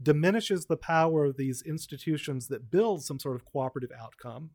diminishes 0.02 0.66
the 0.66 0.76
power 0.76 1.24
of 1.24 1.36
these 1.36 1.62
institutions 1.62 2.48
that 2.48 2.70
build 2.70 3.04
some 3.04 3.20
sort 3.20 3.36
of 3.36 3.44
cooperative 3.44 3.92
outcome. 3.98 4.50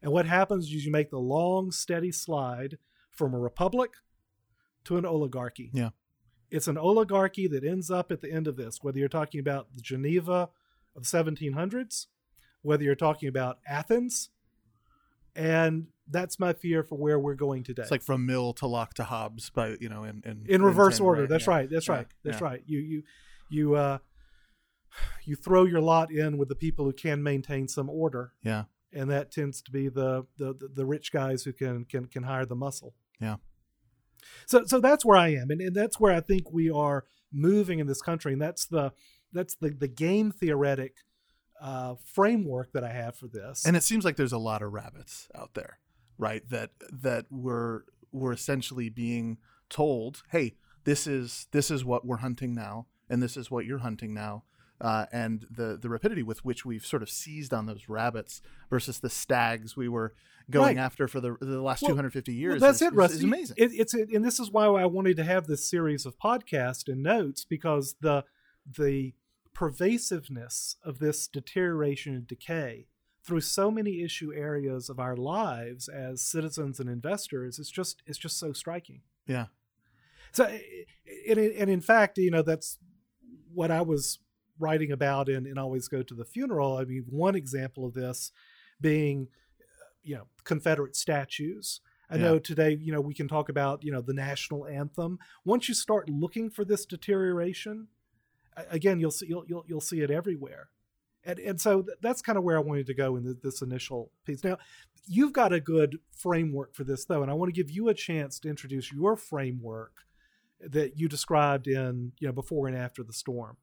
And 0.00 0.10
what 0.10 0.26
happens 0.26 0.64
is 0.64 0.84
you 0.84 0.90
make 0.90 1.10
the 1.10 1.18
long, 1.18 1.70
steady 1.70 2.10
slide 2.10 2.78
from 3.10 3.34
a 3.34 3.38
republic 3.38 3.90
to 4.84 4.96
an 4.96 5.04
oligarchy. 5.04 5.70
Yeah. 5.72 5.90
It's 6.50 6.68
an 6.68 6.78
oligarchy 6.78 7.46
that 7.48 7.62
ends 7.62 7.90
up 7.90 8.10
at 8.10 8.22
the 8.22 8.32
end 8.32 8.48
of 8.48 8.56
this, 8.56 8.78
whether 8.82 8.98
you're 8.98 9.08
talking 9.08 9.38
about 9.38 9.74
the 9.74 9.82
Geneva 9.82 10.48
of 10.96 11.08
the 11.08 11.24
1700s, 11.24 12.06
whether 12.62 12.82
you're 12.82 12.94
talking 12.94 13.28
about 13.28 13.58
Athens, 13.66 14.30
and 15.36 15.88
that's 16.08 16.38
my 16.38 16.52
fear 16.52 16.82
for 16.82 16.96
where 16.98 17.18
we're 17.18 17.34
going 17.34 17.62
today. 17.62 17.82
It's 17.82 17.90
like 17.90 18.02
from 18.02 18.26
Mill 18.26 18.52
to 18.54 18.66
Locke 18.66 18.94
to 18.94 19.04
Hobbes, 19.04 19.50
by 19.50 19.76
you 19.80 19.88
know, 19.88 20.04
in 20.04 20.22
in, 20.24 20.44
in 20.48 20.62
reverse 20.62 20.98
10, 20.98 21.06
order. 21.06 21.20
right? 21.22 21.28
That's 21.30 21.46
Yeah. 21.46 21.54
right. 21.54 21.70
That's 21.70 21.88
Yeah. 21.88 21.94
right. 21.94 22.06
That's 22.24 22.40
Yeah. 22.40 22.44
right. 22.46 22.62
You 22.66 22.78
you 22.80 23.02
you 23.50 23.74
uh 23.74 23.98
you 25.24 25.36
throw 25.36 25.64
your 25.64 25.80
lot 25.80 26.10
in 26.10 26.36
with 26.38 26.48
the 26.48 26.54
people 26.54 26.84
who 26.84 26.92
can 26.92 27.22
maintain 27.22 27.66
some 27.68 27.88
order, 27.88 28.32
Yeah, 28.42 28.64
and 28.92 29.10
that 29.10 29.30
tends 29.30 29.62
to 29.62 29.70
be 29.70 29.88
the 29.88 30.26
the 30.36 30.52
the, 30.54 30.68
the 30.74 30.84
rich 30.86 31.12
guys 31.12 31.44
who 31.44 31.52
can 31.52 31.84
can 31.86 32.06
can 32.06 32.24
hire 32.24 32.44
the 32.44 32.56
muscle. 32.56 32.94
Yeah. 33.20 33.36
So 34.46 34.64
so 34.66 34.80
that's 34.80 35.04
where 35.04 35.16
I 35.16 35.28
am, 35.28 35.50
and, 35.50 35.60
and 35.60 35.74
that's 35.74 35.98
where 35.98 36.12
I 36.14 36.20
think 36.20 36.52
we 36.52 36.68
are 36.70 37.04
moving 37.32 37.78
in 37.78 37.86
this 37.86 38.02
country, 38.02 38.32
and 38.34 38.42
that's 38.42 38.66
the 38.66 38.92
that's 39.32 39.54
the 39.54 39.70
the 39.70 39.88
game 39.88 40.30
theoretic 40.30 40.96
uh, 41.60 41.94
framework 42.04 42.72
that 42.72 42.82
I 42.84 42.92
have 42.92 43.16
for 43.16 43.28
this. 43.28 43.64
and 43.64 43.76
it 43.76 43.82
seems 43.84 44.04
like 44.04 44.16
there's 44.16 44.32
a 44.32 44.38
lot 44.38 44.62
of 44.62 44.72
rabbits 44.72 45.28
out 45.34 45.54
there, 45.54 45.78
right? 46.22 46.48
That 46.48 46.70
that 46.90 47.26
we're 47.30 47.82
we're 48.12 48.32
essentially 48.32 48.88
being 48.88 49.38
told, 49.68 50.22
hey, 50.30 50.54
this 50.84 51.06
is 51.06 51.48
this 51.50 51.70
is 51.70 51.84
what 51.84 52.06
we're 52.06 52.18
hunting 52.18 52.54
now, 52.54 52.86
and 53.10 53.22
this 53.22 53.36
is 53.36 53.50
what 53.50 53.66
you're 53.66 53.78
hunting 53.80 54.14
now. 54.14 54.44
Uh, 54.80 55.06
and 55.12 55.46
the 55.50 55.78
the 55.80 55.88
rapidity 55.88 56.22
with 56.22 56.44
which 56.44 56.64
we've 56.64 56.84
sort 56.86 57.02
of 57.02 57.10
seized 57.10 57.52
on 57.52 57.66
those 57.66 57.88
rabbits 57.88 58.40
versus 58.70 58.98
the 59.00 59.10
stags 59.10 59.76
we 59.76 59.88
were 59.88 60.12
going 60.50 60.76
Right. 60.76 60.84
after 60.84 61.06
for 61.06 61.20
the 61.20 61.36
the 61.40 61.60
last 61.62 61.82
Well, 61.82 61.90
250 61.90 62.34
years. 62.34 62.60
Well, 62.60 62.68
that's 62.70 62.82
is, 62.82 62.88
it, 62.88 62.94
Rusty. 62.94 63.18
Is 63.18 63.24
amazing. 63.24 63.56
It, 63.58 63.70
it's 63.74 63.94
and 63.94 64.24
this 64.24 64.40
is 64.40 64.50
why 64.50 64.66
I 64.66 64.86
wanted 64.86 65.16
to 65.18 65.24
have 65.24 65.46
this 65.46 65.68
series 65.68 66.04
of 66.06 66.18
podcasts 66.18 66.88
and 66.88 67.02
notes 67.02 67.44
because 67.44 67.94
the 68.00 68.24
the 68.78 69.14
pervasiveness 69.54 70.76
of 70.84 70.98
this 70.98 71.26
deterioration 71.28 72.14
and 72.14 72.26
decay 72.26 72.86
through 73.24 73.40
so 73.40 73.70
many 73.70 74.02
issue 74.02 74.32
areas 74.34 74.88
of 74.88 74.98
our 74.98 75.16
lives 75.16 75.88
as 75.88 76.20
citizens 76.20 76.80
and 76.80 76.88
investors 76.90 77.58
it's 77.58 77.70
just 77.70 78.02
it's 78.06 78.18
just 78.18 78.38
so 78.38 78.52
striking. 78.52 79.00
yeah, 79.26 79.46
So, 80.32 80.44
and, 81.28 81.38
and 81.38 81.70
in 81.70 81.80
fact, 81.80 82.18
you 82.18 82.30
know, 82.30 82.42
that's 82.42 82.78
what 83.54 83.70
I 83.70 83.82
was 83.82 84.18
writing 84.58 84.90
about 84.92 85.28
in, 85.28 85.46
in 85.46 85.58
Always 85.58 85.88
Go 85.88 86.02
to 86.02 86.14
the 86.14 86.24
Funeral. 86.24 86.76
I 86.78 86.84
mean, 86.84 87.04
one 87.08 87.34
example 87.36 87.84
of 87.86 87.94
this 87.94 88.32
being, 88.80 89.28
uh, 89.60 89.84
you 90.02 90.14
know, 90.16 90.26
Confederate 90.44 90.96
statues. 90.96 91.80
I 92.10 92.16
Yeah. 92.16 92.22
know 92.22 92.38
today, 92.38 92.76
you 92.80 92.92
know, 92.92 93.00
we 93.00 93.14
can 93.14 93.28
talk 93.28 93.48
about, 93.48 93.84
you 93.84 93.92
know, 93.92 94.00
the 94.02 94.12
national 94.14 94.66
anthem. 94.66 95.18
Once 95.44 95.68
you 95.68 95.74
start 95.74 96.08
looking 96.10 96.50
for 96.50 96.64
this 96.64 96.84
deterioration, 96.86 97.88
again, 98.70 99.00
you'll 99.00 99.10
see 99.10 99.26
you'll 99.28 99.44
you'll, 99.46 99.64
you'll 99.68 99.80
see 99.80 100.00
it 100.00 100.10
everywhere. 100.10 100.68
And, 101.24 101.38
and 101.38 101.60
so 101.60 101.86
that's 102.00 102.22
kind 102.22 102.36
of 102.36 102.44
where 102.44 102.56
I 102.56 102.60
wanted 102.60 102.86
to 102.86 102.94
go 102.94 103.16
in 103.16 103.24
th- 103.24 103.36
this 103.42 103.62
initial 103.62 104.10
piece. 104.24 104.42
Now, 104.42 104.58
you've 105.06 105.32
got 105.32 105.52
a 105.52 105.60
good 105.60 105.98
framework 106.16 106.74
for 106.74 106.84
this, 106.84 107.04
though, 107.04 107.22
and 107.22 107.30
I 107.30 107.34
want 107.34 107.54
to 107.54 107.60
give 107.60 107.70
you 107.70 107.88
a 107.88 107.94
chance 107.94 108.38
to 108.40 108.48
introduce 108.48 108.92
your 108.92 109.16
framework 109.16 109.92
that 110.60 110.98
you 110.98 111.08
described 111.08 111.66
in 111.66 112.12
you 112.18 112.28
know 112.28 112.32
before 112.32 112.68
and 112.68 112.76
after 112.76 113.02
the 113.02 113.12
storm. 113.12 113.56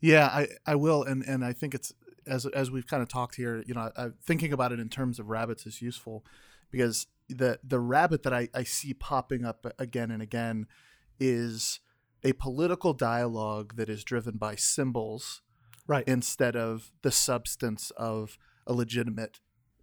Yeah, 0.00 0.26
I, 0.26 0.48
I 0.66 0.76
will, 0.76 1.02
and 1.02 1.22
and 1.24 1.44
I 1.44 1.52
think 1.52 1.74
it's 1.74 1.92
as 2.26 2.46
as 2.46 2.70
we've 2.70 2.86
kind 2.86 3.02
of 3.02 3.08
talked 3.08 3.34
here. 3.34 3.62
You 3.66 3.74
know, 3.74 3.90
I, 3.96 4.08
thinking 4.24 4.52
about 4.52 4.72
it 4.72 4.80
in 4.80 4.88
terms 4.88 5.18
of 5.18 5.28
rabbits 5.28 5.66
is 5.66 5.82
useful 5.82 6.24
because 6.70 7.06
the 7.28 7.58
the 7.64 7.80
rabbit 7.80 8.22
that 8.22 8.32
I, 8.32 8.48
I 8.54 8.62
see 8.62 8.94
popping 8.94 9.44
up 9.44 9.66
again 9.78 10.10
and 10.10 10.22
again 10.22 10.66
is 11.18 11.80
a 12.22 12.32
political 12.34 12.92
dialogue 12.92 13.76
that 13.76 13.88
is 13.88 14.04
driven 14.04 14.36
by 14.36 14.54
symbols 14.54 15.42
Right. 15.88 16.06
instead 16.06 16.54
of 16.54 16.92
the 17.02 17.10
substance 17.10 17.90
of 17.96 18.38
a 18.66 18.72
legitimate 18.72 19.40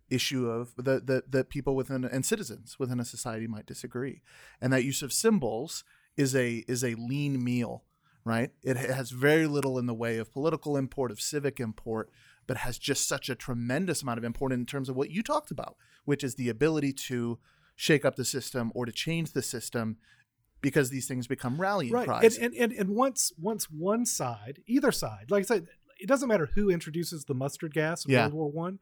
issue 0.10 0.48
of 0.48 0.74
the, 0.78 1.00
the 1.00 1.24
that 1.28 1.50
people 1.50 1.76
within 1.76 2.06
and 2.06 2.26
citizens 2.26 2.78
within 2.78 3.00
a 3.00 3.06
society 3.06 3.48
might 3.48 3.66
disagree 3.66 4.22
and 4.62 4.72
that 4.72 4.84
use 4.84 5.02
of 5.02 5.12
symbols 5.12 5.84
is 6.16 6.36
a 6.36 6.64
is 6.68 6.84
a 6.84 6.94
lean 6.94 7.44
meal 7.44 7.84
right 8.24 8.52
it 8.62 8.78
has 8.78 9.10
very 9.10 9.48
little 9.48 9.80
in 9.80 9.88
the 9.88 9.96
way 9.96 10.18
of 10.18 10.32
political 10.32 10.78
import 10.78 11.12
of 11.12 11.20
civic 11.20 11.60
import 11.60 12.12
but 12.46 12.58
has 12.58 12.78
just 12.78 13.08
such 13.08 13.28
a 13.28 13.36
tremendous 13.36 14.04
amount 14.04 14.20
of 14.20 14.24
import 14.24 14.54
in 14.54 14.64
terms 14.64 14.90
of 14.90 14.96
what 14.96 15.10
you 15.10 15.24
talked 15.24 15.50
about 15.50 15.76
which 16.06 16.24
is 16.24 16.36
the 16.36 16.50
ability 16.50 16.94
to 16.94 17.40
shake 17.76 18.06
up 18.06 18.16
the 18.16 18.26
system 18.26 18.72
or 18.76 18.86
to 18.86 18.92
change 18.92 19.32
the 19.32 19.42
system 19.42 19.98
because 20.62 20.90
these 20.90 21.08
things 21.08 21.28
become 21.28 21.62
rallying 21.62 21.92
right. 21.92 22.08
cries 22.08 22.38
And, 22.38 22.56
and 22.56 22.72
and 22.72 22.80
and 22.80 22.90
once 22.90 23.32
once 23.40 23.66
one 23.70 24.04
side, 24.06 24.64
either 24.66 24.92
side, 24.92 25.30
like 25.30 25.42
I 25.42 25.46
said, 25.46 25.68
it 26.00 26.08
doesn't 26.08 26.28
matter 26.30 26.50
who 26.56 26.70
introduces 26.70 27.26
the 27.26 27.34
mustard 27.34 27.74
gas 27.74 28.06
in 28.06 28.12
Yeah. 28.12 28.24
World 28.28 28.34
War 28.34 28.52
One. 28.52 28.80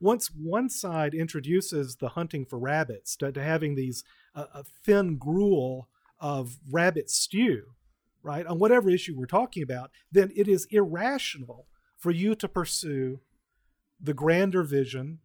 Once 0.00 0.28
one 0.28 0.68
side 0.68 1.14
introduces 1.14 1.96
the 1.96 2.10
hunting 2.10 2.44
for 2.44 2.58
rabbits 2.58 3.14
to, 3.16 3.30
to 3.30 3.42
having 3.42 3.74
these 3.76 4.02
uh, 4.34 4.46
a 4.54 4.64
thin 4.84 5.16
gruel 5.16 5.88
of 6.18 6.58
rabbit 6.70 7.08
stew, 7.08 7.62
right 8.22 8.44
on 8.46 8.58
whatever 8.58 8.90
issue 8.90 9.14
we're 9.16 9.26
talking 9.26 9.62
about, 9.62 9.90
then 10.10 10.32
it 10.34 10.48
is 10.48 10.66
irrational 10.70 11.66
for 11.96 12.10
you 12.10 12.34
to 12.34 12.48
pursue 12.48 13.20
the 14.00 14.12
grander 14.14 14.64
vision 14.64 15.20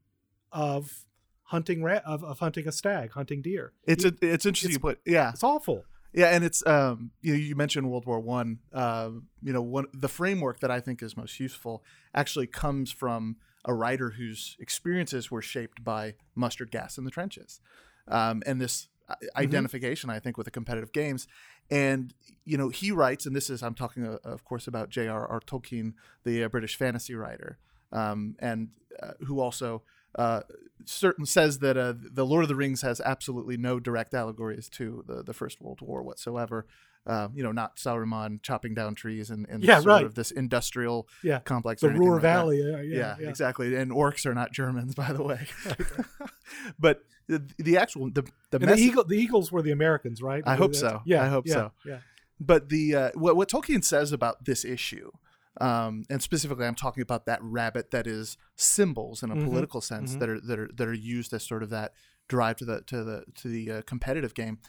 of 0.51 1.05
hunting 1.45 1.81
ra- 1.81 2.01
of, 2.05 2.23
of 2.23 2.39
hunting 2.39 2.67
a 2.67 2.71
stag, 2.71 3.11
hunting 3.13 3.41
deer. 3.41 3.73
it's 3.87 4.05
a, 4.05 4.13
it's 4.21 4.45
interesting 4.45 4.71
It's- 4.75 4.81
put 4.81 4.99
yeah 5.05 5.31
It's 5.31 5.43
awful. 5.43 5.85
Yeah, 6.17 6.29
and 6.29 6.43
it's 6.43 6.65
um 6.65 7.11
you 7.21 7.33
know, 7.33 7.37
you 7.37 7.55
mentioned 7.55 7.91
World 7.91 8.07
War 8.07 8.19
One. 8.19 8.57
Um, 8.73 9.27
you 9.43 9.53
know, 9.53 9.61
one 9.61 9.85
the 9.93 10.07
framework 10.07 10.61
that 10.61 10.71
I 10.71 10.79
think 10.79 11.03
is 11.03 11.15
most 11.15 11.39
useful 11.39 11.83
actually 12.15 12.47
comes 12.47 12.91
from 12.91 13.35
a 13.65 13.73
writer 13.75 14.09
whose 14.09 14.57
experiences 14.59 15.29
were 15.29 15.43
shaped 15.43 15.83
by 15.83 16.15
mustard 16.33 16.71
gas 16.71 16.97
in 16.97 17.03
the 17.03 17.11
trenches, 17.11 17.61
um, 18.07 18.41
and 18.47 18.59
this 18.59 18.87
uh, 19.07 19.13
identification 19.35 20.09
I 20.09 20.17
think 20.17 20.37
with 20.37 20.45
the 20.45 20.51
competitive 20.51 20.91
games. 20.91 21.27
And 21.69 22.15
you 22.45 22.57
know, 22.57 22.69
he 22.69 22.91
writes, 22.91 23.27
and 23.27 23.35
this 23.35 23.51
is 23.51 23.61
I'm 23.61 23.75
talking 23.75 24.03
uh, 24.07 24.17
of 24.23 24.43
course 24.43 24.65
about 24.65 24.89
J.R.R. 24.89 25.39
Tolkien, 25.41 25.93
the 26.23 26.45
uh, 26.45 26.49
British 26.49 26.77
fantasy 26.77 27.13
writer, 27.13 27.59
um, 27.91 28.35
and 28.39 28.69
uh, 29.03 29.11
who 29.27 29.39
also 29.39 29.83
uh, 30.17 30.41
certain 30.85 31.25
says 31.25 31.59
that 31.59 31.77
uh, 31.77 31.93
the 31.97 32.25
Lord 32.25 32.43
of 32.43 32.49
the 32.49 32.55
Rings 32.55 32.81
has 32.81 32.99
absolutely 33.01 33.57
no 33.57 33.79
direct 33.79 34.13
allegories 34.13 34.69
to 34.69 35.03
the, 35.07 35.23
the 35.23 35.33
First 35.33 35.61
World 35.61 35.81
War 35.81 36.01
whatsoever. 36.03 36.65
Um, 37.05 37.31
you 37.35 37.41
know, 37.43 37.53
not 37.53 37.77
Sauron 37.77 38.41
chopping 38.43 38.73
down 38.73 38.93
trees 38.93 39.29
and, 39.29 39.47
and 39.47 39.63
Yeah, 39.63 39.75
sort 39.75 39.85
right. 39.85 40.05
of 40.05 40.15
this 40.15 40.29
industrial 40.31 41.07
Yeah. 41.23 41.39
complex. 41.39 41.81
The 41.81 41.89
Ruhr 41.89 42.15
like. 42.15 42.21
Valley. 42.21 42.61
Yeah, 42.61 42.81
Yeah, 42.81 43.15
yeah, 43.17 43.29
exactly. 43.29 43.75
And 43.77 43.91
orcs 43.91 44.25
are 44.25 44.33
not 44.33 44.51
Germans, 44.51 44.93
by 45.03 45.13
the 45.13 45.23
way. 45.23 45.47
but 46.79 47.03
the, 47.27 47.43
the 47.57 47.77
actual 47.77 48.09
the 48.11 48.23
the, 48.51 48.59
And 48.59 48.69
the, 48.69 48.75
eagle, 48.75 49.03
the 49.05 49.15
Eagles 49.15 49.51
were 49.51 49.61
the 49.61 49.71
Americans, 49.71 50.21
right? 50.21 50.43
I 50.45 50.55
hope 50.55 50.75
so. 50.75 51.01
Yeah, 51.05 51.23
I 51.23 51.27
hope 51.27 51.47
so. 51.47 51.71
Yeah, 51.85 51.99
but 52.39 52.69
the 52.69 52.95
uh, 52.95 53.11
what 53.15 53.35
what 53.35 53.49
Tolkien 53.49 53.83
says 53.83 54.11
about 54.11 54.45
this 54.45 54.63
issue, 54.63 55.11
um, 55.59 56.03
and 56.09 56.21
specifically, 56.21 56.65
I'm 56.65 56.75
talking 56.75 57.01
about 57.01 57.25
that 57.25 57.39
rabbit 57.41 57.91
that 57.91 58.07
is 58.07 58.37
symbols 58.55 59.23
in 59.23 59.31
a 59.31 59.35
Mhm, 59.35 59.45
political 59.45 59.81
sense 59.81 60.15
mhm. 60.15 60.19
that 60.19 60.29
are 60.29 60.39
that 60.41 60.59
are 60.59 60.69
that 60.75 60.87
are 60.87 60.93
used 60.93 61.33
as 61.33 61.43
sort 61.43 61.63
of 61.63 61.69
that 61.69 61.93
drive 62.27 62.57
to 62.57 62.65
the 62.65 62.81
to 62.81 63.03
the 63.03 63.25
to 63.35 63.47
the 63.47 63.71
uh, 63.71 63.81
competitive 63.83 64.33
game. 64.33 64.59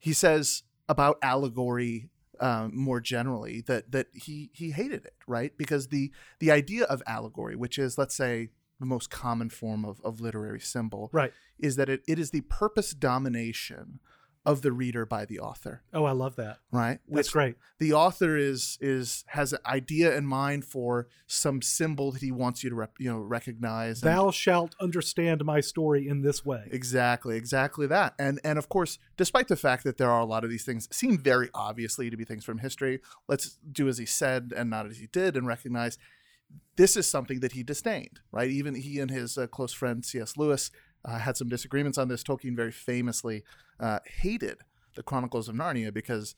He 0.00 0.12
says 0.12 0.62
about 0.88 1.18
allegory 1.22 2.08
um, 2.40 2.70
more 2.74 3.00
generally 3.00 3.60
that 3.62 3.90
that 3.92 4.06
he 4.14 4.50
he 4.52 4.70
hated 4.70 5.04
it 5.04 5.14
right 5.26 5.56
because 5.58 5.88
the 5.88 6.12
the 6.38 6.50
idea 6.50 6.84
of 6.84 7.02
allegory, 7.06 7.56
which 7.56 7.78
is 7.78 7.98
let's 7.98 8.14
say 8.14 8.50
the 8.80 8.86
most 8.86 9.10
common 9.10 9.50
form 9.50 9.84
of, 9.84 10.00
of 10.04 10.20
literary 10.20 10.60
symbol, 10.60 11.10
right. 11.12 11.32
is 11.58 11.74
that 11.74 11.88
it, 11.88 12.00
it 12.06 12.16
is 12.16 12.30
the 12.30 12.42
purpose 12.42 12.92
domination 12.92 13.98
of 14.48 14.62
the 14.62 14.72
reader 14.72 15.04
by 15.04 15.24
the 15.24 15.38
author, 15.38 15.82
Oh, 15.92 16.04
I 16.04 16.12
love 16.12 16.36
that. 16.36 16.58
right? 16.72 16.98
That's 17.08 17.28
Which 17.28 17.32
great. 17.32 17.56
the 17.78 17.92
author 17.92 18.36
is 18.36 18.78
is 18.80 19.24
has 19.28 19.52
an 19.52 19.58
idea 19.66 20.16
in 20.16 20.26
mind 20.26 20.64
for 20.64 21.06
some 21.26 21.60
symbol 21.62 22.12
that 22.12 22.22
he 22.22 22.32
wants 22.32 22.64
you 22.64 22.70
to 22.70 22.76
rep, 22.76 22.92
you 22.98 23.10
know 23.10 23.18
recognize. 23.18 24.02
and- 24.02 24.10
Thou 24.10 24.30
shalt 24.30 24.74
understand 24.80 25.44
my 25.44 25.60
story 25.60 26.08
in 26.08 26.22
this 26.22 26.44
way. 26.44 26.68
Exactly, 26.70 27.36
exactly 27.36 27.86
that. 27.88 28.14
And 28.18 28.40
and 28.42 28.58
of 28.58 28.68
course, 28.68 28.98
despite 29.16 29.48
the 29.48 29.56
fact 29.56 29.84
that 29.84 29.98
there 29.98 30.10
are 30.10 30.20
a 30.20 30.24
lot 30.26 30.44
of 30.44 30.50
these 30.50 30.64
things 30.64 30.88
seem 30.90 31.18
very 31.18 31.50
obviously 31.54 32.08
to 32.10 32.16
be 32.16 32.24
things 32.24 32.44
from 32.44 32.58
history, 32.58 33.00
let's 33.28 33.58
do 33.70 33.86
as 33.88 33.98
he 33.98 34.06
said 34.06 34.52
and 34.56 34.70
not 34.70 34.86
as 34.86 34.98
he 34.98 35.06
did 35.08 35.36
and 35.36 35.46
recognize 35.46 35.98
this 36.76 36.96
is 36.96 37.06
something 37.06 37.40
that 37.40 37.52
he 37.52 37.62
disdained, 37.62 38.20
right? 38.32 38.50
Even 38.50 38.74
he 38.74 39.00
and 39.00 39.10
his 39.10 39.36
uh, 39.36 39.46
close 39.46 39.72
friend 39.74 40.02
C.S. 40.04 40.36
Lewis 40.38 40.70
uh, 41.04 41.18
had 41.18 41.36
some 41.36 41.48
disagreements 41.48 41.98
on 41.98 42.08
this. 42.08 42.22
Tolkien 42.22 42.56
very 42.56 42.72
famously 42.72 43.42
uh, 43.80 44.00
hated 44.04 44.58
the 44.96 45.02
Chronicles 45.02 45.48
of 45.48 45.54
Narnia 45.54 45.92
because 45.92 46.34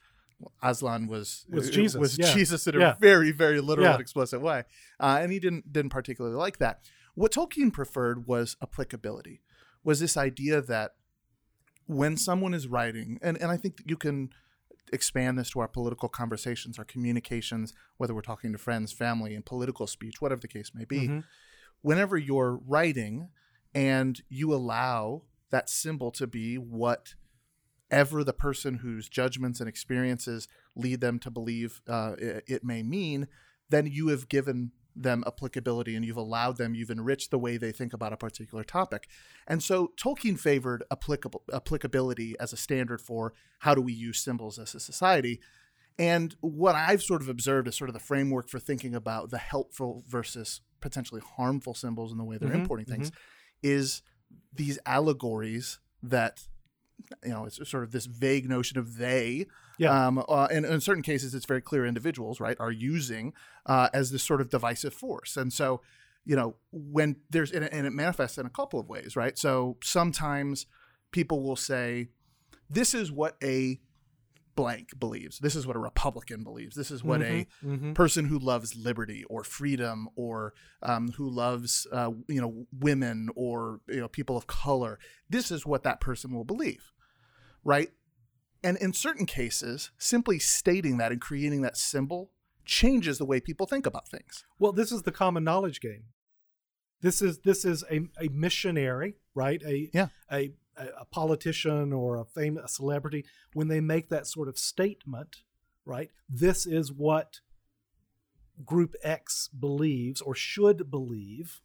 Aslan 0.63 1.07
was 1.07 1.47
Was 1.51 1.71
Jesus, 1.71 1.99
was 2.01 2.19
yeah. 2.19 2.33
Jesus 2.35 2.67
in 2.67 2.75
a 2.77 2.79
Yeah. 2.79 2.95
very 3.01 3.31
very 3.31 3.61
literal 3.61 3.87
Yeah. 3.87 3.93
and 3.95 4.01
explicit 4.01 4.41
way, 4.41 4.65
uh, 4.99 5.19
and 5.21 5.33
he 5.33 5.39
didn't 5.39 5.73
didn't 5.73 5.91
particularly 5.91 6.37
like 6.37 6.59
that. 6.59 6.89
What 7.15 7.33
Tolkien 7.33 7.73
preferred 7.73 8.27
was 8.27 8.57
applicability, 8.63 9.43
was 9.85 10.01
this 10.01 10.17
idea 10.17 10.61
that 10.63 10.93
when 11.87 12.17
someone 12.17 12.55
is 12.55 12.69
writing, 12.69 13.19
and, 13.21 13.37
and 13.41 13.51
I 13.51 13.57
think 13.57 13.77
that 13.79 13.91
you 13.91 13.97
can 13.97 14.31
expand 14.93 15.39
this 15.39 15.51
to 15.51 15.61
our 15.61 15.69
political 15.69 16.09
conversations, 16.09 16.79
our 16.79 16.85
communications, 16.85 17.73
whether 17.97 18.15
we're 18.15 18.21
talking 18.23 18.53
to 18.53 18.59
friends, 18.59 18.93
family, 18.93 19.35
and 19.35 19.45
political 19.45 19.87
speech, 19.87 20.21
whatever 20.21 20.41
the 20.41 20.49
case 20.49 20.73
may 20.75 20.85
be, 20.85 21.09
Mhm. 21.09 21.25
whenever 21.83 22.17
you're 22.17 22.57
writing 22.67 23.29
and 23.75 24.23
you 24.29 24.53
allow 24.55 25.23
that 25.51 25.69
symbol 25.69 26.11
to 26.13 26.27
be 26.27 26.57
what 26.59 27.15
ever 27.91 28.23
the 28.25 28.33
person 28.33 28.77
whose 28.77 29.09
judgments 29.09 29.61
and 29.61 29.69
experiences 29.69 30.49
lead 30.77 31.01
them 31.01 31.19
to 31.19 31.31
believe 31.31 31.81
uh, 31.89 32.15
it, 32.19 32.45
it 32.47 32.65
may 32.65 32.83
mean, 32.83 33.29
then 33.69 33.87
you 33.87 34.09
have 34.09 34.29
given 34.29 34.73
them 34.97 35.23
applicability 35.27 35.95
and 35.95 36.05
you've 36.05 36.17
allowed 36.17 36.57
them, 36.57 36.75
you've 36.75 36.91
enriched 36.91 37.31
the 37.31 37.39
way 37.39 37.57
they 37.57 37.73
think 37.73 37.93
about 37.93 38.13
a 38.13 38.17
particular 38.17 38.65
topic. 38.65 39.09
And 39.47 39.63
so 39.63 39.93
Tolkien 39.97 40.39
favored 40.39 40.83
applicable, 40.91 41.43
applicability 41.53 42.35
as 42.41 42.53
a 42.53 42.57
standard 42.57 43.01
for 43.01 43.33
how 43.61 43.75
do 43.75 43.81
we 43.81 43.93
use 43.93 44.19
symbols 44.19 44.59
as 44.59 44.75
a 44.75 44.81
society. 44.81 45.41
And 45.99 46.35
what 46.41 46.75
I've 46.75 47.03
sort 47.03 47.23
of 47.23 47.29
observed 47.29 47.69
is 47.69 47.77
sort 47.77 47.89
of 47.91 47.95
the 47.95 48.01
framework 48.01 48.49
for 48.49 48.59
thinking 48.59 48.95
about 48.95 49.31
the 49.31 49.39
helpful 49.39 50.03
versus 50.09 50.61
potentially 50.81 51.21
harmful 51.37 51.75
symbols 51.75 52.11
in 52.11 52.19
the 52.19 52.25
way 52.25 52.39
they're 52.39 52.51
Mhm, 52.51 52.55
importing 52.57 52.87
things 52.87 53.13
is 53.63 54.03
these 54.53 54.79
allegories 54.87 55.79
that 56.03 56.49
you 57.25 57.31
know 57.31 57.45
it's 57.45 57.57
sort 57.69 57.83
of 57.85 57.93
this 57.93 58.07
vague 58.07 58.49
notion 58.49 58.79
of 58.79 58.97
they 58.97 59.47
Yeah. 59.79 60.07
um, 60.07 60.23
uh, 60.29 60.49
and 60.51 60.65
in 60.67 60.81
certain 60.81 61.03
cases 61.03 61.35
it's 61.35 61.47
very 61.47 61.61
clear 61.61 61.85
individuals 61.87 62.41
right 62.41 62.57
are 62.61 62.73
using 62.73 63.33
uh, 63.67 63.89
as 63.93 64.11
this 64.11 64.23
sort 64.23 64.41
of 64.41 64.49
divisive 64.51 64.95
force 64.95 65.37
and 65.37 65.53
so 65.53 65.81
you 66.25 66.37
know 66.37 66.57
when 66.73 67.17
there's 67.31 67.51
and 67.53 67.65
it, 67.65 67.73
and 67.73 67.87
it 67.87 67.93
manifests 67.93 68.39
in 68.39 68.47
a 68.47 68.51
couple 68.51 68.79
of 68.79 68.89
ways 68.89 69.17
right 69.17 69.39
so 69.39 69.77
sometimes 69.83 70.67
people 71.13 71.43
will 71.43 71.57
say 71.57 72.09
this 72.69 72.95
is 72.95 73.11
what 73.11 73.37
a 73.43 73.81
blank 74.61 74.87
believes 74.99 75.39
this 75.39 75.55
is 75.57 75.67
what 75.67 75.77
a 75.77 75.79
republican 75.91 76.43
believes 76.45 76.75
this 76.77 76.91
is 76.91 77.03
what 77.03 77.23
a 77.23 77.47
Mhm. 77.65 77.95
person 77.95 78.27
who 78.27 78.39
loves 78.39 78.77
liberty 78.77 79.25
or 79.33 79.43
freedom 79.45 80.09
or 80.17 80.53
um, 80.83 81.13
who 81.13 81.29
loves 81.29 81.87
uh, 81.93 82.11
you 82.29 82.41
know 82.41 82.67
women 82.89 83.29
or 83.35 83.81
you 83.89 84.01
know 84.01 84.09
people 84.09 84.37
of 84.37 84.47
color 84.47 84.99
this 85.29 85.51
is 85.51 85.65
what 85.67 85.83
that 85.85 85.99
person 86.01 86.33
will 86.35 86.45
believe 86.45 86.93
right 87.65 87.91
and 88.63 88.77
in 88.79 88.93
certain 88.93 89.27
cases 89.27 89.91
simply 89.99 90.39
stating 90.39 90.99
that 90.99 91.11
and 91.13 91.21
creating 91.21 91.63
that 91.63 91.77
symbol 91.77 92.31
changes 92.65 93.19
the 93.19 93.25
way 93.25 93.41
people 93.41 93.67
think 93.67 93.87
about 93.87 94.07
things 94.09 94.45
Well, 94.59 94.73
this 94.73 94.93
is 94.93 95.03
the 95.03 95.13
common 95.13 95.43
knowledge 95.45 95.81
game. 95.81 96.05
This 97.01 97.23
is 97.23 97.39
this 97.39 97.65
is 97.65 97.83
a, 97.91 97.97
a 98.21 98.29
missionary, 98.29 99.15
right? 99.35 99.63
A 99.65 99.91
Yeah. 99.95 100.09
a 100.31 100.53
a 101.01 101.05
politician 101.05 101.93
or 101.93 102.17
a 102.17 102.25
famous 102.25 102.65
a 102.65 102.69
celebrity 102.69 103.25
when 103.53 103.69
they 103.69 103.81
make 103.81 104.09
that 104.09 104.27
sort 104.27 104.49
of 104.49 104.59
statement, 104.59 105.39
right? 105.85 106.11
This 106.29 106.67
is 106.67 106.93
what 106.93 107.41
group 108.65 108.95
X 109.03 109.49
believes 109.49 110.21
or 110.21 110.35
should 110.35 110.91
believe, 110.91 111.61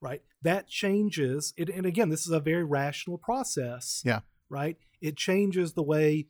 right? 0.00 0.22
That 0.42 0.68
changes 0.68 1.54
it 1.56 1.68
and 1.68 1.86
again, 1.86 2.08
this 2.08 2.26
is 2.26 2.32
a 2.32 2.40
very 2.40 2.64
rational 2.64 3.18
process. 3.18 4.02
Yeah. 4.04 4.20
Right? 4.48 4.76
It 5.00 5.16
changes 5.16 5.72
the 5.72 5.82
way 5.82 6.28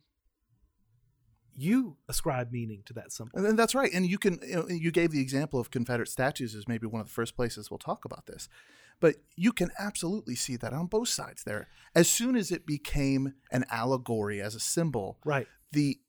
you 1.55 1.97
ascribe 2.07 2.51
meaning 2.51 2.83
to 2.85 2.93
that 2.93 3.11
symbol. 3.11 3.43
and 3.43 3.57
that's 3.57 3.73
right 3.73 3.91
and 3.91 4.05
you 4.05 4.19
can 4.19 4.39
you, 4.43 4.55
know, 4.55 4.67
you 4.67 4.91
gave 4.91 5.09
the 5.09 5.19
example 5.19 5.59
of 5.59 5.71
confederate 5.71 6.07
statues 6.07 6.53
as 6.53 6.67
maybe 6.67 6.85
one 6.85 7.01
of 7.01 7.07
the 7.07 7.13
first 7.13 7.35
places 7.35 7.71
we'll 7.71 7.79
talk 7.79 8.05
about 8.05 8.27
this 8.27 8.47
but 8.99 9.15
you 9.35 9.51
can 9.51 9.69
absolutely 9.79 10.35
see 10.35 10.55
that 10.57 10.73
on 10.73 10.87
both 10.87 11.07
sides 11.09 11.43
there 11.43 11.67
as 11.95 12.09
soon 12.09 12.35
as 12.35 12.51
it 12.51 12.65
became 12.65 13.33
an 13.51 13.63
allegory 13.69 14.41
as 14.41 14.55
a 14.55 14.59
symbol 14.59 15.17
Right. 15.25 15.47
the 15.71 15.99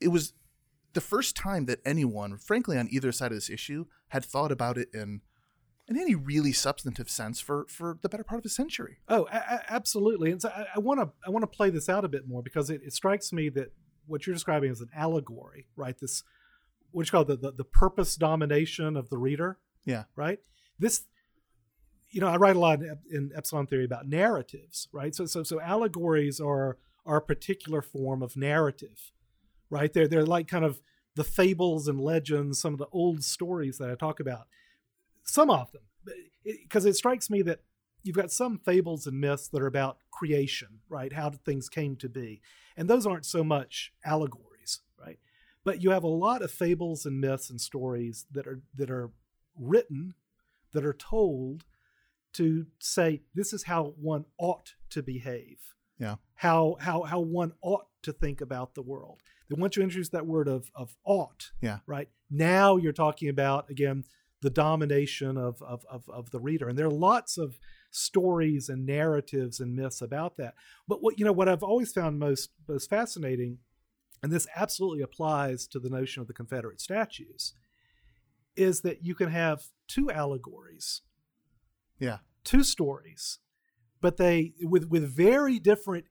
it 0.00 0.08
was 0.08 0.32
the 0.94 1.00
first 1.02 1.36
time 1.36 1.66
that 1.66 1.80
anyone, 1.84 2.38
frankly, 2.38 2.78
on 2.78 2.88
either 2.90 3.12
side 3.12 3.30
of 3.30 3.36
this 3.36 3.50
issue, 3.50 3.84
had 4.08 4.24
thought 4.24 4.50
about 4.50 4.78
it 4.78 4.88
in 4.94 5.20
in 5.88 5.96
any 5.98 6.14
really 6.14 6.52
substantive 6.52 7.10
sense 7.10 7.38
for 7.40 7.66
for 7.68 7.98
the 8.02 8.08
better 8.08 8.24
part 8.24 8.38
of 8.38 8.44
a 8.46 8.48
century. 8.48 8.98
Oh, 9.08 9.26
a- 9.30 9.36
a- 9.36 9.64
absolutely. 9.72 10.30
And 10.32 10.40
so 10.40 10.48
I 10.74 10.78
want 10.78 11.00
to 11.00 11.10
I 11.26 11.30
want 11.30 11.42
to 11.42 11.46
play 11.46 11.68
this 11.70 11.88
out 11.90 12.04
a 12.04 12.08
bit 12.08 12.26
more 12.26 12.42
because 12.42 12.70
it, 12.70 12.80
it 12.82 12.92
strikes 12.94 13.32
me 13.32 13.50
that 13.50 13.72
what 14.06 14.26
you're 14.26 14.32
describing 14.34 14.70
is 14.70 14.80
an 14.80 14.88
allegory, 14.94 15.66
right? 15.76 15.96
This 16.00 16.22
what 16.92 17.06
you 17.06 17.10
call 17.10 17.24
the, 17.26 17.36
the 17.36 17.52
the 17.52 17.64
purpose 17.64 18.16
domination 18.16 18.96
of 18.96 19.10
the 19.10 19.18
reader. 19.18 19.58
Yeah. 19.84 20.04
Right. 20.16 20.38
This, 20.78 21.04
you 22.10 22.20
know, 22.20 22.28
I 22.28 22.36
write 22.36 22.56
a 22.56 22.60
lot 22.60 22.80
in, 23.10 23.30
Epsilon 23.34 23.66
theory 23.66 23.84
about 23.84 24.06
narratives, 24.06 24.88
right? 24.92 25.14
So 25.14 25.26
so 25.26 25.42
so 25.42 25.60
allegories 25.60 26.40
are 26.40 26.78
are 27.04 27.18
a 27.18 27.22
particular 27.22 27.82
form 27.82 28.22
of 28.22 28.36
narrative, 28.36 29.12
right? 29.70 29.92
They're 29.92 30.08
they're 30.08 30.26
like 30.26 30.48
kind 30.48 30.64
of 30.64 30.80
the 31.14 31.24
fables 31.24 31.88
and 31.88 32.00
legends, 32.00 32.60
some 32.60 32.74
of 32.74 32.78
the 32.78 32.88
old 32.92 33.24
stories 33.24 33.78
that 33.78 33.90
I 33.90 33.94
talk 33.94 34.20
about. 34.20 34.46
Some 35.24 35.50
of 35.50 35.72
them, 35.72 35.82
because 36.44 36.84
it, 36.84 36.94
strikes 36.94 37.30
me 37.30 37.42
that 37.42 37.60
you've 38.02 38.16
got 38.16 38.30
some 38.30 38.58
fables 38.58 39.06
and 39.06 39.20
myths 39.20 39.48
that 39.48 39.62
are 39.62 39.66
about 39.66 39.98
creation, 40.10 40.80
right? 40.88 41.12
How 41.12 41.30
things 41.30 41.68
came 41.68 41.96
to 41.96 42.08
be. 42.08 42.42
And 42.76 42.88
those 42.88 43.06
aren't 43.06 43.24
so 43.24 43.42
much 43.42 43.92
allegories, 44.04 44.80
right? 45.02 45.18
But 45.64 45.82
you 45.82 45.90
have 45.90 46.04
a 46.04 46.08
lot 46.08 46.42
of 46.42 46.52
fables 46.52 47.06
and 47.06 47.20
myths 47.20 47.50
and 47.50 47.60
stories 47.60 48.26
that 48.30 48.46
are 48.46 48.60
that 48.76 48.90
are 48.90 49.10
written, 49.58 50.14
that 50.72 50.84
are 50.84 50.92
told 50.92 51.64
to 52.36 52.66
say 52.78 53.22
this 53.34 53.52
is 53.52 53.64
how 53.64 53.94
one 54.00 54.24
ought 54.38 54.74
to 54.90 55.02
behave. 55.02 55.58
Yeah. 55.98 56.16
How 56.34 56.76
how 56.80 57.02
how 57.02 57.20
one 57.20 57.52
ought 57.62 57.86
to 58.02 58.12
think 58.12 58.40
about 58.40 58.74
the 58.74 58.82
world. 58.82 59.22
Then 59.48 59.60
once 59.60 59.76
you 59.76 59.82
introduce 59.82 60.10
that 60.10 60.26
word 60.26 60.48
of 60.48 60.70
of 60.74 60.96
ought, 61.04 61.50
Yeah. 61.60 61.78
right? 61.86 62.08
Now 62.30 62.76
you're 62.76 62.92
talking 62.92 63.28
about 63.28 63.70
again 63.70 64.04
the 64.42 64.50
domination 64.50 65.38
of, 65.38 65.62
of, 65.62 65.84
of, 65.90 66.08
of 66.10 66.30
the 66.30 66.38
reader. 66.38 66.68
And 66.68 66.78
there 66.78 66.86
are 66.86 66.90
lots 66.90 67.38
of 67.38 67.58
stories 67.90 68.68
and 68.68 68.84
narratives 68.84 69.60
and 69.60 69.74
myths 69.74 70.02
about 70.02 70.36
that. 70.36 70.54
But 70.86 71.02
what 71.02 71.18
you 71.18 71.24
know, 71.24 71.32
what 71.32 71.48
I've 71.48 71.62
always 71.62 71.90
found 71.92 72.18
most 72.18 72.50
most 72.68 72.90
fascinating, 72.90 73.58
and 74.22 74.30
this 74.30 74.46
absolutely 74.54 75.00
applies 75.02 75.66
to 75.68 75.78
the 75.80 75.88
notion 75.88 76.20
of 76.20 76.26
the 76.26 76.34
Confederate 76.34 76.80
statues, 76.82 77.54
is 78.56 78.82
that 78.82 79.04
you 79.04 79.14
can 79.14 79.30
have 79.30 79.64
two 79.88 80.10
allegories, 80.10 81.00
Yeah. 81.98 82.18
two 82.44 82.62
stories, 82.62 83.38
but 84.00 84.16
they 84.16 84.52
with 84.62 84.88
with 84.88 85.08
very 85.08 85.58
different 85.58 86.06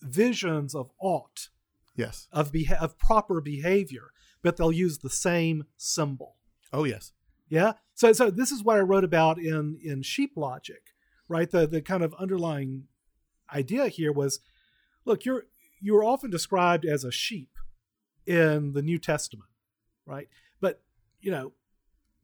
visions 0.00 0.74
of 0.74 0.90
ought, 1.00 1.48
Yes. 1.94 2.28
of 2.32 2.52
beha- 2.52 2.80
of 2.80 2.98
proper 2.98 3.40
behavior, 3.40 4.12
but 4.42 4.56
they'll 4.56 4.72
use 4.72 4.98
the 4.98 5.10
same 5.10 5.64
symbol. 5.76 6.36
Oh 6.72 6.84
yes. 6.84 7.12
Yeah. 7.48 7.74
So 7.94 8.12
so 8.12 8.30
this 8.30 8.50
is 8.50 8.62
what 8.62 8.76
I 8.78 8.80
wrote 8.80 9.04
about 9.04 9.38
in 9.38 9.78
in 9.82 10.02
sheep 10.02 10.32
logic, 10.36 10.94
right? 11.28 11.50
The 11.50 11.66
the 11.66 11.82
kind 11.82 12.02
of 12.02 12.14
underlying 12.14 12.88
idea 13.52 13.88
here 13.88 14.12
was, 14.12 14.40
look, 15.04 15.24
you're 15.24 15.44
you're 15.80 16.04
often 16.04 16.30
described 16.30 16.84
as 16.84 17.04
a 17.04 17.12
sheep 17.12 17.50
in 18.24 18.72
the 18.72 18.82
New 18.82 18.98
Testament, 18.98 19.50
right? 20.06 20.28
But 20.60 20.82
you 21.20 21.30
know, 21.30 21.52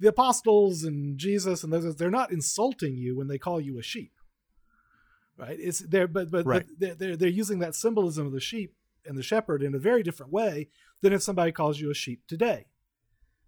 the 0.01 0.09
apostles 0.09 0.85
and 0.85 1.19
Jesus 1.19 1.65
and 1.65 1.73
those 1.73 1.97
they're 1.97 2.11
not 2.11 2.33
insulting 2.33 2.97
you 2.97 3.17
when 3.17 3.29
they 3.29 3.39
call 3.39 3.61
you 3.61 3.79
a 3.79 3.83
sheep, 3.83 4.13
right? 5.37 5.59
It's 5.59 5.81
they're 5.81 6.09
but 6.09 6.31
but, 6.31 6.47
Right. 6.47 6.67
but 6.67 6.79
they're, 6.79 6.95
they're 6.95 7.17
they're 7.17 7.29
using 7.29 7.59
that 7.61 7.75
symbolism 7.75 8.27
of 8.27 8.33
the 8.33 8.41
sheep 8.41 8.75
and 9.05 9.17
the 9.17 9.23
shepherd 9.23 9.63
in 9.63 9.75
a 9.75 9.79
very 9.79 10.03
different 10.03 10.33
way 10.33 10.69
than 11.01 11.13
if 11.13 11.23
somebody 11.23 11.53
calls 11.53 11.81
you 11.81 11.91
a 11.91 11.95
sheep 11.95 12.23
today. 12.27 12.67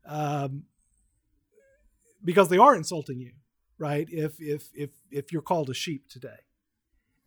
Um, 0.07 0.65
because 2.23 2.49
they 2.49 2.59
are 2.59 2.75
insulting 2.75 3.21
you, 3.21 3.33
right? 3.79 4.07
If 4.11 4.41
if 4.41 4.71
if 4.75 4.91
if 5.11 5.33
you're 5.33 5.43
called 5.43 5.71
a 5.71 5.75
sheep 5.75 6.09
today, 6.09 6.41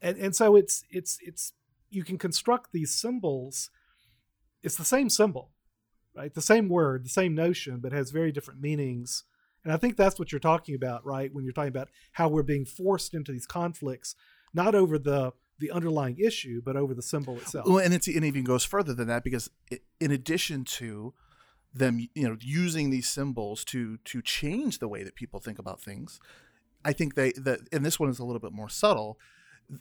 and 0.01 0.17
and 0.17 0.35
so 0.35 0.55
it's 0.55 0.83
it's 0.89 1.17
it's 1.21 1.53
you 1.89 2.03
can 2.03 2.17
construct 2.17 2.71
these 2.71 2.93
symbols. 2.93 3.69
It's 4.61 4.75
the 4.75 4.85
same 4.85 5.09
symbol, 5.09 5.51
right? 6.15 6.33
The 6.33 6.41
same 6.41 6.69
word, 6.69 7.05
the 7.05 7.09
same 7.09 7.35
notion, 7.35 7.79
but 7.79 7.91
has 7.91 8.11
very 8.11 8.31
different 8.31 8.61
meanings. 8.61 9.23
And 9.63 9.71
I 9.71 9.77
think 9.77 9.95
that's 9.95 10.19
what 10.19 10.31
you're 10.31 10.39
talking 10.39 10.75
about, 10.75 11.05
right? 11.05 11.33
When 11.33 11.43
you're 11.43 11.53
talking 11.53 11.69
about 11.69 11.89
how 12.13 12.27
we're 12.27 12.43
being 12.43 12.65
forced 12.65 13.13
into 13.13 13.31
these 13.31 13.45
conflicts, 13.45 14.15
not 14.53 14.75
over 14.75 14.99
the 14.99 15.33
the 15.59 15.71
underlying 15.71 16.17
issue, 16.17 16.61
but 16.63 16.75
over 16.75 16.93
the 16.93 17.01
symbol 17.01 17.37
itself. 17.37 17.67
Well, 17.67 17.77
and 17.77 17.93
it's, 17.93 18.07
it 18.07 18.23
even 18.23 18.43
goes 18.43 18.65
further 18.65 18.93
than 18.93 19.07
that 19.07 19.23
because 19.23 19.49
it, 19.71 19.83
in 19.99 20.11
addition 20.11 20.65
to 20.65 21.13
them, 21.73 22.07
you 22.13 22.27
know, 22.27 22.35
using 22.41 22.89
these 22.89 23.07
symbols 23.07 23.63
to 23.65 23.97
to 23.97 24.21
change 24.21 24.79
the 24.79 24.87
way 24.87 25.03
that 25.03 25.15
people 25.15 25.39
think 25.39 25.59
about 25.59 25.81
things, 25.81 26.19
I 26.83 26.93
think 26.93 27.15
they 27.15 27.31
that 27.33 27.61
and 27.71 27.85
this 27.85 27.99
one 27.99 28.09
is 28.09 28.19
a 28.19 28.25
little 28.25 28.39
bit 28.39 28.51
more 28.51 28.69
subtle. 28.69 29.19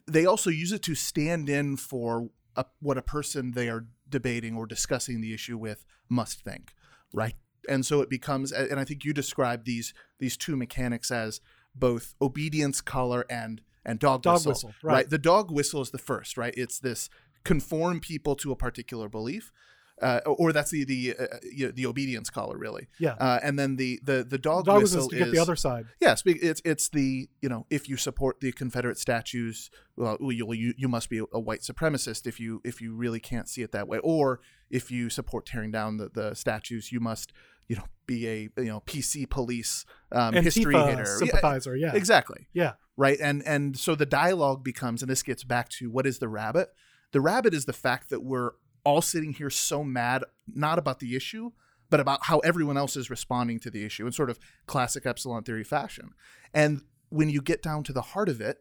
They 0.06 0.24
also 0.24 0.50
use 0.50 0.72
it 0.72 0.82
to 0.82 0.94
stand 0.94 1.48
in 1.48 1.76
for 1.76 2.30
a, 2.54 2.64
what 2.80 2.98
a 2.98 3.02
person 3.02 3.52
they 3.52 3.68
are 3.68 3.86
debating 4.12 4.56
or 4.56 4.66
discussing 4.66 5.20
the 5.20 5.34
issue 5.34 5.58
with 5.58 5.84
must 6.08 6.42
think, 6.42 6.74
right? 7.12 7.34
And 7.68 7.84
so 7.84 8.00
it 8.00 8.08
becomes, 8.08 8.52
and 8.52 8.78
I 8.78 8.84
think 8.84 9.04
you 9.04 9.12
describe 9.12 9.64
these 9.64 9.92
these 10.20 10.36
two 10.36 10.56
mechanics 10.56 11.10
as 11.10 11.40
both 11.74 12.14
obedience 12.20 12.80
collar 12.80 13.24
and 13.28 13.60
and 13.84 13.98
dog, 13.98 14.22
Dog 14.22 14.34
whistle, 14.34 14.52
whistle, 14.52 14.74
right. 14.84 15.10
The 15.10 15.18
dog 15.18 15.50
whistle 15.50 15.80
is 15.80 15.90
the 15.90 15.98
first, 15.98 16.36
right? 16.36 16.54
It's 16.56 16.78
this 16.78 17.08
conform 17.44 17.98
people 17.98 18.36
to 18.36 18.52
a 18.52 18.56
particular 18.56 19.08
belief, 19.08 19.50
uh, 20.00 20.20
or 20.26 20.52
that's 20.52 20.70
the 20.70 20.84
the 20.84 21.14
uh, 21.18 21.26
you 21.50 21.66
know, 21.66 21.72
the 21.72 21.86
obedience 21.86 22.30
collar, 22.30 22.56
really. 22.56 22.88
Yeah. 22.98 23.14
Uh, 23.14 23.38
and 23.42 23.58
then 23.58 23.76
the 23.76 24.00
the 24.02 24.24
the 24.24 24.38
dog, 24.38 24.64
Dog 24.64 24.82
whistle 24.82 25.08
get 25.08 25.28
is 25.28 25.32
the 25.32 25.38
other 25.38 25.56
side. 25.56 25.86
Yes, 26.00 26.22
it's 26.26 26.62
it's 26.64 26.88
the 26.88 27.28
you 27.40 27.48
know 27.48 27.66
if 27.70 27.88
you 27.88 27.96
support 27.96 28.40
the 28.40 28.52
Confederate 28.52 28.98
statues, 28.98 29.70
well, 29.96 30.16
you 30.20 30.50
you, 30.52 30.74
you 30.76 30.88
must 30.88 31.10
be 31.10 31.18
a 31.18 31.40
white 31.40 31.60
supremacist 31.60 32.26
if 32.26 32.40
you 32.40 32.60
if 32.64 32.80
you 32.80 32.94
really 32.94 33.20
can't 33.20 33.48
see 33.48 33.62
it 33.62 33.72
that 33.72 33.86
way, 33.88 33.98
or 33.98 34.40
if 34.70 34.90
you 34.90 35.10
support 35.10 35.46
tearing 35.46 35.70
down 35.70 35.98
the, 35.98 36.08
the 36.08 36.34
statues, 36.34 36.90
you 36.90 36.98
must 37.00 37.32
you 37.68 37.76
know 37.76 37.84
be 38.06 38.28
a 38.28 38.40
you 38.56 38.68
know 38.68 38.80
PC 38.86 39.28
police 39.28 39.84
um, 40.10 40.34
history 40.34 40.74
hitter. 40.74 41.04
sympathizer, 41.04 41.76
yeah. 41.76 41.94
exactly 41.94 42.48
Yeah. 42.52 42.72
right 42.96 43.18
and 43.20 43.42
and 43.46 43.78
so 43.78 43.94
the 43.94 44.04
dialogue 44.06 44.64
becomes 44.64 45.00
and 45.02 45.10
this 45.10 45.22
gets 45.22 45.44
back 45.44 45.68
to 45.78 45.88
what 45.90 46.06
is 46.06 46.18
the 46.18 46.28
rabbit 46.28 46.70
the 47.12 47.20
rabbit 47.20 47.54
is 47.54 47.64
the 47.66 47.72
fact 47.72 48.10
that 48.10 48.22
we're 48.24 48.52
all 48.84 49.02
sitting 49.02 49.32
here 49.32 49.50
so 49.50 49.84
mad 49.84 50.24
not 50.46 50.78
about 50.78 50.98
the 51.00 51.16
issue 51.16 51.50
but 51.90 52.00
about 52.00 52.20
how 52.22 52.38
everyone 52.38 52.78
else 52.78 52.96
is 52.96 53.10
responding 53.10 53.58
to 53.58 53.70
the 53.70 53.84
issue 53.84 54.06
in 54.06 54.12
sort 54.12 54.30
of 54.30 54.38
classic 54.66 55.06
epsilon 55.06 55.42
theory 55.42 55.64
fashion 55.64 56.10
and 56.54 56.82
when 57.10 57.28
you 57.28 57.42
get 57.42 57.62
down 57.62 57.82
to 57.82 57.92
the 57.92 58.02
heart 58.02 58.28
of 58.28 58.40
it 58.40 58.58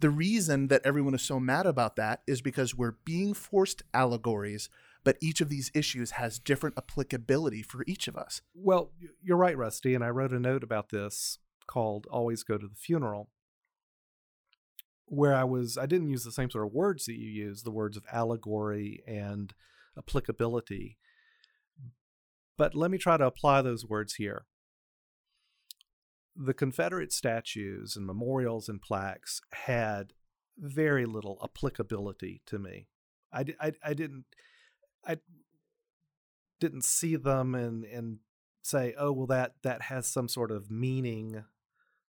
the 0.00 0.10
reason 0.10 0.66
that 0.66 0.82
everyone 0.84 1.14
is 1.14 1.22
so 1.22 1.38
mad 1.38 1.64
about 1.64 1.94
that 1.96 2.22
is 2.26 2.42
because 2.42 2.74
we're 2.74 2.96
being 3.04 3.32
forced 3.34 3.82
allegories 3.94 4.68
but 5.04 5.16
each 5.20 5.40
of 5.40 5.48
these 5.48 5.70
issues 5.74 6.12
has 6.12 6.38
different 6.38 6.76
applicability 6.76 7.62
for 7.62 7.84
each 7.86 8.08
of 8.08 8.16
us 8.16 8.42
Well, 8.54 8.90
you're 9.22 9.36
right, 9.36 9.56
Rusty. 9.56 9.94
And 9.94 10.04
I 10.04 10.10
wrote 10.10 10.32
a 10.32 10.38
note 10.38 10.62
about 10.62 10.90
this 10.90 11.38
called 11.66 12.06
Always 12.10 12.42
Go 12.42 12.58
to 12.58 12.66
the 12.66 12.76
Funeral, 12.76 13.28
where 15.06 15.34
I 15.34 15.44
was, 15.44 15.76
I 15.76 15.86
didn't 15.86 16.08
use 16.08 16.24
the 16.24 16.32
same 16.32 16.50
sort 16.50 16.66
of 16.66 16.72
words 16.72 17.04
that 17.06 17.18
you 17.18 17.28
use, 17.28 17.62
the 17.62 17.70
words 17.70 17.96
of 17.96 18.04
allegory 18.12 19.02
and 19.06 19.52
applicability. 19.96 20.98
But 22.56 22.74
let 22.74 22.90
me 22.90 22.98
try 22.98 23.16
to 23.16 23.26
apply 23.26 23.62
those 23.62 23.84
words 23.84 24.14
here. 24.14 24.46
The 26.34 26.54
Confederate 26.54 27.12
statues 27.12 27.96
and 27.96 28.06
memorials 28.06 28.68
and 28.68 28.80
plaques 28.80 29.42
had 29.52 30.12
very 30.58 31.04
little 31.04 31.38
applicability 31.42 32.42
to 32.46 32.58
me. 32.58 32.88
I, 33.32 33.44
I, 33.60 33.72
I 33.84 33.94
didn't, 33.94 34.24
I 35.06 35.18
didn't 36.60 36.84
see 36.84 37.16
them 37.16 37.54
and, 37.54 37.84
and 37.84 38.18
say, 38.62 38.94
oh 38.96 39.12
well, 39.12 39.26
that 39.26 39.54
that 39.62 39.82
has 39.82 40.06
some 40.06 40.28
sort 40.28 40.50
of 40.50 40.70
meaning 40.70 41.44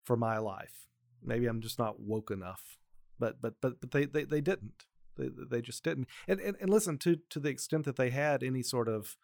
for 0.04 0.16
my 0.16 0.38
life. 0.38 0.88
Maybe 1.24 1.48
I'm 1.48 1.62
just 1.62 1.80
not 1.80 2.00
woke 2.00 2.30
enough, 2.30 2.78
but 3.24 3.42
but 3.42 3.54
but 3.62 3.80
but 3.80 3.92
they 3.92 4.06
they, 4.06 4.26
they 4.26 4.42
didn't. 4.42 4.84
They, 5.18 5.30
they 5.50 5.62
just 5.62 5.84
didn't. 5.84 6.08
And, 6.28 6.40
and 6.42 6.58
and 6.60 6.70
listen 6.70 6.98
to 7.00 7.18
to 7.30 7.40
the 7.40 7.50
extent 7.50 7.86
that 7.86 7.96
they 7.96 8.10
had 8.10 8.44
any 8.44 8.64
sort 8.64 8.90
of 8.90 9.16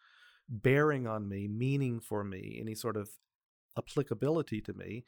bearing 0.48 1.06
on 1.06 1.28
me, 1.28 1.48
meaning 1.48 2.00
for 2.00 2.24
me, 2.24 2.58
any 2.60 2.74
sort 2.74 2.96
of 2.96 3.10
applicability 3.76 4.60
to 4.62 4.72
me, 4.72 5.04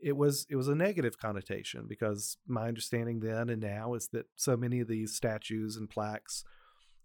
it 0.00 0.16
was 0.16 0.46
it 0.48 0.56
was 0.56 0.68
a 0.68 0.74
negative 0.74 1.18
connotation 1.18 1.86
because 1.88 2.36
my 2.46 2.68
understanding 2.68 3.20
then 3.20 3.48
and 3.48 3.62
now 3.62 3.94
is 3.94 4.08
that 4.12 4.26
so 4.36 4.56
many 4.56 4.80
of 4.80 4.88
these 4.88 5.16
statues 5.16 5.76
and 5.76 5.90
plaques 5.90 6.44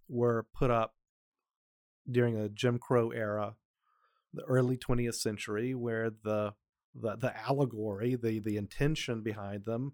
were 0.07 0.45
put 0.53 0.69
up 0.69 0.93
during 2.09 2.37
a 2.37 2.49
Jim 2.49 2.77
Crow 2.77 3.09
era 3.09 3.55
the 4.33 4.43
early 4.43 4.77
20th 4.77 5.15
century 5.15 5.73
where 5.73 6.09
the 6.09 6.53
the, 6.93 7.15
the 7.15 7.33
allegory 7.47 8.15
the 8.15 8.39
the 8.39 8.57
intention 8.57 9.21
behind 9.21 9.65
them 9.65 9.93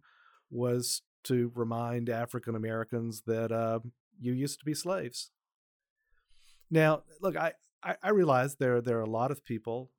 was 0.50 1.02
to 1.24 1.52
remind 1.56 2.10
African 2.10 2.56
Americans 2.56 3.24
that 3.26 3.52
uh, 3.52 3.80
you 4.20 4.34
used 4.34 4.60
to 4.60 4.66
be 4.66 4.74
slaves. 4.74 5.32
Now, 6.70 7.04
look, 7.22 7.36
I, 7.36 7.54
I, 7.84 7.96
I 8.04 8.10
realize 8.10 8.56
there 8.56 8.82
there 8.82 8.98
are 8.98 9.02
a 9.02 9.10
lot 9.10 9.32
of 9.32 9.44
people 9.44 9.92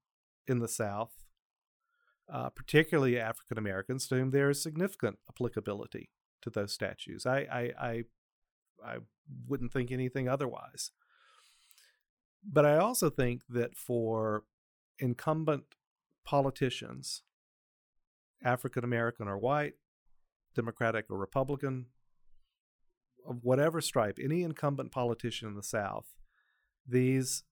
in 0.46 0.59
the 0.59 0.68
South, 0.68 1.12
uh, 2.33 2.50
particularly 2.50 3.18
African 3.18 3.59
Americans, 3.59 4.07
to 4.09 4.16
whom 4.16 4.31
there 4.31 4.50
is 4.50 4.62
significant 4.62 5.18
applicability 5.28 6.11
to 6.42 6.50
those 6.50 6.72
statues. 6.72 7.26
I 7.26 7.38
I 7.38 7.72
I, 7.81 8.04
I 8.85 8.96
wouldn't 9.46 9.72
think 9.72 9.90
anything 9.90 10.28
otherwise. 10.28 10.90
But 12.44 12.64
I 12.64 12.76
also 12.78 13.11
think 13.11 13.42
that 13.48 13.76
for 13.76 14.44
incumbent 14.98 15.64
politicians, 16.24 17.22
African 18.42 18.85
American 18.85 19.28
or 19.28 19.38
white, 19.38 19.74
Democratic 20.59 21.07
or 21.09 21.16
Republican, 21.16 21.87
of 23.29 23.38
whatever 23.42 23.81
stripe, 23.81 24.18
any 24.21 24.42
incumbent 24.42 24.90
politician 24.90 25.47
in 25.49 25.55
the 25.55 25.62
South, 25.62 26.07
these 26.87 27.44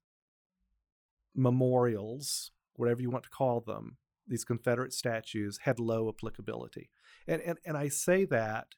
memorials, 1.35 2.51
whatever 2.75 3.01
you 3.01 3.11
want 3.11 3.25
to 3.25 3.31
call 3.31 3.61
them, 3.61 3.97
these 4.27 4.45
Confederate 4.45 4.92
statues 4.92 5.61
had 5.62 5.79
low 5.79 6.09
applicability. 6.09 6.90
And, 7.29 7.40
and, 7.42 7.59
and 7.64 7.77
I 7.77 7.88
say 7.88 8.25
that 8.25 8.75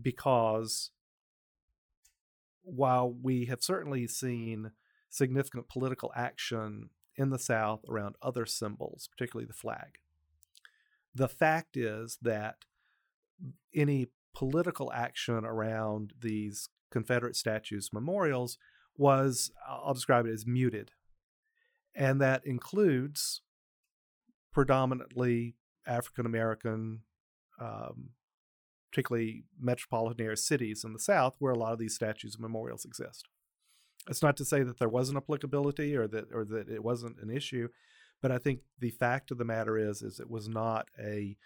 because 0.00 0.92
while 2.62 3.10
we 3.10 3.46
have 3.46 3.64
certainly 3.64 4.06
seen 4.06 4.70
significant 5.08 5.68
political 5.68 6.12
action 6.14 6.90
in 7.16 7.30
the 7.30 7.38
South 7.38 7.80
around 7.88 8.14
other 8.22 8.46
symbols, 8.46 9.08
particularly 9.10 9.46
the 9.46 9.52
flag. 9.52 9.98
The 11.12 11.28
fact 11.28 11.76
is 11.76 12.18
that 12.22 12.64
any 13.74 14.08
political 14.34 14.92
action 14.92 15.44
around 15.44 16.12
these 16.20 16.68
Confederate 16.90 17.36
statues, 17.36 17.90
memorials, 17.92 18.58
was, 18.96 19.50
I'll 19.68 19.94
describe 19.94 20.26
it 20.26 20.32
as 20.32 20.46
muted. 20.46 20.92
And 21.94 22.20
that 22.20 22.46
includes 22.46 23.42
predominantly 24.52 25.56
African 25.86 26.26
American, 26.26 27.00
um, 27.60 28.10
particularly 28.90 29.44
metropolitan 29.58 30.24
area 30.24 30.36
cities 30.36 30.84
in 30.84 30.92
the 30.92 30.98
South, 30.98 31.36
where 31.38 31.52
a 31.52 31.58
lot 31.58 31.72
of 31.72 31.78
these 31.78 31.94
statues 31.94 32.34
and 32.34 32.42
memorials 32.42 32.84
exist. 32.84 33.26
It's 34.08 34.22
not 34.22 34.36
to 34.38 34.44
say 34.44 34.62
that 34.62 34.78
there 34.78 34.88
wasn't 34.88 35.18
applicability 35.18 35.96
or 35.96 36.08
that 36.08 36.32
or 36.32 36.44
that 36.46 36.68
it 36.68 36.82
wasn't 36.82 37.18
an 37.20 37.30
issue, 37.30 37.68
but 38.22 38.32
I 38.32 38.38
think 38.38 38.60
the 38.78 38.90
fact 38.90 39.30
of 39.30 39.38
the 39.38 39.44
matter 39.44 39.76
is 39.76 40.02
is 40.02 40.18
it 40.18 40.30
was 40.30 40.48
not 40.48 40.88
a 40.98 41.36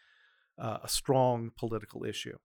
uh, 0.59 0.79
a 0.83 0.89
strong 0.89 1.51
political 1.59 2.05
issue. 2.05 2.37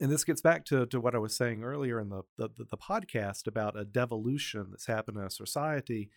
And 0.00 0.12
this 0.12 0.24
gets 0.24 0.40
back 0.40 0.64
to, 0.66 0.86
to 0.86 1.00
what 1.00 1.14
I 1.14 1.18
was 1.18 1.36
saying 1.36 1.64
earlier 1.64 1.98
in 1.98 2.08
the, 2.08 2.22
the, 2.36 2.48
the 2.56 2.76
podcast 2.76 3.46
about 3.46 3.78
a 3.78 3.84
devolution 3.84 4.68
that's 4.70 4.86
happened 4.86 5.18
in 5.18 5.24
a 5.24 5.30
society 5.30 6.10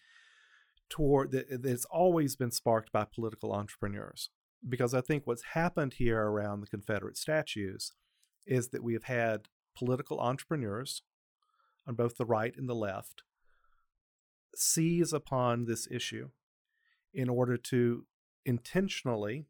toward 0.89 1.31
that 1.31 1.63
that's 1.63 1.85
always 1.85 2.35
been 2.35 2.51
sparked 2.51 2.91
by 2.91 3.05
political 3.05 3.53
entrepreneurs. 3.53 4.29
Because 4.67 4.93
I 4.93 5.01
think 5.01 5.25
what's 5.25 5.53
happened 5.53 5.93
here 5.93 6.21
around 6.21 6.61
the 6.61 6.67
Confederate 6.67 7.17
statues 7.17 7.93
is 8.45 8.69
that 8.69 8.83
we 8.83 8.93
have 8.93 9.05
had 9.05 9.47
political 9.75 10.19
entrepreneurs 10.19 11.01
on 11.87 11.95
both 11.95 12.17
the 12.17 12.25
right 12.25 12.55
and 12.55 12.69
the 12.69 12.75
left 12.75 13.23
seize 14.55 15.13
upon 15.13 15.65
this 15.65 15.87
issue 15.89 16.29
in 17.13 17.29
order 17.29 17.57
to 17.57 18.05
intentionally 18.45 19.45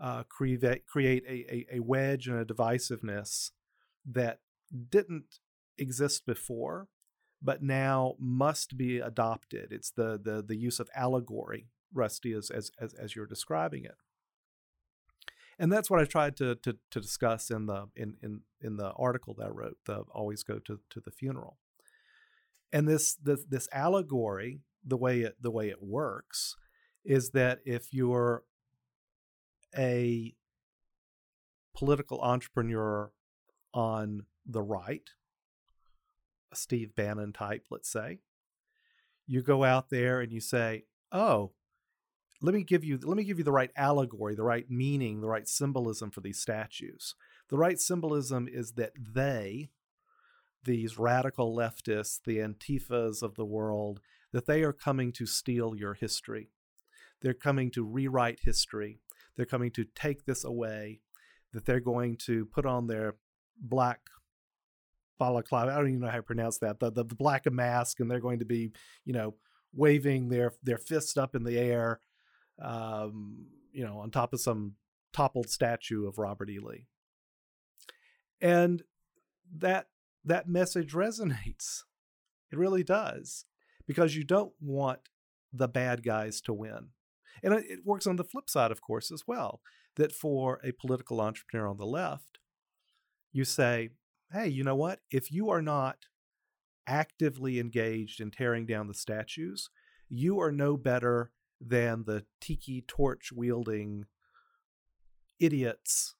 uh, 0.00 0.24
create 0.28 0.86
create 0.86 1.24
a, 1.28 1.54
a, 1.54 1.76
a 1.76 1.80
wedge 1.80 2.28
and 2.28 2.38
a 2.38 2.44
divisiveness 2.44 3.50
that 4.04 4.40
didn't 4.90 5.38
exist 5.78 6.26
before, 6.26 6.88
but 7.42 7.62
now 7.62 8.14
must 8.18 8.76
be 8.76 8.98
adopted. 8.98 9.72
It's 9.72 9.90
the 9.90 10.20
the 10.22 10.42
the 10.46 10.56
use 10.56 10.80
of 10.80 10.88
allegory, 10.94 11.68
Rusty, 11.92 12.32
as 12.32 12.50
as 12.50 12.70
as, 12.80 12.94
as 12.94 13.14
you're 13.16 13.26
describing 13.26 13.84
it. 13.84 13.96
and 15.58 15.72
that's 15.72 15.90
what 15.90 16.00
I 16.00 16.04
tried 16.04 16.36
to 16.38 16.54
to, 16.56 16.76
to 16.90 17.00
discuss 17.00 17.50
in 17.50 17.66
the 17.66 17.88
in, 17.96 18.16
in 18.22 18.40
in 18.60 18.76
the 18.76 18.90
article 18.92 19.34
that 19.38 19.46
I 19.46 19.50
wrote. 19.50 19.78
The 19.86 20.04
always 20.12 20.42
go 20.42 20.58
to 20.58 20.80
to 20.90 21.00
the 21.00 21.10
funeral, 21.10 21.58
and 22.72 22.88
this 22.88 23.14
this 23.14 23.44
this 23.44 23.68
allegory, 23.72 24.60
the 24.84 24.96
way 24.96 25.20
it 25.20 25.36
the 25.40 25.50
way 25.50 25.68
it 25.68 25.82
works, 25.82 26.56
is 27.04 27.30
that 27.30 27.60
if 27.64 27.92
you're 27.92 28.44
a 29.76 30.34
political 31.76 32.20
entrepreneur 32.20 33.10
on 33.72 34.26
the 34.46 34.62
right, 34.62 35.10
a 36.52 36.56
Steve 36.56 36.94
Bannon 36.94 37.32
type, 37.32 37.66
let's 37.70 37.90
say, 37.90 38.20
you 39.26 39.42
go 39.42 39.64
out 39.64 39.90
there 39.90 40.20
and 40.20 40.32
you 40.32 40.40
say, 40.40 40.84
"Oh, 41.10 41.52
let 42.44 42.54
me 42.54 42.62
give 42.62 42.84
you 42.84 42.98
let 43.02 43.16
me 43.16 43.24
give 43.24 43.38
you 43.38 43.44
the 43.44 43.52
right 43.52 43.70
allegory, 43.76 44.34
the 44.34 44.42
right 44.42 44.70
meaning, 44.70 45.20
the 45.20 45.28
right 45.28 45.48
symbolism 45.48 46.10
for 46.10 46.20
these 46.20 46.38
statues. 46.38 47.14
The 47.48 47.56
right 47.56 47.80
symbolism 47.80 48.48
is 48.50 48.72
that 48.72 48.92
they, 48.98 49.70
these 50.64 50.98
radical 50.98 51.56
leftists, 51.56 52.20
the 52.22 52.38
antifas 52.38 53.22
of 53.22 53.36
the 53.36 53.44
world, 53.46 54.00
that 54.32 54.46
they 54.46 54.62
are 54.62 54.72
coming 54.72 55.12
to 55.12 55.26
steal 55.26 55.74
your 55.74 55.94
history. 55.94 56.50
They're 57.22 57.34
coming 57.34 57.70
to 57.72 57.84
rewrite 57.84 58.40
history. 58.42 58.98
They're 59.36 59.46
coming 59.46 59.70
to 59.72 59.84
take 59.94 60.24
this 60.24 60.44
away. 60.44 61.00
That 61.52 61.66
they're 61.66 61.80
going 61.80 62.16
to 62.26 62.46
put 62.46 62.66
on 62.66 62.88
their 62.88 63.14
black 63.60 64.00
balaclava. 65.20 65.70
I 65.70 65.76
don't 65.76 65.88
even 65.88 66.00
know 66.00 66.08
how 66.08 66.16
to 66.16 66.22
pronounce 66.22 66.58
that. 66.58 66.80
The, 66.80 66.90
the, 66.90 67.04
the 67.04 67.14
black 67.14 67.50
mask, 67.50 68.00
and 68.00 68.10
they're 68.10 68.18
going 68.18 68.40
to 68.40 68.44
be, 68.44 68.72
you 69.04 69.12
know, 69.12 69.34
waving 69.72 70.28
their 70.28 70.52
their 70.62 70.78
fists 70.78 71.16
up 71.16 71.34
in 71.34 71.44
the 71.44 71.58
air 71.58 72.00
um, 72.60 73.46
you 73.72 73.84
know, 73.84 73.98
on 73.98 74.10
top 74.10 74.32
of 74.32 74.40
some 74.40 74.74
toppled 75.12 75.50
statue 75.50 76.06
of 76.06 76.18
Robert 76.18 76.50
E. 76.50 76.58
Lee. 76.58 76.86
And 78.40 78.82
that 79.56 79.88
that 80.24 80.48
message 80.48 80.92
resonates. 80.92 81.82
It 82.50 82.58
really 82.58 82.84
does. 82.84 83.44
Because 83.86 84.16
you 84.16 84.24
don't 84.24 84.52
want 84.60 85.00
the 85.52 85.68
bad 85.68 86.02
guys 86.02 86.40
to 86.42 86.54
win. 86.54 86.88
And 87.42 87.54
it 87.54 87.80
works 87.84 88.06
on 88.06 88.16
the 88.16 88.24
flip 88.24 88.48
side, 88.48 88.70
of 88.70 88.80
course, 88.80 89.10
as 89.10 89.24
well. 89.26 89.60
That 89.96 90.12
for 90.12 90.60
a 90.64 90.72
political 90.72 91.20
entrepreneur 91.20 91.68
on 91.68 91.76
the 91.76 91.86
left, 91.86 92.38
you 93.32 93.44
say, 93.44 93.90
hey, 94.32 94.48
you 94.48 94.64
know 94.64 94.74
what? 94.74 95.00
If 95.10 95.30
you 95.30 95.50
are 95.50 95.62
not 95.62 96.06
actively 96.86 97.58
engaged 97.58 98.20
in 98.20 98.30
tearing 98.30 98.66
down 98.66 98.88
the 98.88 98.94
statues, 98.94 99.70
you 100.08 100.40
are 100.40 100.52
no 100.52 100.76
better 100.76 101.30
than 101.60 102.04
the 102.04 102.24
tiki 102.40 102.82
torch 102.86 103.30
wielding 103.32 104.06
idiots, 105.38 106.14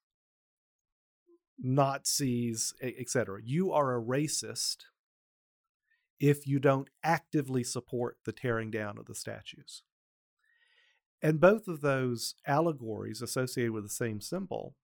Nazis, 1.59 2.75
etc. 2.83 3.41
You 3.43 3.73
are 3.73 3.97
a 3.97 4.03
racist 4.03 4.85
if 6.21 6.47
you 6.47 6.59
don't 6.59 6.89
actively 7.03 7.65
support 7.65 8.19
the 8.25 8.33
tearing 8.33 8.71
down 8.71 8.99
of 8.99 9.07
the 9.07 9.15
statues. 9.15 9.83
And 11.25 11.41
both 11.41 11.69
of 11.69 11.81
those 11.81 12.35
allegories 12.47 13.23
associated 13.23 13.73
with 13.73 13.85
the 13.85 13.89
same 13.89 14.21
symbol, 14.21 14.75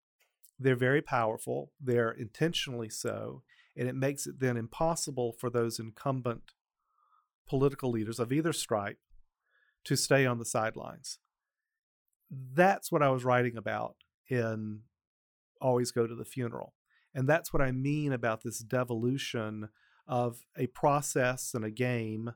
they're 0.58 0.74
very 0.74 1.02
powerful, 1.02 1.72
they're 1.78 2.12
intentionally 2.12 2.88
so, 2.88 3.42
and 3.76 3.86
it 3.86 3.94
makes 3.94 4.26
it 4.26 4.40
then 4.40 4.56
impossible 4.56 5.34
for 5.38 5.50
those 5.50 5.78
incumbent 5.78 6.52
political 7.46 7.90
leaders 7.90 8.18
of 8.18 8.32
either 8.32 8.54
stripe 8.54 8.96
to 9.84 9.96
stay 9.96 10.24
on 10.24 10.38
the 10.38 10.46
sidelines. 10.46 11.18
That's 12.30 12.90
what 12.90 13.02
I 13.02 13.10
was 13.10 13.22
writing 13.22 13.58
about 13.58 13.96
in 14.30 14.80
Always 15.60 15.90
Go 15.90 16.06
to 16.06 16.14
the 16.14 16.24
Funeral. 16.24 16.72
And 17.14 17.28
that's 17.28 17.52
what 17.52 17.60
I 17.60 17.70
mean 17.70 18.14
about 18.14 18.44
this 18.44 18.60
devolution 18.60 19.68
of 20.08 20.46
a 20.56 20.68
process 20.68 21.52
and 21.52 21.66
a 21.66 21.70
game 21.70 22.32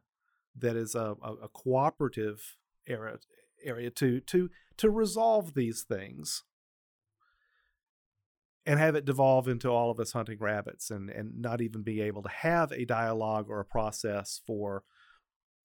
that 0.55 0.77
is 0.77 0.95
a, 0.95 1.17
a, 1.23 1.33
a 1.45 1.49
cooperative 1.49 2.59
area, 2.87 3.17
area 3.65 3.91
to, 3.91 4.21
to, 4.21 4.51
to 4.79 4.91
resolve 4.91 5.55
these 5.55 5.83
things 5.83 6.43
and 8.67 8.81
have 8.81 8.95
it 8.95 9.05
devolve 9.05 9.47
into 9.47 9.69
all 9.69 9.91
of 9.91 10.01
us 10.01 10.13
hunting 10.13 10.39
rabbits 10.41 10.91
and, 10.91 11.11
and 11.11 11.41
not 11.41 11.61
even 11.61 11.83
be 11.83 12.01
able 12.01 12.23
to 12.23 12.29
have 12.29 12.73
a 12.73 12.85
dialogue 12.85 13.47
or 13.49 13.61
a 13.61 13.65
process 13.65 14.41
for 14.47 14.83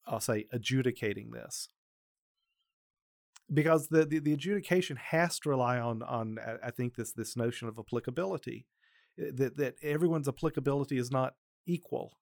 I'll 0.05 0.19
say 0.19 0.45
adjudicating 0.51 1.31
this. 1.31 1.69
Because 3.51 3.87
the, 3.87 4.05
the, 4.05 4.19
the 4.19 4.33
adjudication 4.33 4.97
has 4.97 5.39
to 5.39 5.49
rely 5.49 5.79
on 5.79 6.03
on 6.03 6.37
I 6.63 6.71
think 6.71 6.95
this 6.95 7.13
this 7.13 7.35
notion 7.35 7.67
of 7.67 7.79
applicability 7.79 8.67
eh, 9.19 9.31
that 9.33 9.57
that 9.57 9.75
everyone's 9.81 10.27
applicability 10.27 10.97
is 10.97 11.09
not 11.09 11.33
equal 11.65 12.18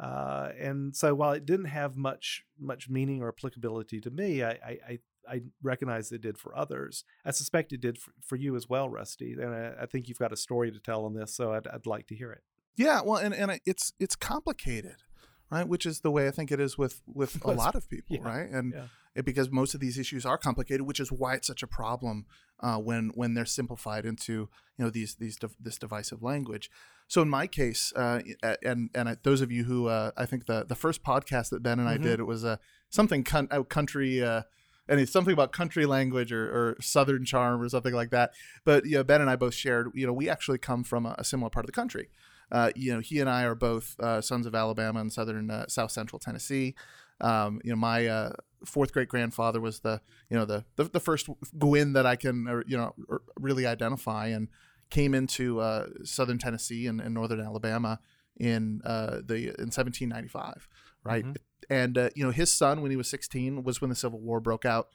uh, 0.00 0.50
and 0.58 0.94
so 0.94 1.14
while 1.14 1.32
it 1.32 1.46
didn't 1.46 1.66
have 1.66 1.96
much 1.96 2.44
much 2.58 2.88
meaning 2.88 3.22
or 3.22 3.28
applicability 3.28 4.00
to 4.00 4.10
me 4.10 4.42
I 4.42 4.50
I, 4.50 4.98
I 5.28 5.42
recognize 5.62 6.10
it 6.10 6.22
did 6.22 6.38
for 6.38 6.56
others. 6.56 7.04
I 7.24 7.30
suspect 7.30 7.72
it 7.72 7.80
did 7.80 7.98
for, 7.98 8.12
for 8.22 8.36
you 8.36 8.56
as 8.56 8.68
well 8.68 8.88
Rusty 8.88 9.32
and 9.32 9.54
I, 9.54 9.82
I 9.82 9.86
think 9.86 10.08
you've 10.08 10.18
got 10.18 10.32
a 10.32 10.36
story 10.36 10.70
to 10.70 10.78
tell 10.78 11.04
on 11.04 11.14
this 11.14 11.34
so 11.34 11.52
I'd, 11.52 11.66
I'd 11.66 11.86
like 11.86 12.06
to 12.08 12.14
hear 12.14 12.32
it. 12.32 12.42
Yeah 12.76 13.00
well 13.04 13.16
and, 13.16 13.34
and 13.34 13.60
it's 13.66 13.92
it's 13.98 14.16
complicated 14.16 15.02
right? 15.50 15.66
Which 15.66 15.86
is 15.86 16.00
the 16.00 16.10
way 16.10 16.28
I 16.28 16.30
think 16.30 16.52
it 16.52 16.60
is 16.60 16.78
with 16.78 17.02
with 17.06 17.38
a 17.44 17.50
lot 17.50 17.74
of 17.74 17.88
people, 17.88 18.16
yeah. 18.16 18.28
right? 18.28 18.48
And 18.48 18.72
yeah. 18.74 18.84
it, 19.14 19.24
because 19.24 19.50
most 19.50 19.74
of 19.74 19.80
these 19.80 19.98
issues 19.98 20.24
are 20.24 20.38
complicated, 20.38 20.82
which 20.82 21.00
is 21.00 21.10
why 21.10 21.34
it's 21.34 21.46
such 21.46 21.62
a 21.62 21.66
problem 21.66 22.26
uh, 22.60 22.76
when 22.76 23.10
when 23.14 23.34
they're 23.34 23.46
simplified 23.46 24.04
into 24.04 24.48
you 24.78 24.84
know 24.84 24.90
these 24.90 25.16
these 25.16 25.38
this 25.58 25.78
divisive 25.78 26.22
language. 26.22 26.70
So 27.08 27.22
in 27.22 27.28
my 27.28 27.46
case, 27.46 27.92
uh, 27.96 28.20
and 28.62 28.90
and 28.94 29.18
those 29.24 29.40
of 29.40 29.50
you 29.50 29.64
who 29.64 29.88
uh, 29.88 30.12
I 30.16 30.26
think 30.26 30.46
the 30.46 30.64
the 30.64 30.76
first 30.76 31.02
podcast 31.02 31.50
that 31.50 31.62
Ben 31.62 31.80
and 31.80 31.88
I 31.88 31.94
mm-hmm. 31.94 32.04
did 32.04 32.20
it 32.20 32.24
was 32.24 32.44
a 32.44 32.48
uh, 32.48 32.56
something 32.88 33.24
con- 33.24 33.48
country. 33.68 34.22
Uh, 34.22 34.42
and 34.88 34.98
it's 34.98 35.12
something 35.12 35.32
about 35.32 35.52
country 35.52 35.86
language 35.86 36.32
or, 36.32 36.50
or, 36.50 36.76
southern 36.80 37.24
charm 37.24 37.62
or 37.62 37.68
something 37.68 37.94
like 37.94 38.10
that. 38.10 38.32
But 38.64 38.86
you 38.86 38.96
know, 38.96 39.04
Ben 39.04 39.20
and 39.20 39.30
I 39.30 39.36
both 39.36 39.54
shared. 39.54 39.92
You 39.94 40.04
know, 40.04 40.12
we 40.12 40.28
actually 40.28 40.58
come 40.58 40.82
from 40.82 41.06
a, 41.06 41.14
a 41.16 41.22
similar 41.22 41.48
part 41.48 41.64
of 41.64 41.68
the 41.68 41.72
country 41.72 42.08
uh, 42.52 42.70
you 42.74 42.92
know, 42.92 43.00
he 43.00 43.20
and 43.20 43.28
I 43.28 43.44
are 43.44 43.54
both 43.54 43.98
uh, 44.00 44.20
sons 44.20 44.46
of 44.46 44.54
Alabama 44.54 45.00
and 45.00 45.12
southern 45.12 45.50
uh, 45.50 45.66
South 45.68 45.90
Central 45.90 46.18
Tennessee. 46.18 46.74
Um, 47.20 47.60
you 47.64 47.70
know, 47.70 47.76
my 47.76 48.06
uh, 48.06 48.32
fourth 48.64 48.92
great 48.92 49.08
grandfather 49.08 49.60
was 49.60 49.80
the 49.80 50.00
you 50.30 50.36
know 50.36 50.44
the, 50.44 50.64
the, 50.76 50.84
the 50.84 51.00
first 51.00 51.28
Guinn 51.58 51.92
that 51.92 52.06
I 52.06 52.16
can 52.16 52.48
or, 52.48 52.64
you 52.66 52.76
know 52.76 52.94
really 53.38 53.66
identify 53.66 54.28
and 54.28 54.48
came 54.90 55.14
into 55.14 55.60
uh, 55.60 55.86
southern 56.02 56.38
Tennessee 56.38 56.86
and, 56.86 57.00
and, 57.00 57.14
northern 57.14 57.40
Alabama 57.40 58.00
in 58.38 58.80
uh, 58.84 59.20
the 59.24 59.36
in 59.36 59.70
1795, 59.70 60.68
right? 61.04 61.24
Mm-hmm. 61.24 61.34
And 61.72 62.10
you 62.16 62.24
know, 62.24 62.32
his 62.32 62.52
son 62.52 62.82
when 62.82 62.90
he 62.90 62.96
was 62.96 63.08
16 63.08 63.62
was 63.62 63.80
when 63.80 63.90
the 63.90 63.96
Civil 63.96 64.18
War 64.18 64.40
broke 64.40 64.64
out. 64.64 64.88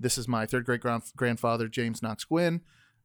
This 0.00 0.16
is 0.16 0.26
my 0.26 0.46
third 0.46 0.64
great 0.64 0.80
grandfather, 0.80 1.68
James 1.68 2.02
Knox 2.02 2.24
Guinn 2.24 2.62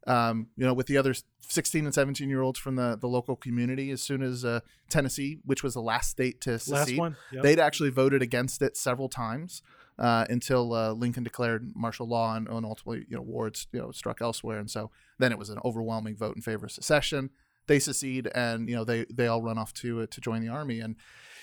um, 0.08 0.48
you 0.56 0.64
know, 0.64 0.72
with 0.72 0.86
the 0.86 0.96
other 0.96 1.14
16 1.40 1.84
and 1.84 1.94
17 1.94 2.28
year 2.28 2.40
olds 2.40 2.58
from 2.58 2.76
the, 2.76 2.96
the 2.98 3.06
local 3.06 3.36
community, 3.36 3.90
as 3.90 4.02
soon 4.02 4.22
as 4.22 4.44
uh, 4.44 4.60
Tennessee, 4.88 5.38
which 5.44 5.62
was 5.62 5.74
the 5.74 5.82
last 5.82 6.10
state 6.10 6.40
to 6.40 6.58
secede, 6.58 6.98
yep. 7.30 7.42
they'd 7.42 7.60
actually 7.60 7.90
voted 7.90 8.22
against 8.22 8.62
it 8.62 8.76
several 8.76 9.08
times 9.08 9.62
uh, 9.98 10.24
until 10.30 10.72
uh, 10.72 10.92
Lincoln 10.92 11.24
declared 11.24 11.72
martial 11.76 12.08
law 12.08 12.34
and, 12.34 12.48
and, 12.48 12.64
ultimately, 12.64 13.04
you 13.08 13.16
know, 13.16 13.22
wards, 13.22 13.66
you 13.72 13.80
know, 13.80 13.90
struck 13.90 14.22
elsewhere. 14.22 14.58
And 14.58 14.70
so 14.70 14.90
then 15.18 15.30
it 15.30 15.38
was 15.38 15.50
an 15.50 15.58
overwhelming 15.64 16.16
vote 16.16 16.36
in 16.36 16.42
favor 16.42 16.66
of 16.66 16.72
secession. 16.72 17.30
They 17.66 17.78
secede, 17.78 18.30
and 18.34 18.66
you 18.66 18.74
know 18.74 18.84
they 18.84 19.04
they 19.12 19.26
all 19.26 19.42
run 19.42 19.58
off 19.58 19.74
to 19.74 20.00
uh, 20.00 20.06
to 20.10 20.22
join 20.22 20.40
the 20.40 20.48
army. 20.48 20.80
And 20.80 20.96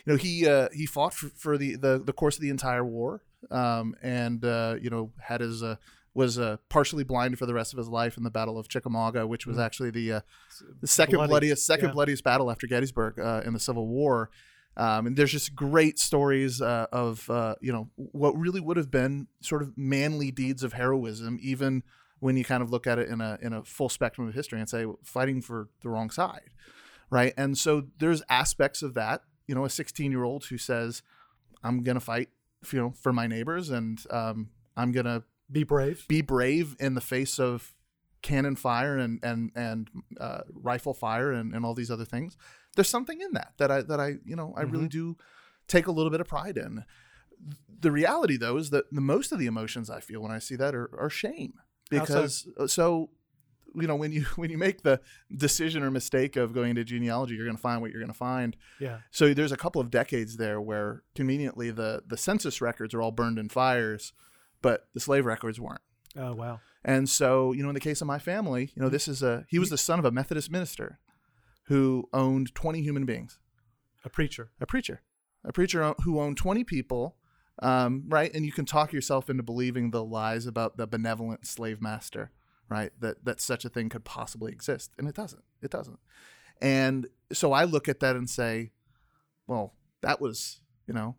you 0.06 0.14
know 0.14 0.18
he 0.18 0.48
uh, 0.48 0.70
he 0.74 0.88
fought 0.88 1.14
for, 1.14 1.28
for 1.28 1.56
the, 1.56 1.76
the 1.76 2.02
the 2.04 2.14
course 2.14 2.36
of 2.36 2.42
the 2.42 2.50
entire 2.50 2.84
war, 2.84 3.22
um, 3.52 3.96
and 4.02 4.44
uh, 4.44 4.78
you 4.82 4.90
know 4.90 5.12
had 5.20 5.42
his 5.42 5.62
was 6.16 6.40
uh, 6.40 6.58
partially 6.70 7.04
blind 7.04 7.38
for 7.38 7.46
the 7.46 7.54
rest 7.54 7.74
of 7.74 7.78
his 7.78 7.90
life 7.90 8.18
in 8.18 8.24
the 8.24 8.32
Battle 8.32 8.58
of 8.58 8.70
Chickamauga, 8.70 9.28
which 9.28 9.46
was 9.46 9.58
mm. 9.58 9.66
actually 9.66 9.92
the, 9.92 10.14
uh, 10.14 10.22
the 10.80 10.88
second 10.88 11.18
Bloody, 11.18 11.30
bloodiest 11.30 11.66
second 11.66 11.88
yeah. 11.88 11.94
bloodiest 11.94 12.24
battle 12.24 12.50
after 12.50 12.66
Gettysburg 12.66 13.20
uh, 13.20 13.42
in 13.46 13.54
the 13.54 13.60
Civil 13.60 13.86
War. 13.86 14.32
Um, 14.78 15.08
and 15.08 15.18
there's 15.18 15.32
just 15.32 15.56
great 15.56 16.00
stories 16.00 16.62
uh, 16.62 16.88
of 16.92 17.30
uh, 17.30 17.56
you 17.62 17.72
know 17.72 17.90
what 17.96 18.38
really 18.38 18.60
would 18.60 18.78
have 18.78 18.92
been 18.92 19.28
sort 19.42 19.62
of 19.62 19.78
manly 19.78 20.32
deeds 20.32 20.64
of 20.64 20.74
heroism, 20.74 21.38
even 21.42 21.84
when 22.20 22.36
you 22.38 22.44
kind 22.44 22.64
of 22.64 22.72
look 22.72 22.88
at 22.88 23.00
it 23.00 23.10
in 23.10 23.22
a 23.22 23.38
in 23.42 23.54
a 23.54 23.64
full 23.64 23.90
spectrum 23.90 24.28
of 24.28 24.34
history 24.34 24.60
and 24.60 24.70
say 24.70 24.86
fighting 25.04 25.42
for 25.42 25.70
the 25.82 25.90
wrong 25.90 26.10
side, 26.10 26.50
right? 27.10 27.34
And 27.38 27.58
so 27.58 27.84
there's 28.00 28.22
aspects 28.30 28.82
of 28.82 28.96
that. 28.96 29.22
You 29.48 29.56
know, 29.56 29.64
a 29.64 29.70
16 29.70 30.12
year 30.12 30.24
old 30.24 30.46
who 30.46 30.58
says, 30.58 31.04
"I'm 31.64 31.82
gonna 31.82 32.02
fight, 32.02 32.30
you 32.72 32.80
know, 32.80 32.92
for 32.92 33.14
my 33.14 33.28
neighbors, 33.28 33.70
and 33.70 34.02
um, 34.10 34.50
I'm 34.76 34.92
gonna 34.92 35.24
be 35.52 35.64
brave. 35.64 36.06
Be 36.08 36.22
brave 36.22 36.76
in 36.80 36.96
the 36.96 37.02
face 37.02 37.40
of 37.40 37.74
cannon 38.22 38.56
fire 38.56 38.98
and 38.98 39.20
and 39.24 39.52
and 39.56 39.90
uh, 40.20 40.42
rifle 40.54 40.94
fire 40.94 41.32
and, 41.32 41.54
and 41.54 41.66
all 41.66 41.74
these 41.74 41.92
other 41.92 42.06
things. 42.06 42.38
There's 42.76 42.90
something 42.90 43.22
in 43.22 43.34
that 43.34 43.54
that 43.58 43.72
I 43.72 43.82
that 43.84 44.00
I 44.00 44.16
you 44.26 44.36
know 44.36 44.54
I 44.58 44.64
mm-hmm. 44.64 44.72
really 44.72 44.88
do 44.88 45.18
take 45.68 45.88
a 45.88 45.92
little 45.92 46.12
bit 46.12 46.22
of 46.22 46.28
pride 46.28 46.58
in. 46.58 46.84
The 47.80 47.92
reality 47.92 48.38
though 48.38 48.58
is 48.58 48.72
that 48.72 48.86
the 48.92 49.02
most 49.02 49.32
of 49.32 49.40
the 49.40 49.46
emotions 49.46 49.90
I 49.90 50.00
feel 50.00 50.22
when 50.22 50.32
I 50.32 50.40
see 50.40 50.56
that 50.56 50.74
are, 50.74 50.90
are 50.98 51.10
shame 51.10 51.54
because 51.90 52.48
so? 52.58 52.64
Uh, 52.64 52.68
so 52.68 53.10
you 53.76 53.88
know 53.88 53.96
when 53.96 54.12
you 54.12 54.22
when 54.36 54.50
you 54.50 54.58
make 54.58 54.82
the 54.82 55.00
decision 55.36 55.84
or 55.84 55.92
mistake 55.92 56.36
of 56.36 56.54
going 56.54 56.72
into 56.72 56.84
genealogy, 56.84 57.36
you're 57.36 57.46
going 57.46 57.58
to 57.58 57.62
find 57.62 57.82
what 57.82 57.92
you're 57.92 58.02
going 58.02 58.12
to 58.12 58.18
find. 58.18 58.56
Yeah. 58.80 59.00
So 59.12 59.34
there's 59.34 59.52
a 59.52 59.58
couple 59.58 59.82
of 59.82 59.92
decades 59.92 60.38
there 60.38 60.60
where 60.60 61.04
conveniently 61.14 61.72
the 61.72 62.04
the 62.08 62.18
census 62.18 62.62
records 62.62 62.94
are 62.94 63.02
all 63.02 63.12
burned 63.12 63.38
in 63.38 63.50
fires, 63.50 64.14
but 64.66 64.88
the 64.96 65.00
slave 65.00 65.26
records 65.26 65.60
weren't. 65.60 65.82
Oh 66.18 66.34
wow. 66.34 66.60
And 66.84 67.10
so, 67.10 67.52
you 67.54 67.62
know, 67.64 67.70
in 67.70 67.76
the 67.76 67.80
case 67.90 68.02
of 68.02 68.08
my 68.08 68.20
family, 68.20 68.72
you 68.76 68.82
know, 68.82 68.90
this 68.90 69.08
is 69.08 69.22
a 69.24 69.46
he 69.48 69.60
was 69.60 69.70
the 69.70 69.78
son 69.78 70.00
of 70.00 70.06
a 70.06 70.12
Methodist 70.12 70.50
minister 70.52 71.00
who 71.68 72.08
owned 72.14 72.54
20 72.56 72.82
human 72.82 73.06
beings, 73.06 73.40
A 74.04 74.10
preacher. 74.10 74.50
a 74.60 74.66
preacher, 74.66 75.02
a 75.44 75.52
preacher 75.52 75.94
who 76.04 76.20
owned 76.20 76.38
20 76.38 76.64
people, 76.64 77.16
um, 77.62 78.04
right? 78.08 78.32
And 78.34 78.46
you 78.46 78.52
can 78.52 78.66
talk 78.66 78.94
yourself 78.94 79.30
into 79.30 79.44
believing 79.44 79.92
the 79.92 80.04
lies 80.04 80.46
about 80.46 80.78
the 80.78 80.86
benevolent 80.88 81.46
slave 81.48 81.82
master, 81.82 82.32
right? 82.70 82.92
That 83.00 83.24
that 83.26 83.42
such 83.42 83.66
a 83.66 83.70
thing 83.70 83.90
could 83.90 84.04
possibly 84.06 84.52
exist, 84.52 84.92
and 84.98 85.08
it 85.08 85.16
doesn't. 85.16 85.44
It 85.62 85.72
doesn't. 85.72 86.00
And 86.62 87.08
so 87.34 87.52
I 87.52 87.64
look 87.66 87.88
at 87.90 88.00
that 88.00 88.16
and 88.16 88.30
say, 88.30 88.72
well, 89.48 89.74
that 90.02 90.22
was, 90.22 90.62
you 90.88 90.94
know, 90.94 91.16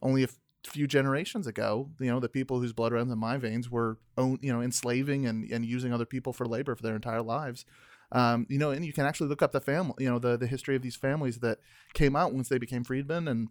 only 0.00 0.22
a 0.22 0.28
f- 0.32 0.38
few 0.64 0.86
generations 0.86 1.46
ago, 1.46 1.90
you 1.98 2.10
know, 2.10 2.20
the 2.20 2.28
people 2.28 2.60
whose 2.60 2.72
blood 2.72 2.92
runs 2.92 3.10
in 3.10 3.18
my 3.18 3.36
veins 3.36 3.70
were 3.70 3.98
own, 4.16 4.38
you 4.42 4.52
know, 4.52 4.60
enslaving 4.60 5.26
and, 5.26 5.50
and 5.50 5.64
using 5.66 5.92
other 5.92 6.04
people 6.04 6.32
for 6.32 6.46
labor 6.46 6.74
for 6.74 6.82
their 6.82 6.94
entire 6.94 7.22
lives. 7.22 7.64
Um, 8.12 8.46
you 8.48 8.58
know, 8.58 8.70
and 8.70 8.84
you 8.84 8.92
can 8.92 9.06
actually 9.06 9.28
look 9.28 9.42
up 9.42 9.52
the 9.52 9.60
family, 9.60 9.94
you 9.98 10.10
know, 10.10 10.18
the, 10.18 10.36
the 10.36 10.46
history 10.46 10.76
of 10.76 10.82
these 10.82 10.96
families 10.96 11.38
that 11.38 11.58
came 11.94 12.14
out 12.14 12.32
once 12.32 12.48
they 12.48 12.58
became 12.58 12.84
freedmen 12.84 13.26
and 13.26 13.48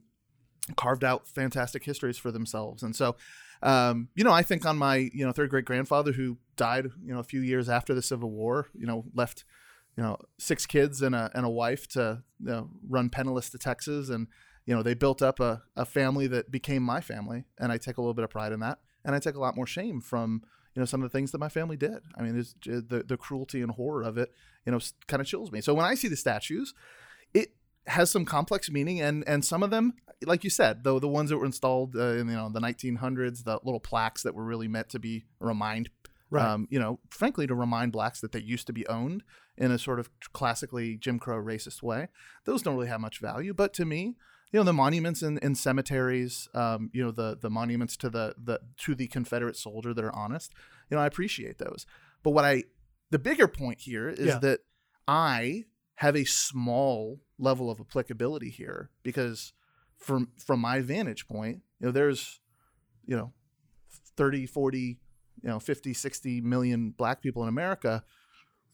carved 0.78 1.04
out 1.04 1.28
fantastic 1.28 1.84
histories 1.84 2.18
for 2.18 2.32
themselves. 2.32 2.84
And 2.84 2.96
so, 2.96 3.16
um, 3.64 4.10
you 4.16 4.24
know, 4.24 4.32
I 4.32 4.44
think 4.44 4.66
on 4.66 4.78
my, 4.78 5.10
you 5.14 5.26
know, 5.26 5.32
third 5.32 5.50
great 5.50 5.66
grandfather 5.66 6.12
who 6.12 6.38
died, 6.58 6.86
you 7.04 7.14
know, 7.14 7.20
a 7.20 7.24
few 7.24 7.42
years 7.42 7.70
after 7.70 7.94
the 7.94 8.02
Civil 8.04 8.30
War, 8.30 8.68
you 8.74 8.86
know, 8.86 9.06
left, 9.16 9.44
you 9.98 10.04
know, 10.04 10.18
six 10.38 10.68
kids 10.68 11.02
and 11.02 11.16
a, 11.16 11.32
and 11.34 11.46
a 11.46 11.50
wife 11.50 11.88
to 11.90 12.22
you 12.40 12.52
know, 12.52 12.70
run 12.88 13.10
penniless 13.10 13.50
to 13.50 13.58
Texas. 13.58 14.10
And, 14.10 14.28
you 14.72 14.78
know, 14.78 14.82
they 14.84 14.94
built 14.94 15.22
up 15.22 15.42
a, 15.42 15.64
a 15.76 15.84
family 15.84 16.28
that 16.28 16.50
became 16.50 16.82
my 16.82 17.02
family. 17.02 17.44
And 17.60 17.74
I 17.74 17.78
take 17.78 17.98
a 17.98 18.02
little 18.02 18.14
bit 18.14 18.24
of 18.24 18.30
pride 18.30 18.54
in 18.54 18.62
that. 18.62 18.80
And 19.04 19.14
I 19.14 19.20
take 19.20 19.36
a 19.36 19.40
lot 19.42 19.54
more 19.54 19.68
shame 19.68 20.00
from, 20.00 20.44
you 20.74 20.80
know, 20.80 20.86
some 20.86 21.04
of 21.04 21.12
the 21.12 21.18
things 21.18 21.32
that 21.34 21.40
my 21.40 21.50
family 21.50 21.76
did. 21.76 21.98
I 22.18 22.22
mean, 22.22 22.40
it's, 22.40 22.56
the, 22.64 23.04
the 23.06 23.18
cruelty 23.18 23.62
and 23.62 23.72
horror 23.72 24.02
of 24.04 24.18
it, 24.18 24.32
you 24.66 24.72
know, 24.72 24.80
kind 25.08 25.20
of 25.20 25.28
chills 25.28 25.52
me. 25.52 25.60
So 25.60 25.74
when 25.74 25.86
I 25.86 25.94
see 25.96 26.08
the 26.08 26.16
statues, 26.16 26.74
it 27.34 27.50
has 27.88 28.10
some 28.10 28.24
complex 28.24 28.70
meaning 28.72 29.02
and 29.02 29.26
and 29.28 29.44
some 29.44 29.62
of 29.62 29.72
them 29.72 29.92
like 30.26 30.44
you 30.44 30.50
said 30.52 30.84
though 30.86 31.00
the 31.00 31.08
ones 31.08 31.32
that 31.32 31.38
were 31.38 31.46
installed 31.46 31.96
uh, 31.98 32.10
in 32.10 32.30
you 32.30 32.36
know 32.36 32.48
the 32.48 32.62
1900s 32.62 33.44
the 33.44 33.60
little 33.64 33.80
plaques 33.80 34.22
that 34.22 34.36
were 34.36 34.46
really 34.46 34.68
meant 34.68 34.88
to 34.88 35.00
be 35.00 35.26
remind 35.40 35.90
Right. 36.30 36.46
um, 36.48 36.68
you 36.70 36.80
know 36.80 37.00
frankly 37.10 37.46
to 37.48 37.54
remind 37.56 37.92
blacks 37.92 38.22
that 38.22 38.32
they 38.32 38.40
used 38.40 38.66
to 38.68 38.72
be 38.72 38.88
owned 38.88 39.24
in 39.58 39.70
a 39.70 39.78
sort 39.78 40.00
of 40.00 40.10
classically 40.32 40.96
jim 40.96 41.20
crow 41.20 41.42
racist 41.42 41.82
way 41.84 42.08
those 42.46 42.62
don't 42.62 42.76
really 42.76 42.88
have 42.88 43.02
much 43.02 43.20
value 43.20 43.54
but 43.54 43.74
to 43.74 43.84
me 43.84 44.16
you 44.52 44.60
know 44.60 44.64
the 44.64 44.74
monuments 44.74 45.22
in, 45.22 45.38
in 45.40 45.56
cemeteries 45.56 46.50
um, 46.54 46.90
you 46.94 47.04
know 47.04 47.12
the 47.12 47.38
the 47.40 47.50
monuments 47.50 47.96
to 47.98 48.10
the, 48.10 48.36
the 48.38 48.60
to 48.78 48.96
the 48.96 49.08
confederate 49.08 49.56
soldier 49.58 49.94
that 49.94 50.04
are 50.04 50.16
honest 50.16 50.54
you 50.90 50.96
know 50.98 51.02
i 51.04 51.06
appreciate 51.08 51.58
those 51.58 51.86
but 52.24 52.32
what 52.32 52.46
i 52.46 52.64
the 53.10 53.20
bigger 53.20 53.48
point 53.48 53.82
here 53.82 54.10
is 54.10 54.28
Yeah. 54.28 54.40
that 54.40 54.60
i 55.08 55.66
have 55.96 56.16
a 56.16 56.24
small 56.26 57.20
level 57.38 57.70
of 57.70 57.80
applicability 57.80 58.50
here 58.50 58.90
because 59.04 59.54
from 59.98 60.30
from 60.38 60.60
my 60.60 60.82
vantage 60.82 61.28
point 61.28 61.62
you 61.80 61.88
know 61.88 61.92
there's 61.92 62.40
you 63.06 63.16
know 63.16 63.32
30 64.18 64.46
40 64.46 64.80
you 64.80 65.50
know 65.50 65.60
50 65.60 65.94
60 65.94 66.42
million 66.42 66.92
black 66.92 67.22
people 67.22 67.42
in 67.44 67.50
america 67.50 68.04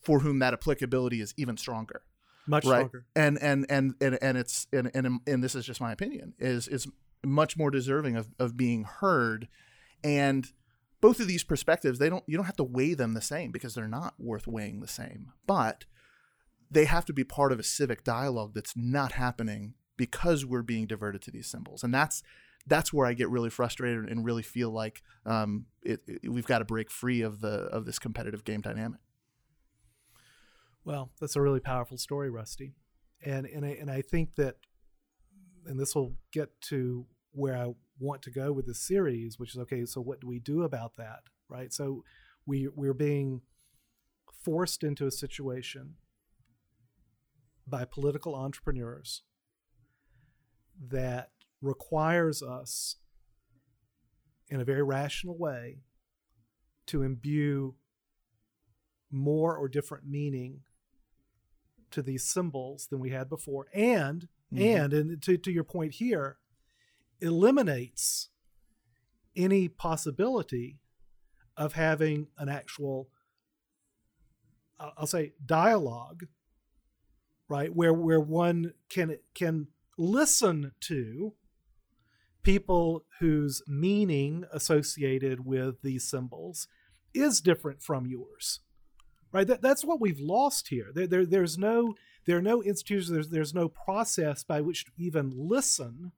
for 0.02 0.20
whom 0.20 0.40
that 0.40 0.54
applicability 0.54 1.22
is 1.22 1.34
even 1.38 1.58
stronger 1.58 2.02
Much 2.48 2.66
right 2.66 2.88
stronger. 2.88 3.06
and 3.16 3.38
and 3.42 3.66
and 3.70 3.94
and, 4.02 4.18
and 4.22 4.38
it's 4.38 4.68
and, 4.74 4.90
and 4.94 5.20
and 5.28 5.44
this 5.44 5.54
is 5.56 5.66
just 5.66 5.82
my 5.82 5.92
opinion 5.92 6.34
is 6.40 6.68
is 6.68 6.88
much 7.26 7.58
more 7.58 7.70
deserving 7.72 8.16
of, 8.16 8.28
of 8.40 8.56
being 8.56 8.84
heard 8.84 9.48
and 10.04 10.52
both 11.02 11.20
of 11.20 11.28
these 11.28 11.44
perspectives 11.44 12.00
they 12.00 12.10
don't 12.10 12.24
you 12.28 12.38
don't 12.38 12.46
have 12.46 12.56
to 12.56 12.64
weigh 12.64 12.94
them 12.94 13.14
the 13.14 13.22
same 13.22 13.52
because 13.52 13.74
they're 13.76 13.88
not 13.88 14.14
worth 14.20 14.48
weighing 14.48 14.80
the 14.80 14.88
same 14.88 15.32
but 15.46 15.86
they 16.70 16.86
have 16.86 17.06
to 17.06 17.14
be 17.14 17.24
part 17.24 17.52
of 17.52 17.60
a 17.60 17.64
civic 17.64 18.04
dialogue 18.04 18.52
that's 18.54 18.74
not 18.76 19.14
happening 19.14 19.74
because 19.98 20.46
we're 20.46 20.62
being 20.62 20.86
diverted 20.86 21.22
to 21.22 21.32
these 21.32 21.48
symbols 21.48 21.84
and 21.84 21.94
that's 21.94 22.22
that's 22.70 22.92
where 22.92 23.08
I 23.08 23.14
get 23.14 23.30
really 23.30 23.50
frustrated 23.50 24.10
and 24.10 24.26
really 24.26 24.44
feel 24.44 24.70
like 24.72 25.02
um, 25.26 25.68
it, 25.84 26.02
it- 26.06 26.30
we've 26.30 26.46
got 26.46 26.60
to 26.60 26.66
break 26.66 26.92
free 26.92 27.22
of 27.22 27.40
the 27.40 27.48
of 27.72 27.86
this 27.86 27.98
competitive 27.98 28.44
game 28.44 28.60
dynamic. 28.60 29.00
Well, 30.88 31.12
that's 31.20 31.36
a 31.36 31.42
really 31.42 31.60
powerful 31.60 31.98
story, 31.98 32.30
Rusty, 32.30 32.72
and 33.22 33.46
and 33.46 33.66
I, 33.66 33.72
and 33.72 33.92
I 33.92 34.02
think 34.02 34.36
that, 34.36 34.56
and 35.66 35.78
this 35.78 35.94
will 35.94 36.14
get 36.32 36.62
to 36.70 37.06
where 37.34 37.58
I 37.58 37.74
want 38.00 38.22
to 38.22 38.32
go 38.32 38.54
with 38.54 38.68
this 38.68 38.88
series, 38.88 39.38
which 39.38 39.54
is 39.54 39.60
okay. 39.64 39.84
So 39.86 40.00
what 40.00 40.22
do 40.22 40.28
we 40.28 40.40
do 40.40 40.64
about 40.64 40.96
that, 40.96 41.24
right? 41.50 41.74
So 41.74 42.06
we 42.46 42.70
we're 42.74 42.94
being 42.94 43.42
forced 44.46 44.82
into 44.82 45.06
a 45.06 45.12
situation 45.12 45.96
by 47.68 47.84
political 47.84 48.34
entrepreneurs 48.34 49.24
that 50.90 51.32
requires 51.62 52.42
us 52.42 52.96
in 54.48 54.62
a 54.62 54.66
very 54.66 54.84
rational 54.84 55.38
way 55.38 55.80
to 56.86 57.04
imbue 57.04 57.76
more 59.12 59.58
or 59.58 59.68
different 59.68 60.06
meaning 60.08 60.62
to 61.98 62.04
these 62.04 62.24
symbols 62.24 62.88
than 62.88 63.00
we 63.00 63.10
had 63.10 63.28
before 63.28 63.66
and 63.74 64.28
Mhm. 64.54 64.62
and 64.62 64.94
and 64.94 65.22
to, 65.24 65.36
to 65.38 65.52
your 65.52 65.64
point 65.64 65.96
here 65.96 66.38
eliminates 67.20 68.30
any 69.36 69.68
possibility 69.68 70.80
of 71.58 71.74
having 71.74 72.28
an 72.38 72.48
actual 72.50 73.10
I'll 74.80 75.08
say 75.08 75.34
dialogue 75.44 76.28
right 77.50 77.74
where 77.76 77.94
where 77.94 78.20
one 78.20 78.74
can 78.90 79.18
can 79.34 79.68
listen 79.98 80.74
to 80.82 81.34
people 82.44 83.06
whose 83.20 83.64
meaning 83.68 84.46
associated 84.54 85.46
with 85.46 85.82
these 85.82 86.08
symbols 86.08 86.68
is 87.14 87.42
different 87.42 87.82
from 87.82 88.06
yours 88.06 88.60
right? 89.32 89.48
That, 89.48 89.62
that's 89.62 89.84
what 89.86 90.00
we've 90.02 90.20
lost 90.20 90.68
here. 90.70 90.88
There, 90.94 91.08
there 91.08 91.26
there's 91.26 91.58
no 91.58 91.96
there 92.26 92.38
are 92.38 92.42
no 92.42 92.62
institutions 92.62 93.10
there's 93.10 93.30
there's 93.30 93.54
no 93.54 93.68
process 93.70 94.44
by 94.44 94.62
which 94.62 94.86
to 94.86 94.92
even 94.98 95.32
listen 95.36 96.12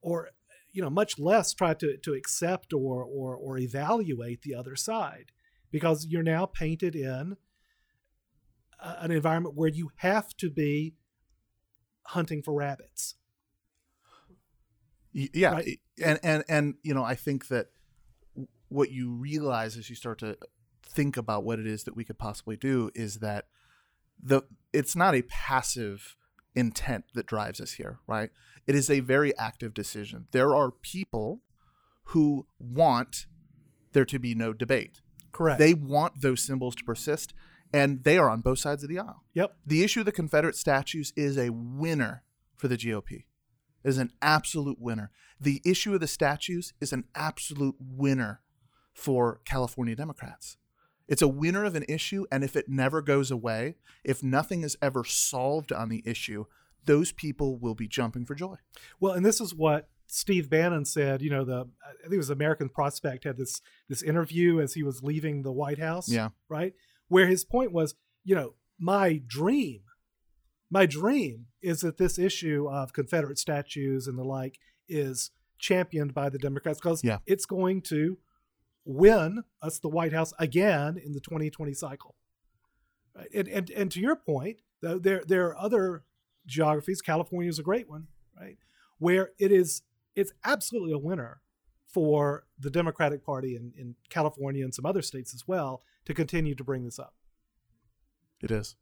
or 0.00 0.30
you 0.72 0.82
know 0.82 0.90
much 0.90 1.18
less 1.18 1.52
try 1.54 1.74
to 1.74 1.96
to 1.98 2.14
accept 2.14 2.72
or 2.72 3.02
or 3.02 3.34
or 3.36 3.58
evaluate 3.58 4.42
the 4.42 4.54
other 4.54 4.76
side 4.76 5.32
because 5.70 6.06
you're 6.06 6.22
now 6.22 6.46
painted 6.46 6.94
in 6.94 7.36
a- 8.80 8.96
an 9.00 9.10
environment 9.10 9.54
where 9.56 9.68
you 9.68 9.90
have 9.96 10.36
to 10.36 10.50
be 10.50 10.94
hunting 12.06 12.42
for 12.42 12.54
rabbits. 12.54 13.16
Yeah 15.12 15.52
Right. 15.52 15.80
and 16.04 16.20
and 16.22 16.44
and 16.48 16.74
you 16.82 16.94
know 16.94 17.02
i 17.02 17.14
think 17.14 17.48
that 17.48 17.66
what 18.68 18.90
you 18.92 19.10
realize 19.10 19.76
as 19.76 19.88
you 19.90 19.96
start 19.96 20.18
to 20.18 20.36
think 20.98 21.16
about 21.16 21.44
what 21.44 21.58
it 21.58 21.66
is 21.66 21.84
that 21.84 21.94
we 21.94 22.04
could 22.04 22.18
possibly 22.18 22.56
do 22.56 22.90
is 22.94 23.16
that 23.20 23.46
the 24.20 24.42
it's 24.72 24.96
not 24.96 25.14
a 25.14 25.22
passive 25.22 26.16
intent 26.56 27.04
that 27.14 27.26
drives 27.26 27.60
us 27.60 27.72
here 27.72 28.00
right 28.08 28.30
it 28.66 28.74
is 28.74 28.90
a 28.90 28.98
very 29.00 29.36
active 29.38 29.72
decision 29.72 30.26
there 30.32 30.54
are 30.54 30.72
people 30.72 31.40
who 32.06 32.46
want 32.58 33.26
there 33.92 34.04
to 34.04 34.18
be 34.18 34.34
no 34.34 34.52
debate 34.52 35.00
correct 35.30 35.60
they 35.60 35.72
want 35.72 36.20
those 36.20 36.42
symbols 36.42 36.74
to 36.74 36.82
persist 36.82 37.32
and 37.72 38.02
they 38.02 38.18
are 38.18 38.28
on 38.28 38.40
both 38.40 38.58
sides 38.58 38.82
of 38.82 38.88
the 38.88 38.98
aisle 38.98 39.22
yep 39.34 39.56
the 39.64 39.84
issue 39.84 40.00
of 40.00 40.06
the 40.06 40.10
Confederate 40.10 40.56
statues 40.56 41.12
is 41.14 41.38
a 41.38 41.50
winner 41.50 42.24
for 42.58 42.68
the 42.68 42.76
GOP. 42.76 43.24
It 43.84 43.88
is 43.88 43.98
an 43.98 44.12
absolute 44.20 44.78
winner. 44.80 45.10
The 45.40 45.62
issue 45.64 45.94
of 45.94 46.00
the 46.00 46.06
statues 46.06 46.74
is 46.80 46.92
an 46.92 47.04
absolute 47.14 47.76
winner 47.80 48.42
for 48.92 49.40
California 49.44 49.94
Democrats. 49.94 50.57
It's 51.08 51.22
a 51.22 51.28
winner 51.28 51.64
of 51.64 51.74
an 51.74 51.84
issue, 51.88 52.26
and 52.30 52.44
if 52.44 52.54
it 52.54 52.68
never 52.68 53.00
goes 53.02 53.30
away, 53.30 53.76
if 54.04 54.22
nothing 54.22 54.62
is 54.62 54.76
ever 54.82 55.04
solved 55.04 55.72
on 55.72 55.88
the 55.88 56.02
issue, 56.04 56.44
those 56.84 57.12
people 57.12 57.56
will 57.58 57.74
be 57.74 57.88
jumping 57.88 58.24
for 58.26 58.34
joy. 58.34 58.56
Well, 59.00 59.14
and 59.14 59.24
this 59.24 59.40
is 59.40 59.54
what 59.54 59.88
Steve 60.06 60.48
Bannon 60.50 60.84
said. 60.84 61.22
You 61.22 61.30
know, 61.30 61.44
the 61.44 61.68
I 61.84 62.02
think 62.02 62.14
it 62.14 62.16
was 62.18 62.30
American 62.30 62.68
Prospect 62.68 63.24
had 63.24 63.36
this 63.38 63.60
this 63.88 64.02
interview 64.02 64.60
as 64.60 64.74
he 64.74 64.82
was 64.82 65.02
leaving 65.02 65.42
the 65.42 65.52
White 65.52 65.78
House. 65.78 66.10
Yeah. 66.10 66.30
Right. 66.48 66.74
Where 67.08 67.26
his 67.26 67.44
point 67.44 67.72
was, 67.72 67.94
you 68.24 68.34
know, 68.34 68.54
my 68.78 69.20
dream, 69.26 69.80
my 70.70 70.86
dream 70.86 71.46
is 71.62 71.80
that 71.80 71.96
this 71.96 72.18
issue 72.18 72.68
of 72.70 72.92
Confederate 72.92 73.38
statues 73.38 74.06
and 74.06 74.18
the 74.18 74.24
like 74.24 74.58
is 74.88 75.30
championed 75.58 76.14
by 76.14 76.28
the 76.28 76.38
Democrats 76.38 76.78
because 76.80 77.02
Yeah. 77.02 77.18
it's 77.26 77.46
going 77.46 77.82
to 77.82 78.18
win 78.88 79.44
us 79.60 79.78
the 79.78 79.88
White 79.88 80.14
House 80.14 80.32
again 80.38 80.96
in 80.96 81.12
the 81.12 81.20
2020 81.20 81.74
cycle. 81.74 82.16
Right? 83.14 83.28
And, 83.34 83.46
and 83.48 83.70
and 83.70 83.90
to 83.92 84.00
your 84.00 84.16
point, 84.16 84.62
though, 84.80 84.98
there 84.98 85.22
there 85.26 85.46
are 85.48 85.58
other 85.58 86.04
geographies. 86.46 87.02
California 87.02 87.50
is 87.50 87.58
a 87.58 87.62
great 87.62 87.88
one, 87.88 88.06
right? 88.40 88.56
Where 88.98 89.30
it 89.38 89.52
is 89.52 89.82
it's 90.16 90.32
absolutely 90.44 90.92
a 90.92 90.98
winner 90.98 91.42
for 91.86 92.46
the 92.58 92.70
Democratic 92.70 93.24
Party 93.24 93.54
in, 93.54 93.72
in 93.76 93.94
California 94.08 94.64
and 94.64 94.74
some 94.74 94.84
other 94.86 95.02
states 95.02 95.34
as 95.34 95.46
well 95.46 95.82
to 96.06 96.14
continue 96.14 96.54
to 96.54 96.64
bring 96.64 96.84
this 96.84 96.98
up. 96.98 97.14
It 98.42 98.50
is. 98.50 98.74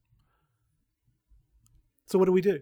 So 2.06 2.18
what 2.18 2.26
do 2.26 2.32
we 2.32 2.40
do? 2.40 2.60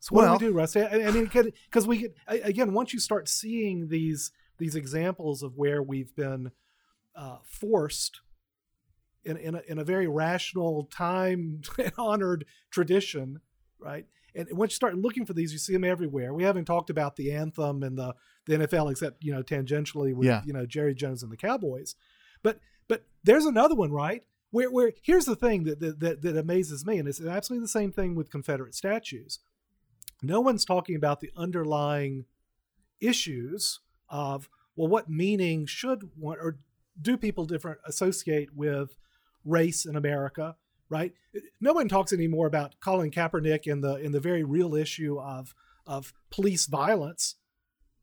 So 0.00 0.14
what 0.14 0.22
Well- 0.22 0.38
do 0.38 0.46
we 0.46 0.52
do, 0.52 0.56
Rusty? 0.56 0.80
I, 0.82 1.08
I 1.08 1.10
mean, 1.10 1.24
because 1.24 1.86
we 1.86 1.98
get 1.98 2.14
I- 2.28 2.36
again 2.36 2.72
once 2.72 2.92
you 2.92 3.00
start 3.00 3.28
seeing 3.28 3.88
these 3.88 4.30
these 4.60 4.76
examples 4.76 5.42
of 5.42 5.56
where 5.56 5.82
we've 5.82 6.14
been 6.14 6.52
uh, 7.16 7.38
forced 7.44 8.20
in 9.24 9.36
in 9.36 9.54
a, 9.56 9.62
in 9.66 9.78
a 9.78 9.84
very 9.84 10.06
rational, 10.06 10.84
time 10.84 11.62
honored 11.98 12.44
tradition, 12.70 13.40
right? 13.78 14.06
And 14.34 14.46
once 14.52 14.70
you 14.72 14.76
start 14.76 14.96
looking 14.96 15.26
for 15.26 15.32
these, 15.32 15.52
you 15.52 15.58
see 15.58 15.72
them 15.72 15.82
everywhere. 15.82 16.32
We 16.32 16.44
haven't 16.44 16.66
talked 16.66 16.88
about 16.88 17.16
the 17.16 17.32
anthem 17.32 17.82
and 17.82 17.98
the 17.98 18.14
the 18.46 18.58
NFL, 18.58 18.90
except 18.90 19.24
you 19.24 19.32
know 19.32 19.42
tangentially 19.42 20.14
with 20.14 20.26
Yeah. 20.28 20.42
you 20.44 20.52
know 20.52 20.66
Jerry 20.66 20.94
Jones 20.94 21.22
and 21.22 21.32
the 21.32 21.36
Cowboys. 21.36 21.96
But 22.42 22.60
but 22.88 23.04
there's 23.24 23.44
another 23.44 23.74
one, 23.74 23.90
right? 23.92 24.22
Where 24.50 24.70
where 24.70 24.92
here's 25.02 25.24
the 25.26 25.36
thing 25.36 25.64
that 25.64 25.80
that, 25.80 26.00
that, 26.00 26.22
that 26.22 26.36
amazes 26.36 26.86
me, 26.86 26.98
and 26.98 27.08
it's 27.08 27.20
absolutely 27.20 27.64
the 27.64 27.68
same 27.68 27.92
thing 27.92 28.14
with 28.14 28.30
Confederate 28.30 28.74
statues. 28.74 29.40
No 30.22 30.40
one's 30.40 30.64
talking 30.64 30.96
about 30.96 31.20
the 31.20 31.30
underlying 31.36 32.26
issues 33.00 33.80
of 34.10 34.48
well, 34.76 34.88
what 34.88 35.08
meaning 35.08 35.66
should 35.66 36.10
one 36.16 36.38
or 36.40 36.58
do 37.00 37.16
people 37.16 37.44
different 37.44 37.78
associate 37.86 38.54
with 38.54 38.96
race 39.44 39.84
in 39.84 39.96
America, 39.96 40.56
right? 40.88 41.12
No 41.60 41.72
one 41.72 41.88
talks 41.88 42.12
anymore 42.12 42.46
about 42.46 42.74
Colin 42.80 43.10
Kaepernick 43.10 43.66
in 43.66 43.80
the 43.80 43.96
in 43.96 44.12
the 44.12 44.20
very 44.20 44.44
real 44.44 44.74
issue 44.74 45.18
of 45.18 45.54
of 45.86 46.12
police 46.30 46.66
violence, 46.66 47.36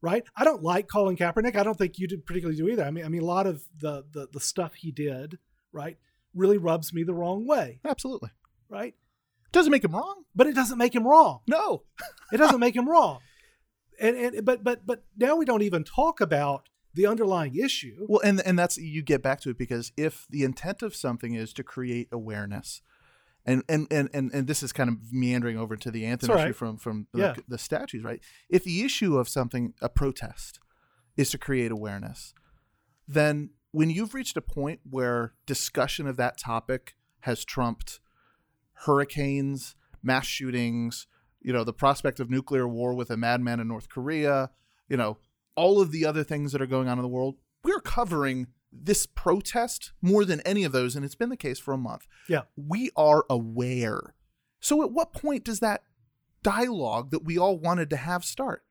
right? 0.02 0.24
I 0.36 0.44
don't 0.44 0.64
like 0.64 0.88
Colin 0.88 1.16
Kaepernick. 1.16 1.56
I 1.56 1.64
don't 1.64 1.78
think 1.78 2.00
you 2.00 2.08
did 2.08 2.26
particularly 2.26 2.58
do 2.58 2.68
either. 2.70 2.84
I 2.84 2.92
mean, 2.92 3.06
I 3.06 3.10
mean, 3.10 3.22
a 3.22 3.26
lot 3.26 3.48
of 3.48 3.64
the 3.80 4.04
the, 4.12 4.28
the 4.32 4.40
stuff 4.40 4.76
he 4.76 4.92
did, 4.92 5.38
right, 5.72 5.98
really 6.34 6.58
rubs 6.58 6.94
me 6.94 7.04
the 7.04 7.14
wrong 7.14 7.48
way, 7.48 7.80
Absolutely. 7.86 8.30
right? 8.70 8.96
Doesn't 9.52 9.72
make 9.72 9.84
him 9.84 9.96
wrong. 9.96 10.24
But 10.36 10.48
it 10.48 10.56
doesn't 10.56 10.78
make 10.78 10.94
him 10.94 11.08
wrong. 11.08 11.40
No. 11.48 11.84
It 12.32 12.38
doesn't 12.38 12.60
make 12.60 12.76
him 12.76 12.88
wrong. 12.88 13.20
And 14.00 14.16
and 14.16 14.46
but 14.46 14.64
but 14.64 14.86
but 14.86 15.04
now 15.18 15.36
we 15.36 15.46
don't 15.46 15.62
even 15.64 15.84
talk 15.84 16.22
about 16.22 16.70
the 16.94 17.06
underlying 17.06 17.56
issue. 17.56 18.06
Well, 18.08 18.22
and 18.24 18.42
and 18.42 18.58
that's 18.58 18.78
you 18.78 19.02
get 19.02 19.22
back 19.22 19.42
to 19.42 19.50
it 19.50 19.58
because 19.58 19.92
if 19.98 20.26
the 20.30 20.44
intent 20.44 20.82
of 20.82 20.96
something 20.96 21.34
is 21.34 21.54
to 21.54 21.64
create 21.64 22.08
awareness, 22.12 22.82
and 23.46 23.64
and 23.70 23.88
and 23.92 24.10
and, 24.14 24.32
and 24.34 24.48
this 24.48 24.62
is 24.64 24.74
kind 24.74 24.90
of 24.90 24.98
meandering 25.12 25.58
over 25.58 25.76
to 25.76 25.92
the 25.92 26.06
anthem 26.06 26.32
all 26.32 26.38
issue 26.38 26.46
right. 26.48 26.56
from 26.56 26.78
from 26.78 27.08
Yeah. 27.14 27.34
the, 27.34 27.44
the 27.48 27.58
statues, 27.58 28.04
right? 28.04 28.20
If 28.50 28.64
the 28.64 28.84
issue 28.84 29.18
of 29.18 29.30
something, 29.30 29.74
a 29.82 29.90
protest, 29.90 30.60
is 31.16 31.30
to 31.32 31.38
create 31.38 31.72
awareness, 31.72 32.34
then 33.08 33.52
when 33.72 33.90
you've 33.90 34.14
reached 34.14 34.38
a 34.38 34.42
point 34.42 34.80
where 34.90 35.34
discussion 35.46 36.08
of 36.08 36.18
that 36.18 36.38
topic 36.38 36.96
has 37.22 37.44
trumped 37.46 38.00
hurricanes, 38.86 39.76
mass 40.04 40.26
shootings, 40.26 41.08
you 41.48 41.54
know, 41.54 41.64
the 41.64 41.72
prospect 41.72 42.20
of 42.20 42.30
nuclear 42.30 42.68
war 42.68 42.94
with 42.94 43.10
a 43.10 43.16
madman 43.16 43.62
in 43.62 43.70
North 43.70 43.88
Korea, 43.88 44.50
you 44.90 44.98
know, 44.98 45.18
all 45.56 45.80
of 45.80 45.94
the 45.94 46.06
other 46.06 46.22
things 46.22 46.52
that 46.52 46.62
are 46.62 46.68
going 46.68 46.90
on 46.90 46.98
in 46.98 47.02
the 47.02 47.08
world, 47.08 47.36
we're 47.64 47.80
covering 47.80 48.48
this 48.70 49.06
protest 49.06 49.94
more 50.02 50.26
than 50.26 50.42
any 50.42 50.66
of 50.66 50.74
those, 50.74 50.94
and 50.94 51.06
it's 51.06 51.16
been 51.16 51.30
the 51.30 51.38
case 51.38 51.58
for 51.58 51.74
a 51.74 51.78
month. 51.78 52.06
Yeah. 52.28 52.42
We 52.58 52.90
are 52.98 53.24
aware. 53.30 54.14
So 54.60 54.84
at 54.84 54.92
what 54.92 55.14
point 55.14 55.46
does 55.46 55.62
that 55.62 55.84
dialogue 56.44 57.12
that 57.12 57.24
we 57.24 57.38
all 57.38 57.58
wanted 57.58 57.90
to 57.92 57.96
have 57.96 58.26
start? 58.26 58.64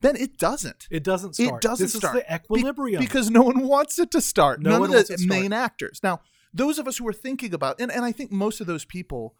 then 0.00 0.16
it 0.16 0.36
doesn't. 0.36 0.88
It 0.90 1.04
doesn't 1.04 1.34
start. 1.34 1.62
It 1.64 1.68
doesn't 1.68 1.84
this 1.84 1.94
start 1.94 2.16
is 2.16 2.22
the 2.22 2.34
equilibrium. 2.34 2.98
Be- 2.98 3.06
because 3.06 3.30
no 3.30 3.42
one 3.42 3.68
wants 3.68 4.00
it 4.00 4.10
to 4.12 4.20
start. 4.22 4.60
No 4.60 4.70
None 4.70 4.80
one 4.80 4.88
of 4.88 4.94
wants 4.94 5.10
the 5.10 5.16
to 5.16 5.22
start. 5.22 5.40
main 5.40 5.52
actors. 5.52 6.00
Now, 6.02 6.22
those 6.52 6.78
of 6.80 6.88
us 6.88 6.96
who 6.96 7.06
are 7.06 7.12
thinking 7.12 7.54
about, 7.54 7.80
and, 7.80 7.92
and 7.92 8.04
I 8.04 8.10
think 8.10 8.32
most 8.32 8.60
of 8.60 8.66
those 8.66 8.84
people, 8.84 9.36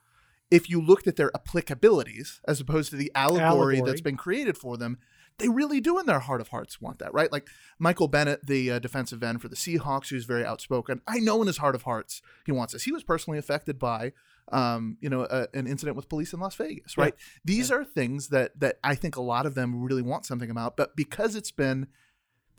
if 0.53 0.68
you 0.68 0.82
looked 0.82 1.07
at 1.07 1.16
their 1.16 1.30
applicabilities 1.30 2.40
as 2.46 2.61
opposed 2.61 2.90
to 2.90 2.96
the 2.96 3.11
allegory, 3.14 3.46
Allegory. 3.46 3.80
that's 3.80 4.03
been 4.03 4.18
created 4.18 4.59
for 4.59 4.76
them, 4.76 4.98
they 5.38 5.48
really 5.48 5.80
do 5.80 5.98
in 5.98 6.05
their 6.05 6.18
heart 6.18 6.42
of 6.42 6.48
hearts 6.48 6.78
want 6.78 6.98
that, 6.98 7.14
right? 7.14 7.32
Like 7.32 7.48
Michael 7.78 8.07
Bennett, 8.07 8.46
the 8.46 8.72
uh, 8.72 8.78
defensive 8.78 9.22
end 9.22 9.40
for 9.40 9.48
the 9.48 9.57
Seahawks, 9.57 10.11
who's 10.11 10.26
very 10.26 10.44
outspoken. 10.44 11.00
I 11.09 11.20
know 11.20 11.40
in 11.40 11.46
his 11.46 11.57
heart 11.57 11.74
of 11.74 11.84
hearts 11.84 12.20
he 12.44 12.53
wants 12.53 12.74
this. 12.74 12.82
He 12.82 12.92
was 12.92 13.03
personally 13.03 13.38
affected 13.38 13.78
by, 13.78 14.12
um, 14.53 14.98
you 15.00 15.09
know, 15.09 15.26
a, 15.30 15.48
an 15.55 15.66
incident 15.66 15.96
with 15.96 16.11
police 16.11 16.34
in 16.34 16.40
Las 16.40 16.55
Vegas, 16.57 16.98
right? 16.98 17.14
These 17.42 17.70
are 17.70 17.82
things 17.82 18.28
that 18.28 18.61
that 18.61 18.76
I 18.84 18.94
think 18.94 19.16
a 19.16 19.22
lot 19.22 19.46
of 19.46 19.55
them 19.55 19.82
really 19.82 20.03
want 20.03 20.26
something 20.26 20.50
about, 20.50 20.76
but 20.76 20.94
because 20.94 21.34
it's 21.34 21.50
been 21.50 21.86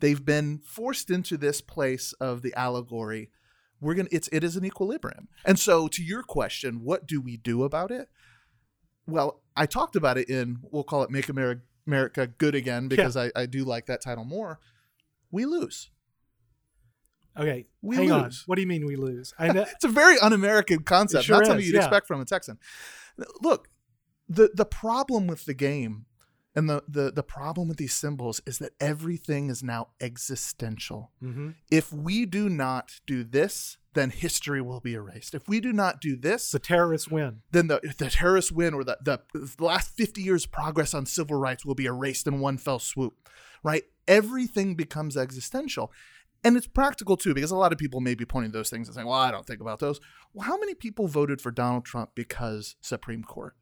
they've 0.00 0.24
been 0.24 0.58
forced 0.58 1.10
into 1.10 1.36
this 1.36 1.60
place 1.60 2.12
of 2.14 2.42
the 2.42 2.52
allegory 2.54 3.30
we're 3.84 3.94
gonna 3.94 4.08
it's 4.10 4.28
it 4.32 4.42
is 4.42 4.56
an 4.56 4.64
equilibrium 4.64 5.28
and 5.44 5.58
so 5.58 5.88
to 5.88 6.02
your 6.02 6.22
question 6.22 6.82
what 6.82 7.06
do 7.06 7.20
we 7.20 7.36
do 7.36 7.62
about 7.64 7.90
it 7.90 8.08
well 9.06 9.42
i 9.56 9.66
talked 9.66 9.96
about 9.96 10.18
it 10.18 10.28
in 10.28 10.58
we'll 10.70 10.84
call 10.84 11.02
it 11.02 11.10
make 11.10 11.28
america, 11.28 11.62
america 11.86 12.26
good 12.26 12.54
again 12.54 12.88
because 12.88 13.16
I, 13.16 13.30
I 13.36 13.46
do 13.46 13.64
like 13.64 13.86
that 13.86 14.02
title 14.02 14.24
more 14.24 14.58
we 15.30 15.44
lose 15.44 15.90
okay, 17.36 17.66
we 17.82 17.96
hang 17.96 18.12
on. 18.12 18.30
What 18.46 18.54
do 18.54 18.62
you 18.62 18.68
mean 18.68 18.86
we 18.86 18.94
lose? 18.94 19.34
I 19.38 19.52
know. 19.52 19.62
it's 19.68 19.84
a 19.84 19.88
very 19.88 20.18
un-american 20.18 20.84
concept 20.84 21.24
sure 21.24 21.38
not 21.38 21.46
something 21.46 21.62
is, 21.62 21.66
you'd 21.66 21.74
yeah. 21.74 21.82
expect 21.82 22.06
from 22.06 22.20
a 22.20 22.24
texan 22.24 22.58
look 23.42 23.68
the 24.28 24.50
the 24.54 24.64
problem 24.64 25.26
with 25.26 25.44
the 25.44 25.54
game 25.54 26.06
and 26.56 26.68
the, 26.70 26.82
the 26.88 27.10
the 27.10 27.22
problem 27.22 27.68
with 27.68 27.76
these 27.78 27.94
symbols 27.94 28.40
is 28.46 28.58
that 28.58 28.72
everything 28.80 29.50
is 29.50 29.62
now 29.62 29.88
existential 30.00 31.10
hmm 31.20 31.50
if 31.70 31.92
we 31.92 32.26
do 32.26 32.48
not 32.48 33.00
do 33.06 33.24
this, 33.24 33.78
then 33.94 34.10
history 34.10 34.60
will 34.60 34.80
be 34.80 34.94
erased. 34.94 35.34
If 35.34 35.48
we 35.48 35.60
do 35.60 35.72
not 35.72 36.00
do 36.00 36.16
this, 36.16 36.50
The 36.50 36.58
terrorists 36.58 37.08
win. 37.08 37.42
then 37.52 37.66
the, 37.68 37.80
the 37.98 38.10
terrorists 38.10 38.52
win 38.52 38.74
or 38.74 38.84
the, 38.84 38.98
the, 39.02 39.20
the 39.32 39.64
last 39.64 39.90
50 39.96 40.20
years 40.22 40.46
progress 40.46 40.94
on 40.94 41.06
civil 41.06 41.36
rights 41.36 41.64
will 41.64 41.74
be 41.76 41.86
erased 41.86 42.26
in 42.26 42.40
one 42.40 42.58
fell 42.58 42.78
swoop, 42.78 43.28
right? 43.62 43.84
Everything 44.08 44.74
becomes 44.74 45.16
existential. 45.16 45.92
And 46.42 46.56
it's 46.56 46.66
practical 46.66 47.16
too, 47.16 47.34
because 47.34 47.50
a 47.52 47.56
lot 47.56 47.72
of 47.72 47.78
people 47.78 48.00
may 48.00 48.14
be 48.14 48.24
pointing 48.26 48.52
to 48.52 48.58
those 48.58 48.68
things 48.70 48.86
and 48.88 48.94
saying, 48.94 49.06
well, 49.06 49.18
I 49.18 49.30
don't 49.30 49.46
think 49.46 49.60
about 49.60 49.78
those. 49.78 49.98
Well, 50.32 50.46
how 50.46 50.58
many 50.58 50.74
people 50.74 51.06
voted 51.08 51.40
for 51.40 51.50
Donald 51.50 51.84
Trump 51.84 52.10
because 52.14 52.76
Supreme 52.80 53.22
Court? 53.24 53.54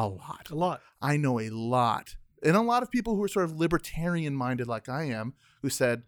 A 0.00 0.06
lot. 0.08 0.48
A 0.50 0.54
lot. 0.54 0.80
I 1.02 1.16
know 1.18 1.38
a 1.38 1.50
lot. 1.50 2.16
And 2.42 2.56
a 2.56 2.62
lot 2.62 2.82
of 2.82 2.90
people 2.90 3.16
who 3.16 3.22
are 3.22 3.28
sort 3.28 3.44
of 3.44 3.52
libertarian 3.58 4.34
minded 4.34 4.66
like 4.66 4.88
I 4.88 5.04
am 5.04 5.34
who 5.60 5.68
said 5.68 6.04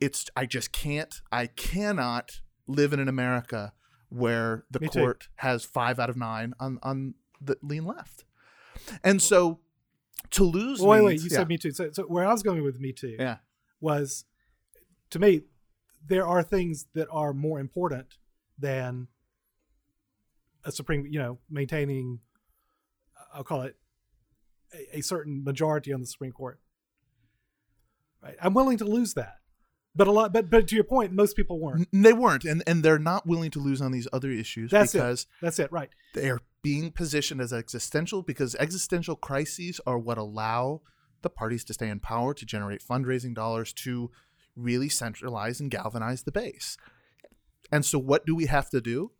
it's 0.00 0.26
I 0.36 0.46
just 0.46 0.72
can't 0.72 1.20
I 1.30 1.46
cannot 1.46 2.40
live 2.66 2.92
in 2.92 2.98
an 2.98 3.08
America 3.08 3.72
where 4.08 4.64
the 4.70 4.80
Me 4.80 4.88
too. 4.88 5.00
court 5.00 5.28
has 5.36 5.64
5 5.64 6.00
out 6.00 6.10
of 6.10 6.16
9 6.16 6.54
on 6.58 6.78
on 6.82 7.14
the 7.40 7.56
lean 7.62 7.84
left. 7.84 8.24
And 9.04 9.22
so 9.22 9.60
to 10.30 10.42
lose 10.42 10.80
Well, 10.80 10.90
wait, 10.90 11.04
wait. 11.04 11.20
You 11.22 11.28
yeah, 11.30 11.36
said 11.38 11.48
Me 11.48 11.56
Too. 11.56 11.70
So, 11.70 11.90
so 11.92 12.02
where 12.04 12.26
I 12.26 12.32
was 12.32 12.42
going 12.42 12.64
with 12.64 12.80
Me 12.80 12.92
Too 12.92 13.16
Yeah. 13.18 13.36
was, 13.80 14.24
to 15.10 15.20
me, 15.20 15.42
there 16.04 16.26
are 16.26 16.42
things 16.42 16.86
that 16.94 17.06
are 17.12 17.32
more 17.32 17.60
important 17.60 18.18
than 18.58 19.06
a 20.64 20.72
supreme. 20.72 21.06
You 21.06 21.20
know, 21.20 21.38
maintaining. 21.48 22.18
I'll 23.34 23.44
call 23.44 23.62
it 23.62 23.76
a, 24.72 24.98
a 24.98 25.00
certain 25.02 25.44
majority 25.44 25.92
on 25.92 26.00
the 26.00 26.06
Supreme 26.06 26.32
Court. 26.32 26.60
Right. 28.22 28.36
I'm 28.40 28.54
willing 28.54 28.78
to 28.78 28.84
lose 28.86 29.14
that, 29.14 29.36
but 29.94 30.06
a 30.06 30.10
lot. 30.12 30.32
But 30.32 30.48
but 30.48 30.66
to 30.68 30.74
your 30.74 30.84
point, 30.84 31.12
most 31.12 31.36
people 31.36 31.60
weren't. 31.60 31.88
They 31.92 32.14
weren't 32.14 32.44
and 32.44 32.62
and 32.66 32.82
they're 32.82 32.98
not 32.98 33.26
willing 33.26 33.50
to 33.50 33.58
lose 33.58 33.82
on 33.82 33.92
these 33.92 34.08
other 34.12 34.30
issues 34.30 34.70
That's 34.70 34.92
because 34.92 35.22
it. 35.22 35.28
That's 35.42 35.58
it. 35.58 35.70
Right. 35.70 35.90
they're 36.14 36.40
being 36.62 36.90
positioned 36.90 37.42
as 37.42 37.52
existential 37.52 38.22
because 38.22 38.54
existential 38.54 39.16
crises 39.16 39.80
are 39.86 39.98
what 39.98 40.16
allow 40.16 40.80
the 41.20 41.28
parties 41.28 41.64
to 41.64 41.74
stay 41.74 41.88
in 41.88 42.00
power 42.00 42.32
to 42.32 42.46
generate 42.46 42.82
fundraising 42.82 43.34
dollars 43.34 43.72
to 43.72 44.10
really 44.56 44.88
centralize 44.88 45.60
and 45.60 45.70
galvanize 45.70 46.22
the 46.22 46.32
base. 46.32 46.78
And 47.70 47.84
so 47.84 47.98
what 47.98 48.24
do 48.24 48.34
we 48.34 48.46
have 48.46 48.70
to 48.70 48.80
do? 48.80 49.10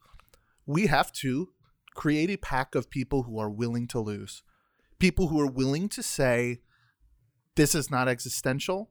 We 0.66 0.86
have 0.86 1.12
to 1.12 1.50
create 1.94 2.30
a 2.30 2.36
pack 2.36 2.74
of 2.74 2.90
people 2.90 3.22
who 3.22 3.38
are 3.38 3.50
willing 3.50 3.86
to 3.88 4.00
lose. 4.00 4.42
People 4.98 5.28
who 5.28 5.40
are 5.40 5.50
willing 5.50 5.88
to 5.90 6.02
say 6.02 6.60
this 7.56 7.74
is 7.74 7.90
not 7.90 8.08
existential. 8.08 8.90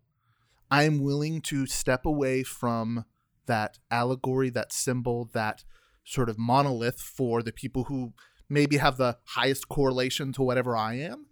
I 0.72 0.84
am 0.84 1.04
willing 1.04 1.42
to 1.42 1.66
step 1.68 2.06
away 2.06 2.44
from 2.44 3.06
that 3.46 3.80
allegory, 3.92 4.50
that 4.52 4.72
symbol, 4.72 5.30
that 5.34 5.64
sort 6.04 6.30
of 6.30 6.40
monolith 6.40 7.00
for 7.00 7.44
the 7.44 7.52
people 7.52 7.86
who 7.86 8.14
maybe 8.50 8.78
have 8.78 8.98
the 8.98 9.18
highest 9.26 9.70
correlation 9.70 10.32
to 10.34 10.42
whatever 10.42 10.76
I 10.76 10.96
am 10.96 11.28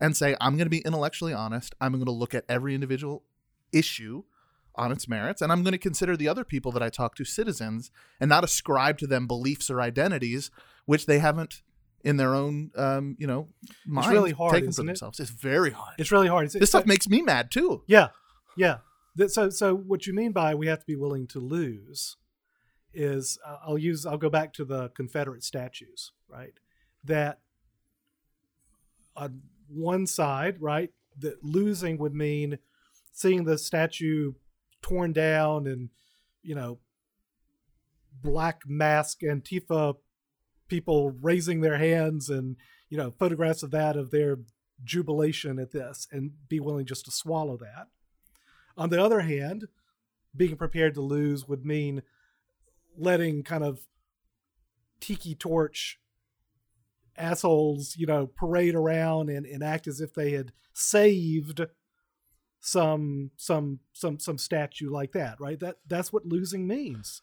and 0.00 0.16
say, 0.16 0.36
I'm 0.40 0.56
going 0.56 0.66
to 0.66 0.70
be 0.70 0.80
intellectually 0.80 1.32
honest. 1.32 1.74
I'm 1.80 1.92
going 1.92 2.04
to 2.04 2.10
look 2.10 2.34
at 2.34 2.44
every 2.48 2.74
individual 2.74 3.24
issue 3.72 4.24
on 4.76 4.90
its 4.90 5.06
merits, 5.08 5.40
and 5.40 5.52
I'm 5.52 5.62
going 5.62 5.72
to 5.72 5.78
consider 5.78 6.16
the 6.16 6.28
other 6.28 6.44
people 6.44 6.72
that 6.72 6.82
I 6.82 6.90
talk 6.90 7.14
to 7.16 7.24
citizens 7.24 7.92
and 8.20 8.28
not 8.28 8.42
ascribe 8.42 8.98
to 8.98 9.06
them 9.06 9.26
beliefs 9.26 9.70
or 9.70 9.80
identities 9.80 10.50
which 10.86 11.06
they 11.06 11.18
haven't 11.18 11.62
in 12.02 12.16
their 12.18 12.34
own, 12.34 12.70
um, 12.76 13.16
you 13.18 13.26
know, 13.26 13.48
mind 13.86 14.12
really 14.12 14.32
hard, 14.32 14.52
taken 14.52 14.66
for 14.66 14.70
isn't 14.70 14.84
it? 14.84 14.86
themselves. 14.88 15.20
It's 15.20 15.30
very 15.30 15.70
hard. 15.70 15.94
It's 15.98 16.12
really 16.12 16.28
hard. 16.28 16.44
It's, 16.44 16.52
this 16.54 16.58
it's- 16.62 16.68
stuff 16.70 16.86
makes 16.86 17.08
me 17.08 17.22
mad 17.22 17.50
too. 17.50 17.82
Yeah, 17.86 18.08
yeah. 18.56 18.78
So, 19.28 19.48
so 19.48 19.74
what 19.74 20.06
you 20.06 20.12
mean 20.12 20.32
by 20.32 20.54
we 20.54 20.66
have 20.66 20.80
to 20.80 20.86
be 20.86 20.96
willing 20.96 21.26
to 21.28 21.38
lose 21.38 22.16
is 22.92 23.38
uh, 23.46 23.58
I'll 23.66 23.78
use 23.78 24.04
I'll 24.06 24.18
go 24.18 24.28
back 24.28 24.52
to 24.54 24.64
the 24.64 24.88
Confederate 24.90 25.42
statues, 25.44 26.12
right? 26.28 26.54
That 27.04 27.38
on 29.16 29.42
one 29.68 30.06
side, 30.06 30.60
right, 30.60 30.90
that 31.20 31.42
losing 31.44 31.98
would 31.98 32.14
mean 32.14 32.58
seeing 33.12 33.44
the 33.44 33.56
statue 33.56 34.32
torn 34.82 35.12
down 35.12 35.66
and 35.66 35.88
you 36.42 36.54
know 36.54 36.78
black 38.22 38.62
mask 38.66 39.20
Antifa 39.22 39.94
people 40.68 41.10
raising 41.10 41.60
their 41.60 41.78
hands 41.78 42.28
and 42.28 42.56
you 42.88 42.96
know 42.96 43.12
photographs 43.18 43.62
of 43.62 43.70
that 43.70 43.96
of 43.96 44.10
their 44.10 44.38
jubilation 44.82 45.58
at 45.58 45.72
this 45.72 46.06
and 46.10 46.32
be 46.48 46.60
willing 46.60 46.86
just 46.86 47.04
to 47.04 47.10
swallow 47.10 47.56
that. 47.56 47.88
On 48.76 48.90
the 48.90 49.02
other 49.02 49.20
hand, 49.20 49.68
being 50.36 50.56
prepared 50.56 50.94
to 50.94 51.00
lose 51.00 51.46
would 51.46 51.64
mean 51.64 52.02
letting 52.96 53.42
kind 53.42 53.64
of 53.64 53.86
tiki 55.00 55.34
torch 55.34 56.00
assholes, 57.16 57.96
you 57.96 58.06
know, 58.06 58.26
parade 58.26 58.74
around 58.74 59.30
and, 59.30 59.46
and 59.46 59.62
act 59.62 59.86
as 59.86 60.00
if 60.00 60.14
they 60.14 60.32
had 60.32 60.52
saved 60.72 61.60
some 62.60 63.30
some 63.36 63.80
some 63.92 64.18
some 64.18 64.38
statue 64.38 64.90
like 64.90 65.12
that, 65.12 65.40
right? 65.40 65.60
That 65.60 65.76
that's 65.86 66.12
what 66.12 66.26
losing 66.26 66.66
means. 66.66 67.22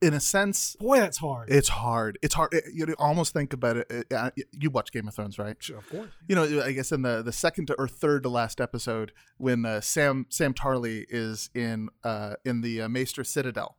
In 0.00 0.14
a 0.14 0.20
sense, 0.20 0.76
Boy, 0.76 0.98
that's 0.98 1.18
hard. 1.18 1.50
it's 1.50 1.68
hard. 1.68 2.18
It's 2.22 2.34
hard. 2.34 2.54
You 2.72 2.86
almost 2.98 3.34
think 3.34 3.52
about 3.52 3.76
it. 3.76 4.06
uh, 4.10 4.30
You 4.52 4.70
watch 4.70 4.90
Game 4.92 5.06
of 5.06 5.14
Thrones, 5.14 5.38
right? 5.38 5.56
Sure, 5.60 5.76
of 5.76 5.88
course. 5.90 6.08
you 6.26 6.34
know, 6.34 6.62
I 6.62 6.72
guess 6.72 6.90
in 6.90 7.02
the 7.02 7.20
the 7.22 7.32
second 7.32 7.66
to, 7.66 7.74
or 7.74 7.86
third 7.86 8.22
to 8.22 8.30
last 8.30 8.62
episode, 8.62 9.12
when 9.36 9.66
uh, 9.66 9.82
Sam 9.82 10.24
Sam 10.30 10.54
Tarly 10.54 11.04
is 11.10 11.50
in 11.54 11.90
uh, 12.02 12.36
in 12.46 12.62
the 12.62 12.80
uh, 12.80 12.88
Maester 12.88 13.24
Citadel, 13.24 13.76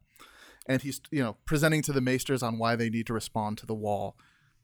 and 0.68 0.84
he's 0.84 1.02
you 1.10 1.24
know 1.24 1.38
presenting 1.46 1.82
to 1.82 1.92
the 1.92 2.02
Maesters 2.02 2.44
on 2.44 2.60
why 2.60 2.76
they 2.76 2.92
need 2.92 3.08
to 3.08 3.14
respond 3.14 3.58
to 3.58 3.66
the 3.66 3.74
wall. 3.76 4.16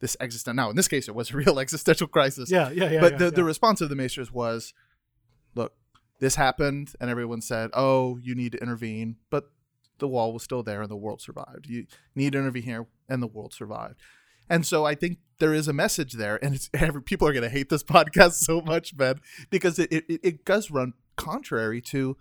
This 0.01 0.15
existential 0.19 0.55
now 0.63 0.69
in 0.69 0.75
this 0.75 0.87
case 0.87 1.07
it 1.07 1.15
was 1.15 1.31
a 1.31 1.37
real 1.37 1.57
existential 1.57 2.07
crisis. 2.07 2.51
Yeah, 2.51 2.69
yeah, 2.69 2.91
yeah. 2.91 3.01
but 3.01 3.13
yeah, 3.13 3.17
the 3.17 3.25
yeah. 3.25 3.31
the 3.31 3.43
response 3.43 3.81
of 3.81 3.89
the 3.89 3.95
Maesters 3.95 4.31
was, 4.31 4.75
look, 5.55 5.73
this 6.19 6.35
happened, 6.35 6.93
and 7.01 7.09
everyone 7.09 7.41
said, 7.41 7.71
oh, 7.73 8.17
you 8.21 8.35
need 8.35 8.51
to 8.51 8.59
intervene, 8.61 9.15
but 9.31 9.49
the 9.99 10.07
wall 10.07 10.33
was 10.33 10.43
still 10.43 10.63
there 10.63 10.81
and 10.81 10.91
the 10.91 10.95
world 10.95 11.21
survived. 11.21 11.67
You 11.67 11.85
need 12.15 12.33
to 12.33 12.39
intervene 12.39 12.63
here, 12.63 12.87
and 13.09 13.21
the 13.21 13.27
world 13.27 13.53
survived. 13.53 13.95
And 14.49 14.65
so 14.65 14.85
I 14.85 14.95
think 14.95 15.17
there 15.39 15.53
is 15.53 15.67
a 15.67 15.73
message 15.73 16.13
there, 16.13 16.43
and 16.43 16.55
it's 16.55 16.69
every, 16.73 17.01
people 17.01 17.27
are 17.27 17.33
going 17.33 17.43
to 17.43 17.49
hate 17.49 17.69
this 17.69 17.83
podcast 17.95 18.33
so 18.33 18.61
much, 18.61 18.95
Ben, 18.95 19.19
because 19.49 19.79
it, 19.79 19.91
it 19.91 20.05
it 20.09 20.45
does 20.45 20.71
run 20.71 20.93
contrary 21.15 21.81
to 21.81 22.17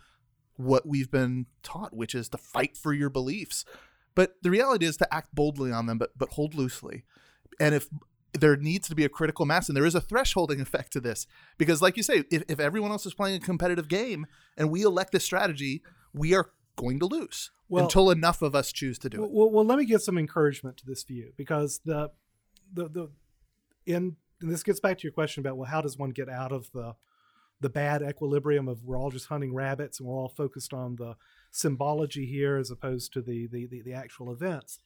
what 0.56 0.86
we've 0.86 1.10
been 1.10 1.46
taught, 1.62 1.94
which 1.94 2.14
is 2.14 2.28
to 2.28 2.38
fight 2.38 2.76
for 2.76 2.92
your 2.92 3.10
beliefs. 3.10 3.64
But 4.14 4.36
the 4.42 4.50
reality 4.50 4.86
is 4.86 4.96
to 4.98 5.14
act 5.14 5.34
boldly 5.34 5.72
on 5.72 5.86
them, 5.86 5.98
but 5.98 6.10
but 6.16 6.30
hold 6.30 6.54
loosely. 6.54 7.04
And 7.60 7.74
if 7.74 7.88
there 8.32 8.56
needs 8.56 8.88
to 8.88 8.94
be 8.94 9.04
a 9.04 9.08
critical 9.08 9.46
mass, 9.46 9.68
and 9.68 9.76
there 9.76 9.84
is 9.84 9.94
a 9.94 10.00
thresholding 10.00 10.60
effect 10.60 10.92
to 10.92 11.00
this, 11.00 11.26
because 11.58 11.82
like 11.82 11.96
you 11.96 12.02
say, 12.02 12.24
if, 12.30 12.42
if 12.48 12.58
everyone 12.58 12.90
else 12.90 13.06
is 13.06 13.14
playing 13.14 13.36
a 13.36 13.44
competitive 13.44 13.88
game 13.88 14.26
and 14.56 14.70
we 14.70 14.82
elect 14.82 15.12
this 15.12 15.24
strategy, 15.24 15.82
we 16.12 16.34
are 16.34 16.50
going 16.76 16.98
to 16.98 17.06
lose 17.06 17.50
Well- 17.68 17.84
until 17.84 18.10
enough 18.10 18.42
of 18.42 18.54
us 18.54 18.72
choose 18.72 18.98
to 19.00 19.10
do 19.10 19.20
well, 19.20 19.28
it. 19.28 19.32
well, 19.32 19.50
well, 19.50 19.64
let 19.64 19.78
me 19.78 19.84
give 19.84 20.02
some 20.02 20.18
encouragement 20.18 20.76
to 20.78 20.86
this 20.86 21.02
view 21.02 21.32
because 21.36 21.80
the 21.84 22.10
the 22.72 22.88
the 22.88 23.10
in 23.86 24.16
and 24.40 24.50
this 24.50 24.62
gets 24.62 24.80
back 24.80 24.98
to 24.98 25.02
your 25.04 25.12
question 25.12 25.40
about 25.40 25.56
well, 25.56 25.70
how 25.70 25.80
does 25.80 25.96
one 25.98 26.10
get 26.10 26.28
out 26.28 26.52
of 26.52 26.70
the 26.72 26.94
the 27.60 27.68
bad 27.70 28.02
equilibrium 28.02 28.68
of 28.68 28.84
we're 28.84 28.98
all 28.98 29.10
just 29.10 29.28
hunting 29.28 29.54
rabbits 29.54 30.00
and 30.00 30.08
we're 30.08 30.18
all 30.18 30.28
focused 30.28 30.74
on 30.74 30.96
the 30.96 31.16
symbology 31.50 32.26
here 32.26 32.56
as 32.56 32.70
opposed 32.70 33.12
to 33.12 33.22
the 33.22 33.46
the 33.46 33.66
the, 33.66 33.80
the 33.82 33.92
actual 33.92 34.32
events. 34.32 34.78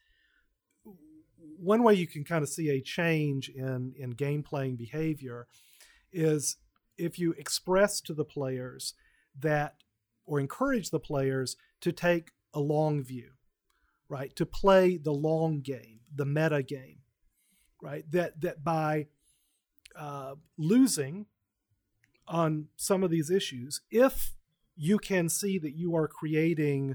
One 1.61 1.83
way 1.83 1.95
you 1.95 2.07
can 2.07 2.25
kind 2.25 2.43
of 2.43 2.49
see 2.49 2.69
a 2.71 2.81
change 2.81 3.49
in 3.49 3.95
in 3.99 4.11
game 4.11 4.43
playing 4.43 4.77
behavior 4.77 5.47
is 6.13 6.57
if 6.97 7.19
you 7.19 7.33
express 7.33 8.01
to 8.03 8.13
the 8.15 8.25
players 8.25 8.95
that 9.39 9.77
or 10.27 10.41
encourage 10.41 10.91
the 10.91 11.01
players 11.01 11.57
to 11.81 11.93
take 11.93 12.33
a 12.55 12.61
long 12.61 13.03
view 13.03 13.31
right? 14.09 14.35
To 14.37 14.47
play 14.47 14.97
the 14.97 15.13
long 15.13 15.61
game 15.61 16.01
the 16.15 16.25
meta 16.25 16.63
game 16.63 16.99
right? 17.83 18.05
That 18.11 18.41
that 18.41 18.65
by 18.65 19.07
uh, 19.97 20.35
losing 20.57 21.27
on 22.27 22.67
some 22.77 23.03
of 23.03 23.11
these 23.11 23.31
issues 23.31 23.81
if 23.91 24.35
you 24.77 24.99
can 24.99 25.29
see 25.29 25.59
that 25.59 25.75
you 25.77 25.97
are 25.97 26.07
creating 26.07 26.95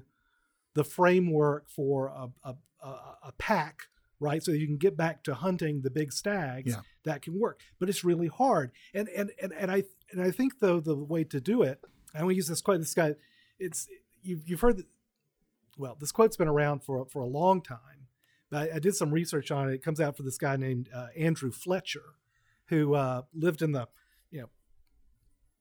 the 0.74 0.84
framework 0.84 1.70
for 1.70 2.08
a, 2.08 2.30
a, 2.44 2.56
a, 2.84 3.32
pack 3.38 3.84
right? 4.20 4.42
So 4.42 4.52
you 4.52 4.66
can 4.68 4.78
get 4.78 4.96
back 4.96 5.24
to 5.24 5.34
hunting 5.34 5.82
the 5.82 5.90
big 5.90 6.14
stags 6.14 6.72
Yeah. 6.72 6.82
that 7.04 7.22
can 7.22 7.38
work. 7.38 7.60
But 7.78 7.90
it's 7.90 8.06
really 8.06 8.28
hard. 8.28 8.72
And 8.94 9.10
and 9.10 9.32
and, 9.42 9.52
and 9.54 9.70
i 9.70 9.84
and 10.12 10.22
i 10.22 10.32
think 10.32 10.60
though 10.60 10.80
the 10.80 10.96
way 10.96 11.24
to 11.26 11.42
do 11.42 11.64
it 11.64 11.80
i 12.16 12.22
want 12.22 12.32
to 12.32 12.36
use 12.36 12.48
this 12.48 12.62
quote 12.62 12.80
this 12.80 12.94
guy 12.94 13.16
it's 13.60 13.88
you've, 14.24 14.42
you've 14.48 14.62
heard 14.62 14.78
that 14.78 14.88
well, 15.78 15.98
this 16.00 16.12
quote's 16.12 16.38
been 16.38 16.48
around 16.48 16.84
for 16.84 17.06
for 17.06 17.22
a 17.22 17.28
long 17.28 17.62
time. 17.62 18.08
But 18.50 18.72
I, 18.72 18.76
I 18.76 18.80
did 18.80 18.96
some 18.96 19.12
research 19.12 19.50
on 19.52 19.70
it. 19.70 19.74
It 19.74 19.84
comes 19.84 20.00
out 20.00 20.16
for 20.16 20.24
this 20.24 20.38
guy 20.38 20.56
named 20.56 20.88
uh, 20.94 21.08
Andrew 21.18 21.52
Fletcher, 21.52 22.16
who 22.68 22.94
uh, 22.94 23.24
lived 23.34 23.62
in 23.62 23.72
the 23.72 23.88
you 24.30 24.42
know 24.42 24.50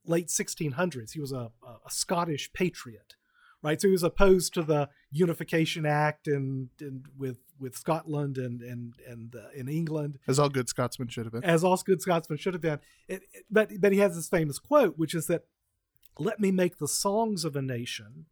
late 0.04 0.28
1600s. 0.28 1.12
He 1.12 1.20
was 1.20 1.32
a, 1.32 1.50
a, 1.66 1.70
a 1.86 1.90
Scottish 1.90 2.52
patriot, 2.52 3.14
right? 3.62 3.80
So 3.80 3.88
he 3.88 3.92
was 3.92 4.02
opposed 4.02 4.52
to 4.54 4.62
the 4.62 4.88
Unification 5.10 5.86
Act 5.86 6.26
and, 6.26 6.68
and 6.80 7.06
with 7.16 7.38
with 7.58 7.76
Scotland 7.76 8.36
and 8.38 8.60
and 8.60 8.94
and 9.08 9.34
uh, 9.36 9.48
in 9.54 9.68
England 9.68 10.18
As 10.26 10.38
all 10.38 10.48
good 10.48 10.68
Scotsmen 10.68 11.08
should 11.08 11.24
have 11.24 11.32
been. 11.32 11.44
as 11.44 11.62
all 11.64 11.76
good 11.76 12.02
Scotsmen 12.02 12.38
should 12.38 12.54
have 12.54 12.60
been. 12.62 12.80
It, 13.08 13.22
it- 13.32 13.44
but 13.50 13.70
but 13.80 13.92
he 13.92 13.98
has 13.98 14.16
this 14.16 14.28
famous 14.28 14.58
quote, 14.58 14.98
which 14.98 15.14
is 15.14 15.26
that, 15.28 15.44
"Let 16.18 16.40
me 16.40 16.50
make 16.50 16.78
the 16.78 16.88
songs 16.88 17.44
of 17.44 17.54
a 17.56 17.62
nation, 17.62 18.26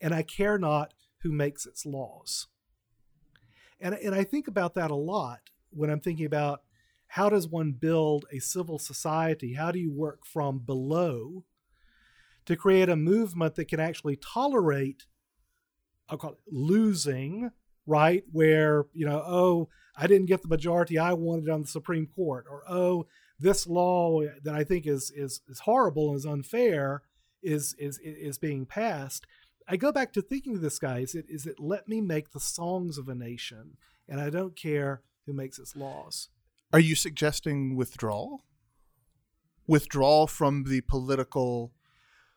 and 0.00 0.14
I 0.14 0.22
care 0.22 0.58
not 0.58 0.94
who 1.22 1.32
makes 1.32 1.66
its 1.66 1.86
laws." 1.86 2.46
And 3.80 3.94
and 3.94 4.14
I 4.14 4.24
think 4.24 4.48
about 4.48 4.74
that 4.74 4.90
a 4.90 4.96
lot 4.96 5.50
when 5.70 5.90
I'm 5.90 6.00
thinking 6.00 6.26
about 6.26 6.62
how 7.08 7.28
does 7.28 7.48
one 7.48 7.72
build 7.72 8.26
a 8.32 8.38
civil 8.38 8.78
society? 8.78 9.54
How 9.54 9.70
do 9.70 9.78
you 9.78 9.92
work 9.92 10.26
from 10.26 10.58
below 10.58 11.44
to 12.44 12.56
create 12.56 12.88
a 12.88 12.96
movement 12.96 13.54
that 13.54 13.68
can 13.68 13.80
actually 13.80 14.16
tolerate 14.16 15.06
I'll 16.08 16.18
call 16.18 16.32
it 16.32 16.38
losing, 16.50 17.50
right? 17.86 18.24
Where, 18.32 18.86
you 18.94 19.06
know, 19.06 19.22
oh, 19.24 19.68
I 19.96 20.06
didn't 20.06 20.26
get 20.26 20.42
the 20.42 20.48
majority 20.48 20.98
I 20.98 21.12
wanted 21.12 21.48
on 21.48 21.62
the 21.62 21.68
Supreme 21.68 22.06
Court, 22.06 22.46
or 22.50 22.62
oh, 22.68 23.06
this 23.38 23.66
law 23.66 24.22
that 24.42 24.54
I 24.54 24.64
think 24.64 24.86
is 24.86 25.12
is 25.14 25.40
is 25.48 25.60
horrible 25.60 26.08
and 26.08 26.16
is 26.16 26.26
unfair 26.26 27.02
is 27.42 27.74
is 27.78 27.98
is 28.02 28.38
being 28.38 28.66
passed. 28.66 29.26
I 29.68 29.76
go 29.76 29.92
back 29.92 30.12
to 30.14 30.22
thinking 30.22 30.54
of 30.56 30.60
this 30.62 30.78
guy, 30.78 31.00
is 31.00 31.14
it 31.14 31.26
is 31.28 31.46
it 31.46 31.60
let 31.60 31.88
me 31.88 32.00
make 32.00 32.30
the 32.32 32.40
songs 32.40 32.96
of 32.98 33.08
a 33.08 33.14
nation 33.14 33.76
and 34.08 34.20
I 34.20 34.30
don't 34.30 34.56
care 34.56 35.02
who 35.26 35.32
makes 35.32 35.58
its 35.58 35.76
laws. 35.76 36.28
Are 36.72 36.80
you 36.80 36.94
suggesting 36.94 37.76
withdrawal? 37.76 38.44
Withdrawal 39.66 40.26
from 40.26 40.64
the 40.64 40.80
political 40.82 41.72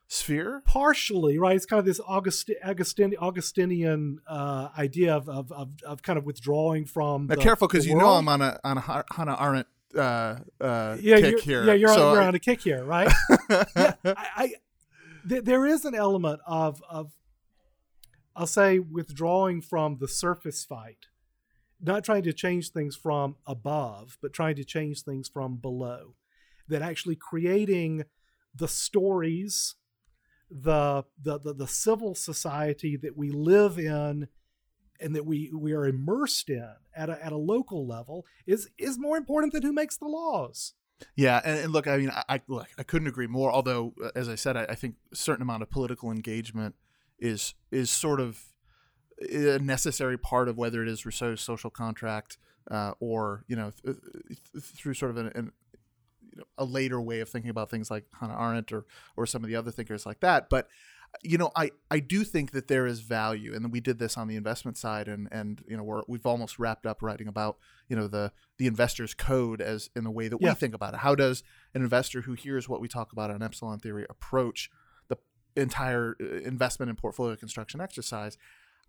sphere? 0.08 0.62
partially 0.66 1.40
right 1.40 1.56
it's 1.56 1.66
kind 1.66 1.80
of 1.80 1.86
this 1.86 2.02
August, 2.06 2.52
Augustin, 2.66 3.16
augustinian 3.22 4.20
uh, 4.28 4.68
idea 4.78 5.16
of, 5.16 5.30
of, 5.30 5.50
of, 5.54 5.70
of 5.86 6.02
kind 6.04 6.20
of 6.20 6.26
withdrawing 6.26 6.84
from 6.86 7.28
Now, 7.28 7.36
the, 7.36 7.42
careful, 7.42 7.70
because 7.70 7.86
you 7.88 7.96
know. 7.96 8.10
I'm 8.10 8.28
on 8.28 8.42
a 8.42 8.60
on 8.66 8.78
a 8.78 8.82
Ha- 8.82 9.04
Hannah 9.14 9.38
Arendt 9.40 9.68
uh, 9.96 10.36
uh, 10.60 10.98
yeah, 11.00 11.16
kick 11.22 11.32
you're, 11.32 11.40
here. 11.42 11.66
yeah 11.66 11.74
you're, 11.74 11.94
So 11.94 12.08
on, 12.10 12.14
you're 12.14 12.24
I- 12.24 12.28
on 12.28 12.36
a 12.36 12.40
kick 12.40 12.62
here 12.62 12.84
right 12.84 13.10
yeah, 13.50 13.94
I, 14.04 14.16
I 14.36 14.54
th- 15.30 15.44
there 15.46 15.66
is 15.66 15.86
an 15.86 15.96
element 15.96 16.42
of 16.46 16.84
of 16.90 17.12
I'll 18.36 18.48
say 18.48 18.80
withdrawing 18.80 19.62
from 19.62 19.98
the 20.00 20.08
surface 20.08 20.64
fight 20.66 21.08
not 21.84 22.04
trying 22.04 22.24
to 22.24 22.34
change 22.34 22.70
things 22.70 22.96
from 22.96 23.36
above 23.46 24.18
but 24.22 24.34
trying 24.34 24.56
to 24.56 24.64
change 24.64 25.02
things 25.02 25.28
from 25.28 25.58
below 25.58 26.16
that 26.68 26.82
actually 26.82 27.16
creating 27.16 28.06
the 28.56 28.68
stories 28.68 29.76
the, 30.52 31.06
the 31.22 31.40
the 31.40 31.54
the 31.54 31.68
civil 31.68 32.14
society 32.14 32.98
that 32.98 33.16
we 33.16 33.30
live 33.30 33.80
in 33.80 34.28
and 35.00 35.16
that 35.16 35.26
we 35.26 35.52
we 35.54 35.74
are 35.74 35.86
immersed 35.86 36.50
in 36.50 36.74
at 36.96 37.10
a, 37.10 37.26
at 37.26 37.32
a 37.32 37.38
local 37.38 37.88
level 37.88 38.26
is 38.46 38.70
is 38.78 39.00
more 39.00 39.18
important 39.18 39.54
than 39.54 39.64
who 39.64 39.74
makes 39.74 39.98
the 39.98 40.08
laws. 40.08 40.74
Yeah, 41.16 41.42
and, 41.44 41.60
and 41.60 41.74
look, 41.74 41.88
I 41.88 41.98
mean, 41.98 42.12
I, 42.12 42.24
I 42.30 42.42
look, 42.48 42.68
I 42.78 42.84
couldn't 42.84 43.08
agree 43.08 43.28
more. 43.28 43.52
Although, 43.52 43.94
uh, 44.04 44.10
as 44.16 44.30
I 44.30 44.36
said, 44.36 44.56
I, 44.56 44.66
I 44.70 44.76
think 44.76 44.96
a 45.12 45.16
certain 45.16 45.42
amount 45.42 45.64
of 45.64 45.70
political 45.72 46.12
engagement 46.12 46.76
is 47.22 47.53
is 47.72 47.89
sort 47.89 48.19
of 48.19 48.39
a 49.22 49.59
necessary 49.59 50.17
part 50.17 50.49
of 50.49 50.57
whether 50.57 50.82
it 50.82 50.89
is 50.89 51.05
Rousseau's 51.05 51.41
social 51.41 51.69
contract 51.69 52.38
uh, 52.69 52.93
or 52.99 53.43
you 53.47 53.55
know 53.55 53.72
th- 53.86 53.97
th- 54.53 54.63
through 54.63 54.93
sort 54.95 55.11
of 55.11 55.17
an, 55.17 55.28
an 55.36 55.51
you 56.32 56.38
know, 56.38 56.43
a 56.57 56.65
later 56.65 56.99
way 57.01 57.19
of 57.19 57.30
thinking 57.30 57.51
about 57.51 57.69
things 57.69 57.91
like 57.91 58.05
Hannah 58.19 58.39
Arendt 58.39 58.72
or 58.72 58.86
or 59.15 59.26
some 59.26 59.43
of 59.43 59.49
the 59.49 59.55
other 59.55 59.72
thinkers 59.72 60.05
like 60.05 60.19
that. 60.22 60.49
But 60.49 60.67
you 61.24 61.38
know, 61.38 61.51
I, 61.57 61.72
I 61.89 61.99
do 61.99 62.24
think 62.24 62.51
that 62.51 62.69
there 62.69 62.88
is 62.88 63.01
value, 63.01 63.53
and 63.53 63.69
we 63.69 63.82
did 63.82 63.99
this 63.99 64.17
on 64.17 64.30
the 64.30 64.38
investment 64.38 64.78
side, 64.78 65.09
and 65.09 65.28
and 65.30 65.61
you 65.67 65.76
know 65.76 65.84
we're 65.84 66.03
we've 66.07 66.26
almost 66.26 66.57
wrapped 66.57 66.86
up 66.86 67.01
writing 67.01 67.28
about 67.28 67.57
you 67.89 67.97
know 67.97 68.07
the 68.07 68.32
the 68.57 68.65
investor's 68.65 69.13
code 69.13 69.59
as 69.61 69.89
in 69.93 70.05
the 70.05 70.11
way 70.11 70.30
that 70.30 70.38
Yeah. 70.41 70.49
we 70.51 70.55
think 70.55 70.74
about 70.74 70.93
it. 70.93 71.01
How 71.01 71.13
does 71.13 71.43
an 71.76 71.82
investor 71.82 72.22
who 72.22 72.34
hears 72.34 72.69
what 72.69 72.80
we 72.80 72.88
talk 72.88 73.11
about 73.11 73.30
on 73.30 73.43
Epsilon 73.43 73.80
Theory 73.80 74.05
approach 74.09 74.72
entire 75.56 76.16
uh, 76.22 76.38
investment 76.45 76.89
and 76.89 76.97
portfolio 76.97 77.36
construction 77.36 77.82
exercise? 77.82 78.38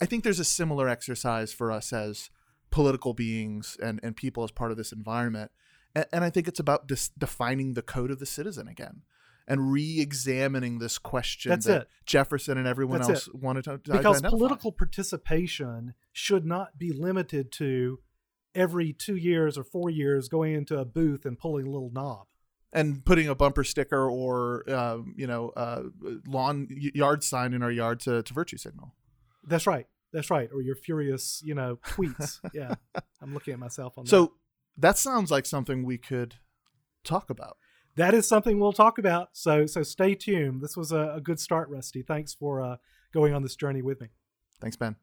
I 0.01 0.07
think 0.07 0.25
there's 0.25 0.41
a 0.41 0.45
similar 0.45 0.89
exercise 0.89 1.53
for 1.53 1.71
us 1.71 1.93
as 1.93 2.31
political 2.71 3.15
beings 3.15 3.77
and 3.83 4.01
and 4.03 4.17
people 4.17 4.45
as 4.45 4.51
part 4.51 4.71
of 4.71 4.77
this 4.77 4.93
environment, 4.93 5.51
and, 5.95 6.07
and 6.13 6.25
I 6.25 6.31
think 6.31 6.49
it's 6.49 6.61
about 6.61 6.87
dis- 6.87 7.11
defining 7.17 7.75
the 7.75 7.83
code 7.83 8.11
of 8.11 8.19
the 8.19 8.27
citizen 8.27 8.69
again. 8.69 9.03
And 9.49 9.73
re-examining 9.73 10.79
this 10.79 10.99
question 10.99 11.51
That's 11.51 11.67
that 11.67 11.83
it. 11.83 11.89
Jefferson 12.07 12.59
and 12.59 12.67
everyone 12.67 13.01
That's 13.01 13.27
else 13.27 13.29
wanted 13.35 13.65
to, 13.65 13.79
to 13.79 13.93
because 13.93 14.19
identify. 14.19 14.29
political 14.31 14.71
participation 14.71 15.95
should 16.13 16.47
not 16.47 16.79
be 16.79 16.93
limited 16.93 17.51
to 17.53 17.99
every 18.55 18.93
two 18.93 19.17
years 19.17 19.59
or 19.59 19.65
four 19.65 19.91
years 19.91 20.29
going 20.29 20.55
into 20.55 20.79
a 20.79 20.85
booth 20.85 21.27
and 21.27 21.37
pulling 21.37 21.67
a 21.67 21.71
little 21.71 21.91
knob. 21.93 22.27
And 22.73 23.05
putting 23.05 23.29
a 23.29 23.35
bumper 23.35 23.65
sticker 23.65 24.09
or 24.09 24.69
um, 24.71 25.15
you 25.17 25.27
know 25.27 25.51
uh, 25.51 25.83
lawn 26.27 26.67
yard 26.71 27.23
sign 27.23 27.53
in 27.53 27.63
our 27.63 27.71
yard 27.71 28.01
to, 28.01 28.23
to 28.23 28.35
virtue 28.35 28.57
signal. 28.57 28.95
That's 29.45 29.67
right. 29.67 29.87
That's 30.13 30.31
right. 30.31 30.49
Or 30.53 30.61
your 30.61 30.77
furious, 30.77 31.43
you 31.45 31.55
know, 31.55 31.79
tweets. 31.85 32.39
yeah. 32.53 32.75
I'm 33.21 33.33
looking 33.33 33.55
at 33.55 33.59
myself 33.59 33.97
on 33.97 34.05
that. 34.05 34.11
So 34.11 34.35
that 34.77 34.99
sounds 34.99 35.31
like 35.31 35.47
something 35.47 35.85
we 35.85 35.99
could 35.99 36.37
talk 37.05 37.31
about. 37.31 37.57
that 37.97 38.15
is 38.15 38.29
something 38.29 38.59
we'll 38.61 38.73
talk 38.73 38.99
about. 38.99 39.31
So 39.33 39.67
so 39.67 39.83
stay 39.83 40.15
tuned. 40.15 40.61
This 40.63 40.77
was 40.77 40.93
a, 40.93 41.15
a 41.17 41.21
good 41.21 41.41
start, 41.41 41.69
Rusty. 41.69 42.03
Thanks 42.03 42.35
for 42.35 42.63
uh, 42.63 42.77
going 43.13 43.35
on 43.35 43.43
this 43.43 43.57
journey 43.57 43.83
with 43.83 44.01
me. 44.01 44.09
Thanks, 44.61 44.77
Ben. 44.77 44.97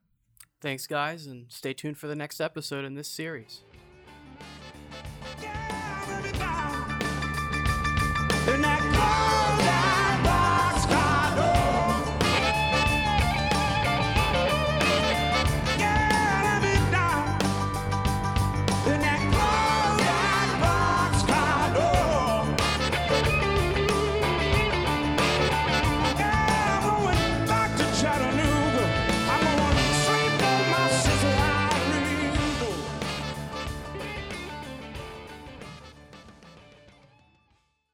Thanks, 0.61 0.87
guys, 0.87 1.25
and 1.25 1.45
stay 1.49 1.73
tuned 1.73 1.97
for 1.97 2.07
the 2.07 2.15
next 2.15 2.41
episode 2.41 2.83
in 2.83 2.95
this 2.95 3.07
series. 3.07 3.61
In 8.99 9.38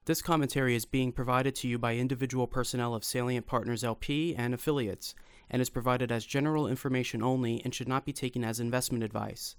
This 0.05 0.21
commentary 0.21 0.75
is 0.75 0.85
being 0.85 1.11
provided 1.11 1.55
to 1.55 1.67
you 1.67 1.79
by 1.79 1.95
individual 1.95 2.45
personnel 2.45 2.93
of 2.93 3.03
Salient 3.03 3.47
Partners 3.47 3.83
LP 3.83 4.35
and 4.35 4.53
affiliates, 4.53 5.15
and 5.49 5.63
is 5.63 5.71
provided 5.71 6.11
as 6.11 6.27
general 6.27 6.67
information 6.67 7.23
only 7.23 7.59
and 7.63 7.73
should 7.73 7.87
not 7.87 8.05
be 8.05 8.13
taken 8.13 8.43
as 8.43 8.59
investment 8.59 9.03
advice. 9.03 9.55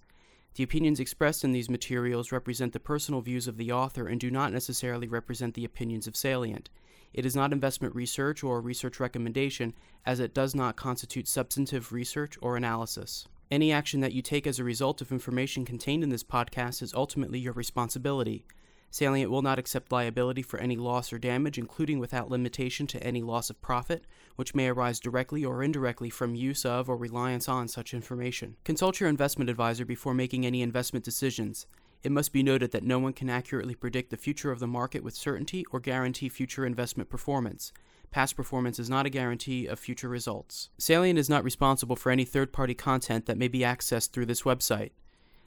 The 0.55 0.63
opinions 0.63 1.01
expressed 1.01 1.43
in 1.43 1.51
these 1.51 1.69
materials 1.69 2.31
represent 2.31 2.73
the 2.73 2.79
personal 2.79 3.23
views 3.23 3.49
of 3.49 3.57
the 3.57 3.73
author 3.73 4.07
and 4.07 4.21
do 4.21 4.31
not 4.31 4.53
necessarily 4.53 5.09
represent 5.09 5.55
the 5.55 5.65
opinions 5.65 6.07
of 6.07 6.15
Salient. 6.15 6.71
It 7.13 7.27
is 7.27 7.35
not 7.35 7.53
investment 7.53 7.97
research 7.97 8.45
or 8.45 8.61
research 8.61 9.01
recommendation, 9.01 9.75
as 10.05 10.21
it 10.21 10.33
does 10.33 10.55
not 10.55 10.77
constitute 10.77 11.27
substantive 11.27 11.93
research 11.93 12.39
or 12.41 12.57
analysis. 12.57 13.27
Any 13.51 13.73
action 13.73 13.99
that 14.01 14.13
you 14.13 14.23
take 14.23 14.47
as 14.47 14.61
a 14.61 14.65
result 14.65 15.01
of 15.01 15.11
information 15.11 15.65
contained 15.65 16.05
in 16.05 16.11
this 16.11 16.25
podcast 16.25 16.83
is 16.83 16.95
ultimately 16.95 17.41
your 17.41 17.53
responsibility. 17.53 18.45
Salient 18.91 19.31
will 19.31 19.43
not 19.43 19.59
accept 19.59 19.93
liability 19.93 20.43
for 20.43 20.59
any 20.59 20.77
loss 20.77 21.13
or 21.13 21.19
damage, 21.19 21.59
including 21.59 21.99
without 21.99 22.31
limitation 22.31 22.87
to 22.87 23.03
any 23.03 23.23
loss 23.23 23.51
of 23.51 23.61
profit, 23.61 24.07
which 24.37 24.55
may 24.55 24.69
arise 24.69 25.01
directly 25.01 25.45
or 25.45 25.63
indirectly 25.63 26.09
from 26.09 26.35
use 26.35 26.65
of 26.65 26.89
or 26.89 26.97
reliance 26.97 27.49
on 27.49 27.69
such 27.69 27.93
information. 27.93 28.57
Consult 28.65 29.01
your 29.01 29.09
investment 29.09 29.51
advisor 29.51 29.85
before 29.85 30.15
making 30.15 30.47
any 30.47 30.63
investment 30.63 31.05
decisions. 31.05 31.67
It 32.03 32.13
must 32.13 32.33
be 32.33 32.43
noted 32.43 32.71
that 32.71 32.85
no 32.85 32.99
one 32.99 33.13
can 33.13 33.29
accurately 33.29 33.75
predict 33.75 34.11
the 34.11 34.17
future 34.17 34.53
of 34.53 34.61
the 34.61 34.67
market 34.67 35.03
with 35.03 35.15
certainty 35.15 35.65
or 35.73 35.81
guarantee 35.81 36.29
future 36.29 36.65
investment 36.65 37.11
performance. 37.11 37.73
Past 38.11 38.37
performance 38.37 38.79
is 38.79 38.89
not 38.89 39.07
a 39.07 39.11
guarantee 39.11 39.67
of 39.67 39.79
future 39.79 40.09
results. 40.09 40.71
Salient 40.79 41.19
is 41.19 41.29
not 41.29 41.45
responsible 41.45 41.97
for 41.97 42.13
any 42.13 42.25
third 42.25 42.53
party 42.53 42.75
content 42.75 43.27
that 43.27 43.39
may 43.39 43.49
be 43.49 43.61
accessed 43.61 44.11
through 44.11 44.27
this 44.27 44.43
website. 44.43 44.91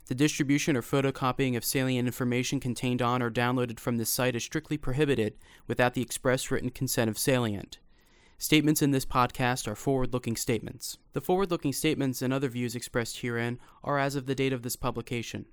The 0.09 0.15
distribution 0.15 0.75
or 0.75 0.81
photocopying 0.81 1.55
of 1.55 1.63
salient 1.63 2.07
information 2.07 2.59
contained 2.59 2.99
on 2.99 3.21
or 3.21 3.29
downloaded 3.29 3.79
from 3.79 3.97
this 3.97 4.09
site 4.09 4.35
is 4.35 4.43
strictly 4.43 4.75
prohibited 4.75 5.35
without 5.67 5.93
the 5.93 6.01
express 6.01 6.49
written 6.49 6.71
consent 6.71 7.11
of 7.11 7.17
Salient. 7.19 7.77
Statements 8.39 8.81
in 8.81 8.89
this 8.89 9.05
podcast 9.05 9.67
are 9.67 9.75
forward 9.75 10.11
looking 10.11 10.35
statements. 10.35 10.97
The 11.13 11.21
forward 11.21 11.51
looking 11.51 11.73
statements 11.73 12.23
and 12.23 12.33
other 12.33 12.49
views 12.49 12.73
expressed 12.73 13.19
herein 13.19 13.59
are 13.83 13.99
as 13.99 14.15
of 14.15 14.25
the 14.25 14.33
date 14.33 14.51
of 14.51 14.63
this 14.63 14.75
publication. 14.75 15.45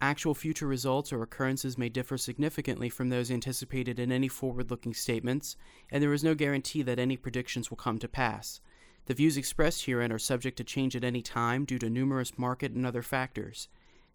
Actual 0.00 0.34
future 0.34 0.68
results 0.68 1.12
or 1.12 1.20
occurrences 1.24 1.76
may 1.76 1.88
differ 1.88 2.16
significantly 2.16 2.88
from 2.88 3.08
those 3.08 3.28
anticipated 3.32 3.98
in 3.98 4.12
any 4.12 4.28
forward 4.28 4.70
looking 4.70 4.94
statements, 4.94 5.56
and 5.90 6.00
there 6.00 6.12
is 6.12 6.22
no 6.22 6.36
guarantee 6.36 6.82
that 6.82 7.00
any 7.00 7.16
predictions 7.16 7.70
will 7.70 7.76
come 7.76 7.98
to 7.98 8.06
pass. 8.06 8.60
The 9.06 9.14
views 9.14 9.36
expressed 9.36 9.86
herein 9.86 10.12
are 10.12 10.18
subject 10.20 10.58
to 10.58 10.64
change 10.64 10.94
at 10.94 11.02
any 11.02 11.22
time 11.22 11.64
due 11.64 11.80
to 11.80 11.90
numerous 11.90 12.38
market 12.38 12.70
and 12.70 12.86
other 12.86 13.02
factors. 13.02 13.66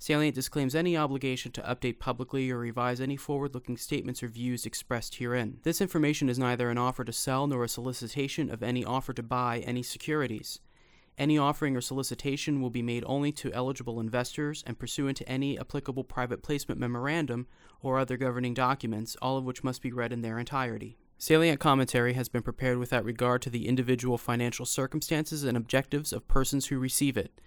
Salient 0.02 0.34
disclaims 0.34 0.74
any 0.74 0.98
obligation 0.98 1.52
to 1.52 1.62
update 1.62 2.00
publicly 2.00 2.50
or 2.50 2.58
revise 2.58 3.00
any 3.00 3.16
forward 3.16 3.54
looking 3.54 3.78
statements 3.78 4.24
or 4.24 4.30
views 4.30 4.66
expressed 4.66 5.14
herein. 5.14 5.60
This 5.62 5.80
information 5.80 6.28
is 6.28 6.40
neither 6.40 6.72
an 6.72 6.80
offer 6.80 7.04
to 7.04 7.14
sell 7.14 7.46
nor 7.46 7.64
a 7.64 7.70
solicitation 7.70 8.50
of 8.50 8.64
any 8.64 8.84
offer 8.84 9.14
to 9.14 9.22
buy 9.22 9.60
any 9.60 9.84
securities. 9.84 10.60
Any 11.20 11.38
offering 11.38 11.78
or 11.78 11.82
solicitation 11.82 12.62
will 12.62 12.72
be 12.72 12.82
made 12.82 13.04
only 13.06 13.32
to 13.34 13.54
eligible 13.54 14.00
investors 14.00 14.64
and 14.66 14.80
pursuant 14.80 15.18
to 15.18 15.30
any 15.30 15.60
applicable 15.60 16.04
private 16.04 16.42
placement 16.42 16.80
memorandum 16.80 17.46
or 17.84 18.00
other 18.00 18.18
governing 18.18 18.56
documents, 18.56 19.16
all 19.22 19.38
of 19.38 19.44
which 19.44 19.64
must 19.64 19.84
be 19.84 19.92
read 19.92 20.12
in 20.12 20.24
their 20.24 20.40
entirety. 20.40 20.98
Salient 21.20 21.60
commentary 21.60 22.14
has 22.14 22.28
been 22.28 22.42
prepared 22.42 22.80
without 22.80 23.06
regard 23.06 23.44
to 23.44 23.52
the 23.52 23.68
individual 23.68 24.18
financial 24.18 24.66
circumstances 24.66 25.44
and 25.44 25.56
objectives 25.56 26.12
of 26.12 26.28
persons 26.28 26.66
who 26.66 26.80
receive 26.80 27.18
it. 27.18 27.40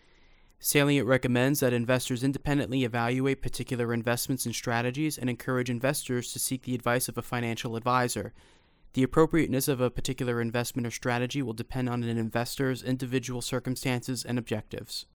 Salient 0.66 1.06
recommends 1.06 1.60
that 1.60 1.74
investors 1.74 2.24
independently 2.24 2.84
evaluate 2.84 3.42
particular 3.42 3.92
investments 3.92 4.46
and 4.46 4.54
strategies 4.54 5.18
and 5.18 5.28
encourage 5.28 5.68
investors 5.68 6.32
to 6.32 6.38
seek 6.38 6.62
the 6.62 6.74
advice 6.74 7.06
of 7.06 7.18
a 7.18 7.22
financial 7.22 7.76
advisor. 7.76 8.32
The 8.94 9.02
appropriateness 9.02 9.68
of 9.68 9.82
a 9.82 9.90
particular 9.90 10.40
investment 10.40 10.86
or 10.86 10.90
strategy 10.90 11.42
will 11.42 11.52
depend 11.52 11.90
on 11.90 12.02
an 12.02 12.16
investor's 12.16 12.82
individual 12.82 13.42
circumstances 13.42 14.24
and 14.24 14.38
objectives. 14.38 15.04